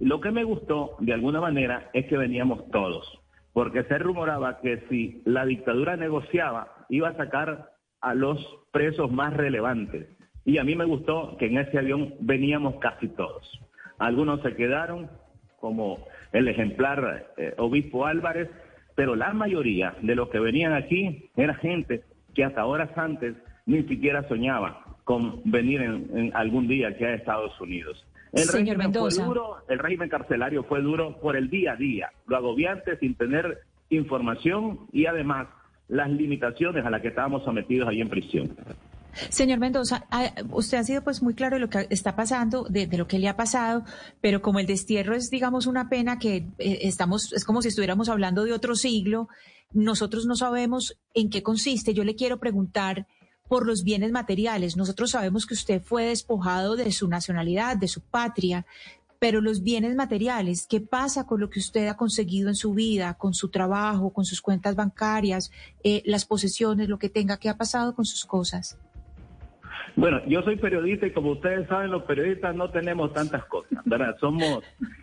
lo 0.00 0.20
que 0.20 0.30
me 0.30 0.44
gustó, 0.44 0.96
de 1.00 1.12
alguna 1.12 1.40
manera, 1.40 1.90
es 1.92 2.06
que 2.06 2.16
veníamos 2.16 2.70
todos, 2.70 3.20
porque 3.52 3.82
se 3.84 3.98
rumoraba 3.98 4.60
que 4.60 4.84
si 4.88 5.22
la 5.24 5.44
dictadura 5.44 5.96
negociaba, 5.96 6.86
iba 6.88 7.08
a 7.08 7.16
sacar 7.16 7.70
a 8.00 8.14
los 8.14 8.38
presos 8.70 9.10
más 9.10 9.34
relevantes. 9.34 10.06
Y 10.44 10.58
a 10.58 10.64
mí 10.64 10.76
me 10.76 10.84
gustó 10.84 11.36
que 11.36 11.46
en 11.46 11.58
ese 11.58 11.78
avión 11.78 12.14
veníamos 12.20 12.76
casi 12.76 13.08
todos. 13.08 13.60
Algunos 13.98 14.40
se 14.42 14.54
quedaron, 14.54 15.10
como 15.58 15.98
el 16.32 16.48
ejemplar 16.48 17.32
eh, 17.36 17.54
obispo 17.58 18.06
Álvarez, 18.06 18.48
pero 18.94 19.16
la 19.16 19.32
mayoría 19.32 19.94
de 20.02 20.14
los 20.14 20.28
que 20.28 20.38
venían 20.38 20.72
aquí 20.72 21.30
era 21.36 21.54
gente 21.54 22.02
que 22.34 22.44
hasta 22.44 22.64
horas 22.64 22.90
antes 22.96 23.34
ni 23.66 23.82
siquiera 23.84 24.26
soñaba 24.28 24.84
con 25.04 25.40
venir 25.44 25.80
en 25.80 26.30
algún 26.34 26.68
día 26.68 26.88
aquí 26.88 27.04
a 27.04 27.14
Estados 27.14 27.58
Unidos. 27.60 28.04
El 28.32 28.48
régimen 28.48 28.92
fue 28.92 29.10
duro, 29.10 29.56
el 29.68 29.78
régimen 29.78 30.08
carcelario 30.08 30.64
fue 30.64 30.82
duro 30.82 31.18
por 31.20 31.36
el 31.36 31.48
día 31.48 31.72
a 31.72 31.76
día, 31.76 32.10
lo 32.26 32.36
agobiante 32.36 32.98
sin 32.98 33.14
tener 33.14 33.58
información 33.88 34.80
y 34.92 35.06
además 35.06 35.48
las 35.88 36.10
limitaciones 36.10 36.84
a 36.84 36.90
las 36.90 37.00
que 37.00 37.08
estábamos 37.08 37.44
sometidos 37.44 37.88
ahí 37.88 38.00
en 38.02 38.08
prisión. 38.08 38.50
Señor 39.30 39.58
Mendoza, 39.58 40.06
ah, 40.10 40.32
usted 40.50 40.78
ha 40.78 40.84
sido 40.84 41.02
pues 41.02 41.22
muy 41.22 41.34
claro 41.34 41.56
de 41.56 41.60
lo 41.60 41.70
que 41.70 41.86
está 41.90 42.16
pasando, 42.16 42.64
de, 42.68 42.86
lo 42.96 43.06
que 43.06 43.18
le 43.18 43.28
ha 43.28 43.36
pasado, 43.36 43.84
pero 44.20 44.42
como 44.42 44.58
el 44.58 44.66
destierro 44.66 45.14
es, 45.14 45.30
digamos, 45.30 45.66
una 45.66 45.88
pena 45.88 46.18
que 46.18 46.48
eh, 46.58 46.78
estamos, 46.82 47.32
es 47.32 47.44
como 47.44 47.62
si 47.62 47.68
estuviéramos 47.68 48.08
hablando 48.08 48.44
de 48.44 48.52
otro 48.52 48.74
siglo, 48.74 49.28
nosotros 49.72 50.26
no 50.26 50.34
sabemos 50.34 50.98
en 51.14 51.30
qué 51.30 51.42
consiste. 51.42 51.94
Yo 51.94 52.04
le 52.04 52.14
quiero 52.14 52.38
preguntar 52.38 53.06
por 53.48 53.66
los 53.66 53.82
bienes 53.82 54.12
materiales. 54.12 54.76
Nosotros 54.76 55.10
sabemos 55.10 55.46
que 55.46 55.54
usted 55.54 55.82
fue 55.82 56.04
despojado 56.04 56.76
de 56.76 56.92
su 56.92 57.08
nacionalidad, 57.08 57.76
de 57.76 57.88
su 57.88 58.00
patria, 58.00 58.66
pero 59.18 59.40
los 59.40 59.62
bienes 59.62 59.96
materiales, 59.96 60.66
¿qué 60.68 60.80
pasa 60.80 61.26
con 61.26 61.40
lo 61.40 61.50
que 61.50 61.58
usted 61.58 61.88
ha 61.88 61.96
conseguido 61.96 62.48
en 62.48 62.54
su 62.54 62.72
vida, 62.72 63.14
con 63.14 63.34
su 63.34 63.48
trabajo, 63.48 64.10
con 64.12 64.24
sus 64.24 64.40
cuentas 64.40 64.76
bancarias, 64.76 65.50
eh, 65.82 66.02
las 66.06 66.24
posesiones, 66.24 66.88
lo 66.88 66.98
que 66.98 67.08
tenga, 67.08 67.38
qué 67.38 67.48
ha 67.48 67.56
pasado 67.56 67.94
con 67.94 68.04
sus 68.04 68.24
cosas? 68.24 68.78
Bueno, 69.98 70.20
yo 70.28 70.42
soy 70.42 70.54
periodista 70.54 71.08
y 71.08 71.10
como 71.10 71.32
ustedes 71.32 71.66
saben, 71.66 71.90
los 71.90 72.04
periodistas 72.04 72.54
no 72.54 72.70
tenemos 72.70 73.12
tantas 73.12 73.44
cosas, 73.46 73.80
¿verdad? 73.84 74.16
Somos 74.20 74.62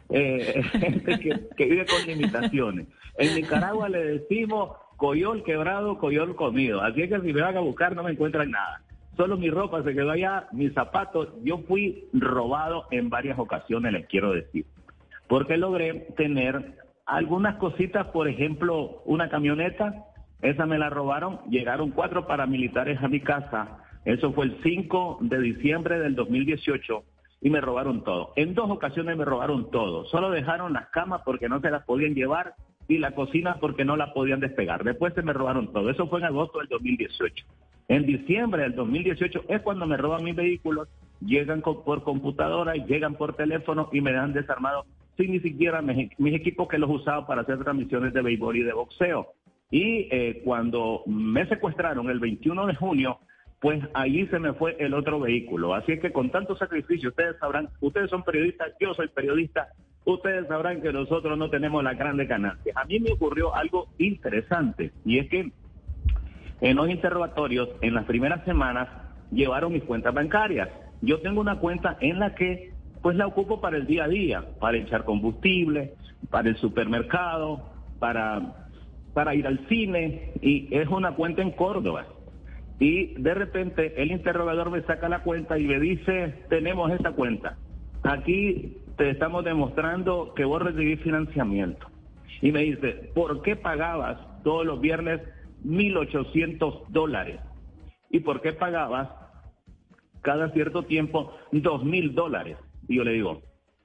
eh, 0.10 0.64
gente 0.72 1.20
que, 1.20 1.50
que 1.58 1.66
vive 1.66 1.86
con 1.86 2.08
limitaciones. 2.08 2.88
En 3.18 3.36
Nicaragua 3.36 3.90
le 3.90 4.20
decimos 4.20 4.78
coyol 4.96 5.44
quebrado, 5.44 5.98
coyol 5.98 6.38
comido. 6.38 6.82
Así 6.82 7.02
es 7.02 7.10
que 7.10 7.20
si 7.20 7.34
me 7.34 7.42
van 7.42 7.58
a 7.58 7.60
buscar 7.60 7.94
no 7.94 8.04
me 8.04 8.12
encuentran 8.12 8.50
nada. 8.52 8.84
Solo 9.18 9.36
mi 9.36 9.50
ropa 9.50 9.84
se 9.84 9.94
quedó 9.94 10.12
allá, 10.12 10.48
mis 10.54 10.74
zapatos. 10.74 11.28
Yo 11.44 11.58
fui 11.68 12.08
robado 12.14 12.86
en 12.90 13.10
varias 13.10 13.38
ocasiones, 13.38 13.92
les 13.92 14.08
quiero 14.08 14.32
decir. 14.32 14.66
Porque 15.28 15.58
logré 15.58 16.08
tener 16.16 16.78
algunas 17.06 17.58
cositas, 17.58 18.08
por 18.08 18.30
ejemplo, 18.30 19.02
una 19.04 19.28
camioneta, 19.28 20.06
esa 20.42 20.66
me 20.66 20.78
la 20.78 20.90
robaron, 20.90 21.42
llegaron 21.50 21.92
cuatro 21.92 22.28
paramilitares 22.28 23.04
a 23.04 23.10
mi 23.10 23.20
casa, 23.20 23.80
eso 24.06 24.32
fue 24.34 24.46
el 24.46 24.58
5 24.64 25.20
de 25.22 25.40
diciembre 25.40 26.00
del 26.00 26.16
2018 26.16 27.04
y 27.42 27.50
me 27.50 27.62
robaron 27.62 28.04
todo. 28.04 28.34
En 28.36 28.54
dos 28.54 28.70
ocasiones 28.70 29.18
me 29.18 29.26
robaron 29.26 29.70
todo, 29.72 30.06
solo 30.06 30.32
dejaron 30.32 30.74
las 30.74 30.88
camas 30.90 31.22
porque 31.26 31.50
no 31.50 31.60
se 31.60 31.72
las 31.72 31.84
podían 31.84 32.16
llevar 32.16 32.54
y 32.88 33.00
la 33.00 33.12
cocina 33.12 33.58
porque 33.60 33.84
no 33.84 33.98
la 33.98 34.14
podían 34.14 34.40
despegar. 34.40 34.84
Después 34.84 35.14
se 35.14 35.24
me 35.24 35.34
robaron 35.34 35.72
todo. 35.74 35.90
Eso 35.90 36.08
fue 36.08 36.20
en 36.20 36.26
agosto 36.26 36.60
del 36.60 36.68
2018. 36.68 37.46
En 37.88 38.06
diciembre 38.06 38.64
del 38.64 38.76
2018 38.76 39.46
es 39.48 39.62
cuando 39.62 39.86
me 39.86 39.98
roban 39.98 40.24
mis 40.24 40.36
vehículos, 40.36 40.88
llegan 41.20 41.62
por 41.62 42.04
computadora, 42.04 42.74
llegan 42.76 43.16
por 43.16 43.36
teléfono 43.36 43.90
y 43.92 44.02
me 44.02 44.12
dan 44.12 44.34
desarmado 44.34 44.86
sin 45.18 45.32
ni 45.32 45.40
siquiera 45.40 45.82
mis, 45.82 46.12
equipos 46.34 46.68
que 46.68 46.78
los 46.78 46.90
usaba 46.90 47.26
para 47.26 47.42
hacer 47.42 47.64
transmisiones 47.64 48.14
de 48.14 48.22
béisbol 48.22 48.58
y 48.58 48.64
de 48.64 48.74
boxeo. 48.74 49.28
Y 49.72 50.08
eh, 50.12 50.42
cuando 50.44 51.04
me 51.06 51.48
secuestraron 51.48 52.10
el 52.10 52.20
21 52.20 52.68
de 52.68 52.76
junio, 52.76 53.20
pues 53.66 53.82
allí 53.96 54.28
se 54.28 54.38
me 54.38 54.54
fue 54.54 54.76
el 54.78 54.94
otro 54.94 55.20
vehículo. 55.20 55.74
Así 55.74 55.94
es 55.94 56.00
que 56.00 56.12
con 56.12 56.30
tanto 56.30 56.56
sacrificio, 56.56 57.10
ustedes 57.10 57.36
sabrán, 57.40 57.68
ustedes 57.82 58.12
son 58.12 58.22
periodistas, 58.22 58.74
yo 58.80 58.94
soy 58.94 59.08
periodista, 59.08 59.70
ustedes 60.06 60.48
sabrán 60.48 60.84
que 60.84 60.94
nosotros 60.94 61.36
no 61.36 61.50
tenemos 61.50 61.84
la 61.84 61.96
grande 61.96 62.28
ganancias. 62.28 62.78
A 62.78 62.86
mí 62.86 63.00
me 63.00 63.14
ocurrió 63.14 63.56
algo 63.56 63.88
interesante 63.98 64.92
y 65.04 65.18
es 65.18 65.30
que 65.30 65.52
en 66.62 66.76
los 66.76 66.88
interrogatorios, 66.92 67.70
en 67.82 67.96
las 67.96 68.06
primeras 68.06 68.46
semanas, 68.46 68.88
llevaron 69.32 69.74
mis 69.74 69.84
cuentas 69.84 70.14
bancarias. 70.14 70.70
Yo 71.02 71.22
tengo 71.22 71.42
una 71.42 71.58
cuenta 71.58 71.98
en 72.02 72.20
la 72.20 72.36
que 72.36 72.72
pues 73.02 73.16
la 73.18 73.26
ocupo 73.26 73.62
para 73.62 73.78
el 73.78 73.88
día 73.88 74.04
a 74.04 74.08
día, 74.08 74.46
para 74.60 74.78
echar 74.78 75.06
combustible, 75.06 75.96
para 76.30 76.50
el 76.50 76.58
supermercado, 76.58 77.68
para, 77.98 78.68
para 79.16 79.34
ir 79.34 79.48
al 79.48 79.68
cine 79.70 80.34
y 80.40 80.68
es 80.70 80.88
una 80.88 81.16
cuenta 81.16 81.42
en 81.42 81.50
Córdoba 81.50 82.06
y 82.80 83.14
de 83.22 83.34
repente 83.34 84.02
el 84.02 84.12
interrogador 84.12 84.70
me 84.70 84.82
saca 84.82 85.08
la 85.08 85.24
cuenta 85.24 85.58
y 85.58 85.66
me 85.66 85.80
dice, 85.80 86.44
tenemos 86.50 86.92
esta 86.92 87.12
cuenta. 87.12 87.58
Aquí 88.04 88.78
te 88.98 89.10
estamos 89.10 89.44
demostrando 89.46 90.34
que 90.36 90.46
vos 90.46 90.62
recibís 90.62 91.02
financiamiento. 91.02 91.88
Y 92.42 92.52
me 92.52 92.62
dice, 92.62 93.12
¿por 93.16 93.42
qué 93.42 93.56
pagabas 93.56 94.18
todos 94.44 94.66
los 94.66 94.82
viernes 94.82 95.22
1.800 95.66 96.88
dólares? 96.90 97.40
¿Y 98.10 98.20
por 98.20 98.42
qué 98.42 98.54
pagabas 98.54 99.10
cada 100.22 100.50
cierto 100.52 100.84
tiempo 100.84 101.34
2.000 101.52 102.14
dólares? 102.14 102.58
Y 102.88 102.98
yo 102.98 103.04
le 103.04 103.14
digo, 103.14 103.42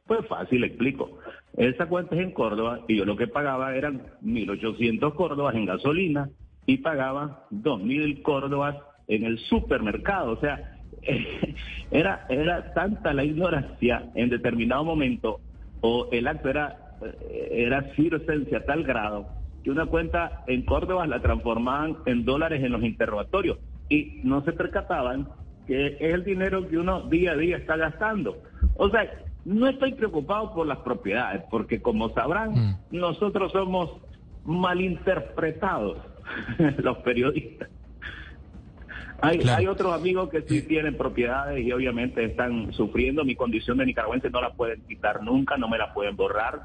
pues 0.06 0.26
fácil, 0.26 0.64
explico. 0.64 1.18
Esa 1.56 1.86
cuenta 1.86 2.16
es 2.16 2.22
en 2.22 2.32
Córdoba 2.32 2.80
y 2.88 2.96
yo 2.96 3.04
lo 3.04 3.16
que 3.16 3.28
pagaba 3.28 3.74
eran 3.76 4.02
1.800 4.22 5.14
córdobas 5.14 5.54
en 5.54 5.66
gasolina, 5.66 6.28
y 6.66 6.78
pagaba 6.78 7.44
dos 7.50 7.82
mil 7.82 8.22
córdobas 8.22 8.76
en 9.08 9.24
el 9.24 9.38
supermercado. 9.38 10.32
O 10.32 10.40
sea, 10.40 10.78
era, 11.90 12.26
era 12.28 12.72
tanta 12.74 13.12
la 13.12 13.24
ignorancia 13.24 14.10
en 14.14 14.30
determinado 14.30 14.84
momento, 14.84 15.40
o 15.80 16.08
el 16.12 16.26
acto 16.26 16.48
era, 16.48 16.96
era 17.50 17.82
circense 17.94 18.54
a 18.56 18.64
tal 18.64 18.84
grado, 18.84 19.26
que 19.64 19.70
una 19.70 19.86
cuenta 19.86 20.44
en 20.46 20.62
Córdoba 20.62 21.06
la 21.06 21.20
transformaban 21.20 21.98
en 22.06 22.24
dólares 22.24 22.62
en 22.62 22.72
los 22.72 22.82
interrogatorios 22.82 23.58
y 23.88 24.20
no 24.22 24.42
se 24.42 24.52
percataban 24.52 25.28
que 25.66 25.86
es 25.86 26.00
el 26.00 26.24
dinero 26.24 26.66
que 26.68 26.78
uno 26.78 27.02
día 27.02 27.32
a 27.32 27.36
día 27.36 27.56
está 27.56 27.76
gastando. 27.76 28.38
O 28.76 28.88
sea, 28.88 29.08
no 29.44 29.68
estoy 29.68 29.92
preocupado 29.92 30.54
por 30.54 30.66
las 30.66 30.78
propiedades, 30.78 31.42
porque 31.50 31.80
como 31.80 32.10
sabrán, 32.10 32.52
mm. 32.52 32.76
nosotros 32.92 33.52
somos 33.52 33.90
malinterpretados 34.44 35.98
los 36.78 36.98
periodistas. 36.98 37.68
Hay, 39.22 39.40
hay 39.48 39.66
otros 39.66 39.92
amigos 39.92 40.30
que 40.30 40.42
sí 40.42 40.62
tienen 40.62 40.96
propiedades 40.96 41.62
y 41.64 41.70
obviamente 41.72 42.24
están 42.24 42.72
sufriendo. 42.72 43.24
Mi 43.24 43.34
condición 43.34 43.76
de 43.78 43.86
nicaragüense 43.86 44.30
no 44.30 44.40
la 44.40 44.54
pueden 44.54 44.80
quitar 44.86 45.22
nunca, 45.22 45.58
no 45.58 45.68
me 45.68 45.76
la 45.76 45.92
pueden 45.92 46.16
borrar. 46.16 46.62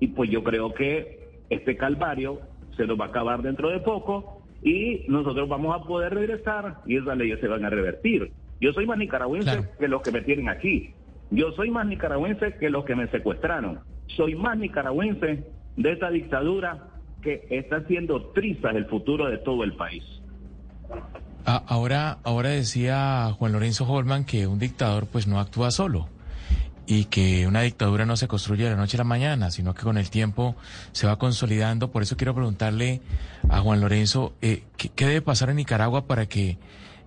Y 0.00 0.08
pues 0.08 0.28
yo 0.28 0.42
creo 0.42 0.74
que 0.74 1.40
este 1.48 1.76
calvario 1.76 2.40
se 2.76 2.86
nos 2.86 2.98
va 2.98 3.06
a 3.06 3.08
acabar 3.08 3.42
dentro 3.42 3.70
de 3.70 3.78
poco 3.80 4.42
y 4.62 5.04
nosotros 5.08 5.48
vamos 5.48 5.74
a 5.74 5.84
poder 5.84 6.14
regresar 6.14 6.78
y 6.86 6.96
esas 6.96 7.16
leyes 7.16 7.38
se 7.40 7.46
van 7.46 7.64
a 7.64 7.70
revertir. 7.70 8.32
Yo 8.60 8.72
soy 8.72 8.86
más 8.86 8.98
nicaragüense 8.98 9.68
que 9.78 9.88
los 9.88 10.02
que 10.02 10.12
me 10.12 10.22
tienen 10.22 10.48
aquí. 10.48 10.94
Yo 11.30 11.52
soy 11.52 11.70
más 11.70 11.86
nicaragüense 11.86 12.56
que 12.58 12.70
los 12.70 12.84
que 12.84 12.94
me 12.94 13.08
secuestraron. 13.08 13.80
Soy 14.16 14.34
más 14.34 14.58
nicaragüense 14.58 15.44
de 15.76 15.92
esta 15.92 16.10
dictadura 16.10 16.88
que 17.22 17.46
está 17.50 17.76
haciendo 17.76 18.30
trizas 18.32 18.74
el 18.74 18.86
futuro 18.86 19.26
de 19.28 19.38
todo 19.38 19.64
el 19.64 19.74
país. 19.74 20.04
Ah, 21.46 21.64
ahora, 21.66 22.18
ahora 22.22 22.50
decía 22.50 23.32
Juan 23.38 23.52
Lorenzo 23.52 23.84
Holman 23.90 24.24
que 24.24 24.46
un 24.46 24.58
dictador 24.58 25.06
pues 25.06 25.26
no 25.26 25.40
actúa 25.40 25.70
solo 25.70 26.08
y 26.86 27.06
que 27.06 27.46
una 27.46 27.62
dictadura 27.62 28.06
no 28.06 28.16
se 28.16 28.28
construye 28.28 28.64
de 28.64 28.70
la 28.70 28.76
noche 28.76 28.96
a 28.96 28.98
la 28.98 29.04
mañana, 29.04 29.50
sino 29.50 29.74
que 29.74 29.82
con 29.82 29.98
el 29.98 30.10
tiempo 30.10 30.56
se 30.92 31.06
va 31.06 31.18
consolidando. 31.18 31.90
Por 31.90 32.02
eso 32.02 32.16
quiero 32.16 32.34
preguntarle 32.34 33.00
a 33.48 33.60
Juan 33.60 33.80
Lorenzo, 33.80 34.34
eh, 34.42 34.64
¿qué, 34.76 35.06
debe 35.06 35.22
pasar 35.22 35.50
en 35.50 35.56
Nicaragua 35.56 36.06
para 36.06 36.26
que 36.26 36.58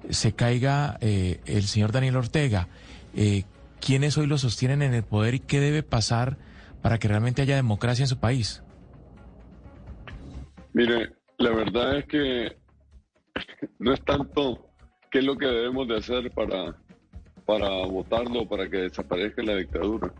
se 0.09 0.34
caiga 0.34 0.97
eh, 1.01 1.39
el 1.45 1.63
señor 1.63 1.91
Daniel 1.91 2.16
Ortega? 2.16 2.68
Eh, 3.16 3.43
¿Quiénes 3.80 4.18
hoy 4.18 4.28
lo 4.28 4.38
sostienen 4.38 4.82
en 4.82 4.93
el 4.93 5.03
poder 5.03 5.36
y 5.36 5.39
qué 5.39 5.59
debe 5.59 5.84
pasar 5.84 6.38
para 6.82 6.97
que 6.97 7.07
realmente 7.07 7.41
haya 7.41 7.55
democracia 7.55 8.03
en 8.03 8.07
su 8.09 8.18
país? 8.18 8.63
Mire, 10.76 11.10
la 11.38 11.52
verdad 11.52 12.00
es 12.00 12.06
que 12.06 12.58
no 13.80 13.94
es 13.94 14.04
tanto 14.04 14.68
qué 15.10 15.20
es 15.20 15.26
lo 15.26 15.38
que 15.38 15.46
debemos 15.46 15.88
de 15.88 15.96
hacer 15.96 16.30
para, 16.32 16.76
para 17.46 17.70
votarlo, 17.86 18.46
para 18.46 18.70
que 18.70 18.80
desaparezca 18.80 19.42
la 19.42 19.56
dictadura. 19.56 20.14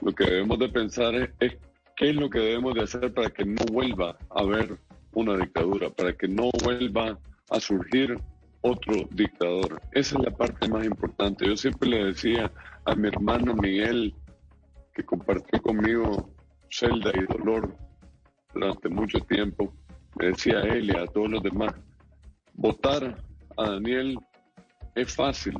Lo 0.00 0.12
que 0.12 0.24
debemos 0.24 0.58
de 0.58 0.68
pensar 0.68 1.14
es, 1.14 1.30
es 1.38 1.56
qué 1.96 2.10
es 2.10 2.16
lo 2.16 2.28
que 2.28 2.40
debemos 2.40 2.74
de 2.74 2.82
hacer 2.82 3.14
para 3.14 3.30
que 3.30 3.44
no 3.44 3.64
vuelva 3.70 4.18
a 4.30 4.40
haber 4.40 4.80
una 5.12 5.36
dictadura, 5.36 5.90
para 5.90 6.12
que 6.12 6.26
no 6.26 6.50
vuelva 6.64 7.16
a 7.50 7.60
surgir 7.60 8.18
otro 8.62 8.94
dictador. 9.12 9.80
Esa 9.92 10.18
es 10.18 10.24
la 10.24 10.36
parte 10.36 10.68
más 10.68 10.84
importante. 10.86 11.46
Yo 11.46 11.56
siempre 11.56 11.88
le 11.88 12.06
decía 12.06 12.50
a 12.84 12.96
mi 12.96 13.06
hermano 13.06 13.54
Miguel, 13.54 14.12
que 14.92 15.04
compartió 15.04 15.62
conmigo 15.62 16.34
celda 16.68 17.12
y 17.14 17.32
dolor 17.32 17.76
durante 18.52 18.88
mucho 18.88 19.20
tiempo, 19.20 19.72
me 20.16 20.26
decía 20.26 20.60
él 20.60 20.90
y 20.90 20.96
a 20.96 21.06
todos 21.06 21.30
los 21.30 21.42
demás, 21.42 21.72
votar 22.54 23.16
a 23.56 23.70
Daniel 23.70 24.18
es 24.94 25.14
fácil. 25.14 25.54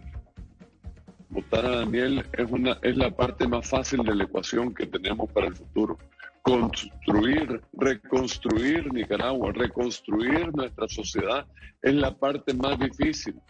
Votar 1.29 1.65
a 1.65 1.77
Daniel 1.77 2.25
es, 2.33 2.51
una, 2.51 2.79
es 2.83 2.97
la 2.97 3.11
parte 3.11 3.47
más 3.47 3.69
fácil 3.69 4.03
de 4.03 4.15
la 4.15 4.25
ecuación 4.25 4.75
que 4.75 4.87
tenemos 4.87 5.31
para 5.33 5.47
el 5.47 5.55
futuro. 5.55 5.97
Construir, 6.43 7.61
reconstruir 7.75 8.93
Nicaragua, 8.93 9.53
reconstruir 9.53 10.55
nuestra 10.55 10.89
sociedad 10.89 11.47
es 11.83 11.95
la 11.95 12.17
parte 12.17 12.53
más 12.55 12.79
difícil, 12.79 13.41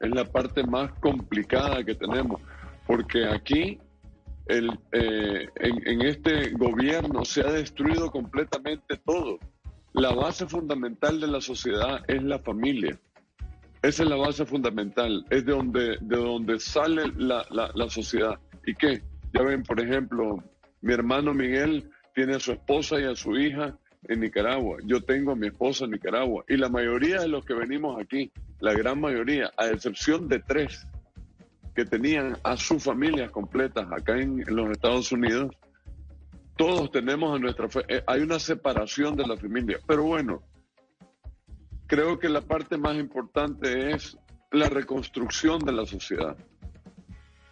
es 0.00 0.10
la 0.10 0.24
parte 0.24 0.64
más 0.64 0.92
complicada 1.00 1.84
que 1.84 1.94
tenemos, 1.94 2.40
porque 2.86 3.26
aquí 3.26 3.78
el, 4.46 4.70
eh, 4.92 5.48
en, 5.56 5.88
en 5.88 6.02
este 6.02 6.50
gobierno 6.50 7.24
se 7.24 7.42
ha 7.42 7.52
destruido 7.52 8.10
completamente 8.10 8.96
todo 9.04 9.38
la 9.94 10.12
base 10.12 10.46
fundamental 10.46 11.20
de 11.20 11.28
la 11.28 11.40
sociedad 11.40 12.02
es 12.08 12.22
la 12.22 12.40
familia. 12.40 12.98
Esa 13.80 14.02
es 14.02 14.08
la 14.08 14.16
base 14.16 14.44
fundamental, 14.44 15.24
es 15.30 15.44
de 15.46 15.52
donde, 15.52 15.98
de 16.00 16.16
donde 16.16 16.58
sale 16.58 17.12
la, 17.16 17.46
la, 17.50 17.88
sociedad. 17.88 18.38
¿Y 18.66 18.74
qué? 18.74 19.02
Ya 19.32 19.42
ven, 19.42 19.62
por 19.62 19.80
ejemplo, 19.80 20.42
mi 20.80 20.92
hermano 20.92 21.32
Miguel 21.32 21.90
tiene 22.14 22.34
a 22.34 22.40
su 22.40 22.52
esposa 22.52 22.98
y 22.98 23.04
a 23.04 23.14
su 23.14 23.36
hija 23.36 23.78
en 24.08 24.20
Nicaragua. 24.20 24.78
Yo 24.84 25.00
tengo 25.00 25.32
a 25.32 25.36
mi 25.36 25.46
esposa 25.46 25.84
en 25.84 25.92
Nicaragua. 25.92 26.44
Y 26.48 26.56
la 26.56 26.68
mayoría 26.68 27.20
de 27.20 27.28
los 27.28 27.44
que 27.44 27.54
venimos 27.54 28.00
aquí, 28.00 28.32
la 28.60 28.72
gran 28.72 29.00
mayoría, 29.00 29.52
a 29.56 29.68
excepción 29.68 30.28
de 30.28 30.40
tres 30.40 30.88
que 31.74 31.84
tenían 31.84 32.36
a 32.42 32.56
sus 32.56 32.82
familias 32.82 33.30
completas 33.30 33.86
acá 33.92 34.18
en 34.18 34.42
los 34.46 34.70
Estados 34.70 35.12
Unidos, 35.12 35.54
todos 36.56 36.90
tenemos 36.90 37.34
a 37.34 37.38
nuestra 37.38 37.68
fe. 37.68 37.84
Eh, 37.88 38.02
hay 38.06 38.20
una 38.22 38.38
separación 38.38 39.16
de 39.16 39.26
la 39.26 39.36
familia. 39.36 39.78
Pero 39.86 40.04
bueno, 40.04 40.42
creo 41.86 42.18
que 42.18 42.28
la 42.28 42.40
parte 42.40 42.76
más 42.76 42.96
importante 42.96 43.92
es 43.92 44.16
la 44.52 44.68
reconstrucción 44.68 45.58
de 45.60 45.72
la 45.72 45.86
sociedad. 45.86 46.36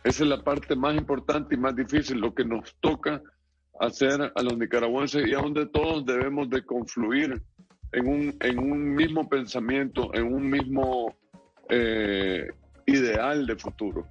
Esa 0.05 0.24
es 0.24 0.28
la 0.28 0.42
parte 0.42 0.74
más 0.76 0.96
importante 0.96 1.55
y 1.55 1.59
más 1.59 1.76
difícil, 1.76 2.18
lo 2.18 2.34
que 2.34 2.44
nos 2.44 2.74
toca 2.80 3.22
hacer 3.78 4.32
a 4.34 4.42
los 4.42 4.57
nicaragüenses 4.57 5.26
y 5.26 5.34
a 5.34 5.38
donde 5.38 5.66
todos 5.66 6.05
debemos 6.05 6.48
de 6.50 6.64
confluir 6.64 7.42
en 7.92 8.09
un, 8.09 8.36
en 8.40 8.59
un 8.59 8.94
mismo 8.94 9.28
pensamiento, 9.28 10.12
en 10.14 10.32
un 10.32 10.48
mismo 10.48 11.14
eh, 11.68 12.48
ideal 12.86 13.46
de 13.46 13.57
futuro. 13.57 14.07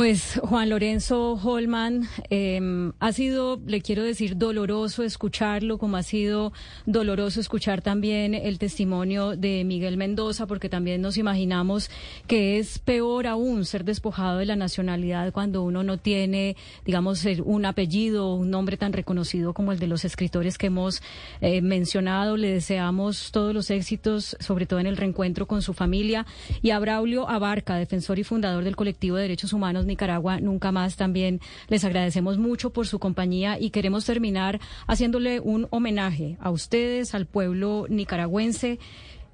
Pues 0.00 0.40
Juan 0.42 0.70
Lorenzo 0.70 1.32
Holman, 1.32 2.08
em, 2.30 2.94
ha 3.00 3.12
sido, 3.12 3.60
le 3.66 3.82
quiero 3.82 4.02
decir, 4.02 4.38
doloroso 4.38 5.02
escucharlo, 5.02 5.76
como 5.76 5.98
ha 5.98 6.02
sido 6.02 6.54
doloroso 6.86 7.38
escuchar 7.38 7.82
también 7.82 8.32
el 8.32 8.58
testimonio 8.58 9.36
de 9.36 9.62
Miguel 9.62 9.98
Mendoza, 9.98 10.46
porque 10.46 10.70
también 10.70 11.02
nos 11.02 11.18
imaginamos 11.18 11.90
que 12.26 12.58
es 12.58 12.78
peor 12.78 13.26
aún 13.26 13.66
ser 13.66 13.84
despojado 13.84 14.38
de 14.38 14.46
la 14.46 14.56
nacionalidad 14.56 15.34
cuando 15.34 15.62
uno 15.62 15.82
no 15.82 15.98
tiene, 15.98 16.56
digamos, 16.86 17.26
un 17.44 17.66
apellido, 17.66 18.32
un 18.32 18.48
nombre 18.48 18.78
tan 18.78 18.94
reconocido 18.94 19.52
como 19.52 19.70
el 19.70 19.78
de 19.78 19.86
los 19.86 20.06
escritores 20.06 20.56
que 20.56 20.68
hemos 20.68 21.02
eh, 21.42 21.60
mencionado. 21.60 22.38
Le 22.38 22.52
deseamos 22.52 23.32
todos 23.32 23.52
los 23.52 23.70
éxitos, 23.70 24.34
sobre 24.40 24.64
todo 24.64 24.80
en 24.80 24.86
el 24.86 24.96
reencuentro 24.96 25.46
con 25.46 25.60
su 25.60 25.74
familia. 25.74 26.24
Y 26.62 26.70
a 26.70 26.78
Braulio 26.78 27.28
Abarca, 27.28 27.76
defensor 27.76 28.18
y 28.18 28.24
fundador 28.24 28.64
del 28.64 28.76
colectivo 28.76 29.16
de 29.16 29.24
derechos 29.24 29.52
humanos 29.52 29.84
Nicaragua 29.90 30.40
Nunca 30.40 30.72
Más 30.72 30.96
también 30.96 31.40
les 31.68 31.84
agradecemos 31.84 32.38
mucho 32.38 32.70
por 32.70 32.86
su 32.86 32.98
compañía 32.98 33.58
y 33.60 33.68
queremos 33.70 34.06
terminar 34.06 34.58
haciéndole 34.86 35.38
un 35.40 35.66
homenaje 35.70 36.36
a 36.40 36.50
ustedes, 36.50 37.14
al 37.14 37.26
pueblo 37.26 37.84
nicaragüense, 37.90 38.78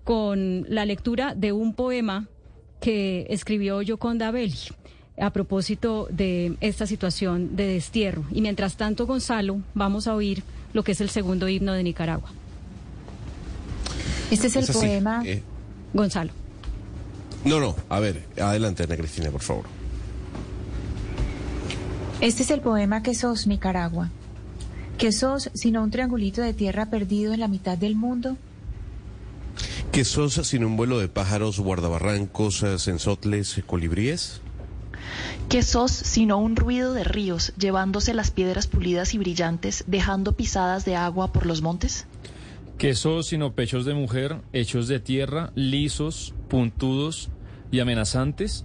con 0.04 0.64
la 0.68 0.84
lectura 0.84 1.34
de 1.34 1.52
un 1.52 1.74
poema 1.74 2.26
que 2.80 3.26
escribió 3.30 3.80
Yoconda 3.82 4.30
Belli 4.30 4.58
a 5.18 5.30
propósito 5.30 6.08
de 6.10 6.56
esta 6.60 6.86
situación 6.86 7.56
de 7.56 7.66
destierro. 7.66 8.24
Y 8.30 8.42
mientras 8.42 8.76
tanto, 8.76 9.06
Gonzalo, 9.06 9.60
vamos 9.74 10.06
a 10.06 10.14
oír 10.14 10.42
lo 10.74 10.82
que 10.84 10.92
es 10.92 11.00
el 11.00 11.08
segundo 11.08 11.48
himno 11.48 11.72
de 11.72 11.82
Nicaragua. 11.82 12.30
Este 14.30 14.48
es 14.48 14.56
el 14.56 14.64
Es 14.64 14.70
así, 14.70 14.78
poema. 14.78 15.22
eh, 15.24 15.42
Gonzalo. 15.94 16.32
no, 17.44 17.60
no, 17.60 17.74
a 17.88 17.98
ver, 18.00 18.24
adelante 18.40 18.82
Ana 18.82 18.96
Cristina, 18.96 19.30
por 19.30 19.40
favor. 19.40 19.64
Este 22.20 22.42
es 22.42 22.50
el 22.50 22.60
poema 22.60 23.02
que 23.02 23.14
sos, 23.14 23.46
Nicaragua. 23.46 24.10
Que 24.98 25.12
sos 25.12 25.50
sino 25.54 25.82
un 25.82 25.90
triangulito 25.90 26.40
de 26.40 26.54
tierra 26.54 26.86
perdido 26.86 27.34
en 27.34 27.40
la 27.40 27.48
mitad 27.48 27.76
del 27.76 27.94
mundo. 27.94 28.36
¿Qué 29.92 30.04
sos 30.04 30.34
sin 30.34 30.64
un 30.64 30.76
vuelo 30.76 30.98
de 30.98 31.08
pájaros, 31.08 31.60
guardabarrancos, 31.60 32.62
eh, 32.62 32.78
sensotles, 32.78 33.60
colibríes? 33.66 34.40
que 35.48 35.62
sos 35.62 35.92
sino 35.92 36.38
un 36.38 36.56
ruido 36.56 36.92
de 36.92 37.04
ríos 37.04 37.52
llevándose 37.56 38.14
las 38.14 38.30
piedras 38.30 38.66
pulidas 38.66 39.14
y 39.14 39.18
brillantes, 39.18 39.84
dejando 39.86 40.32
pisadas 40.32 40.84
de 40.84 40.96
agua 40.96 41.32
por 41.32 41.46
los 41.46 41.62
montes? 41.62 42.06
Que 42.78 42.94
sos 42.94 43.28
sino 43.28 43.52
pechos 43.54 43.84
de 43.84 43.94
mujer, 43.94 44.40
hechos 44.52 44.88
de 44.88 45.00
tierra, 45.00 45.52
lisos, 45.54 46.34
puntudos 46.48 47.30
y 47.70 47.80
amenazantes. 47.80 48.64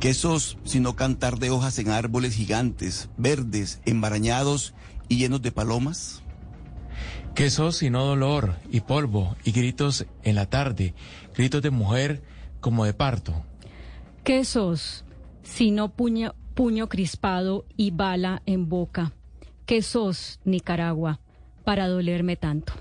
Que 0.00 0.14
sos 0.14 0.58
sino 0.64 0.94
cantar 0.94 1.38
de 1.38 1.50
hojas 1.50 1.78
en 1.80 1.90
árboles 1.90 2.34
gigantes, 2.34 3.08
verdes, 3.16 3.80
embarañados 3.84 4.74
y 5.08 5.18
llenos 5.18 5.42
de 5.42 5.50
palomas. 5.50 6.22
¿Qué 7.34 7.50
sos 7.50 7.76
sino 7.76 8.04
dolor 8.04 8.54
y 8.70 8.80
polvo 8.80 9.36
y 9.44 9.52
gritos 9.52 10.06
en 10.22 10.36
la 10.36 10.46
tarde, 10.46 10.94
gritos 11.36 11.62
de 11.62 11.70
mujer 11.70 12.22
como 12.60 12.84
de 12.84 12.94
parto? 12.94 13.44
¿Qué 14.22 14.44
sos? 14.44 15.04
Sino 15.42 15.88
puño, 15.88 16.34
puño 16.54 16.88
crispado 16.88 17.64
y 17.76 17.90
bala 17.90 18.42
en 18.46 18.68
boca. 18.68 19.12
¿Qué 19.66 19.82
sos, 19.82 20.38
Nicaragua, 20.44 21.20
para 21.64 21.88
dolerme 21.88 22.36
tanto? 22.36 22.72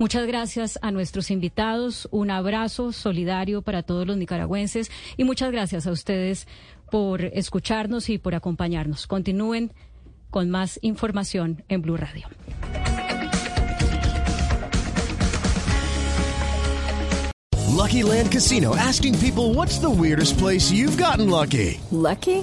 Muchas 0.00 0.26
gracias 0.26 0.78
a 0.80 0.92
nuestros 0.92 1.30
invitados, 1.30 2.08
un 2.10 2.30
abrazo 2.30 2.90
solidario 2.90 3.60
para 3.60 3.82
todos 3.82 4.06
los 4.06 4.16
nicaragüenses 4.16 4.90
y 5.18 5.24
muchas 5.24 5.52
gracias 5.52 5.86
a 5.86 5.90
ustedes 5.90 6.48
por 6.90 7.22
escucharnos 7.22 8.08
y 8.08 8.16
por 8.16 8.34
acompañarnos. 8.34 9.06
Continúen 9.06 9.74
con 10.30 10.48
más 10.48 10.78
información 10.80 11.64
en 11.68 11.82
Blue 11.82 11.98
Radio. 11.98 12.28
Lucky 17.68 18.02
Land 18.02 18.32
Casino 18.32 18.74
asking 18.76 19.18
people 19.18 19.52
what's 19.54 19.80
the 19.80 19.90
weirdest 19.90 20.38
place 20.38 20.72
you've 20.72 20.96
gotten 20.96 21.28
lucky? 21.28 21.78
Lucky? 21.90 22.42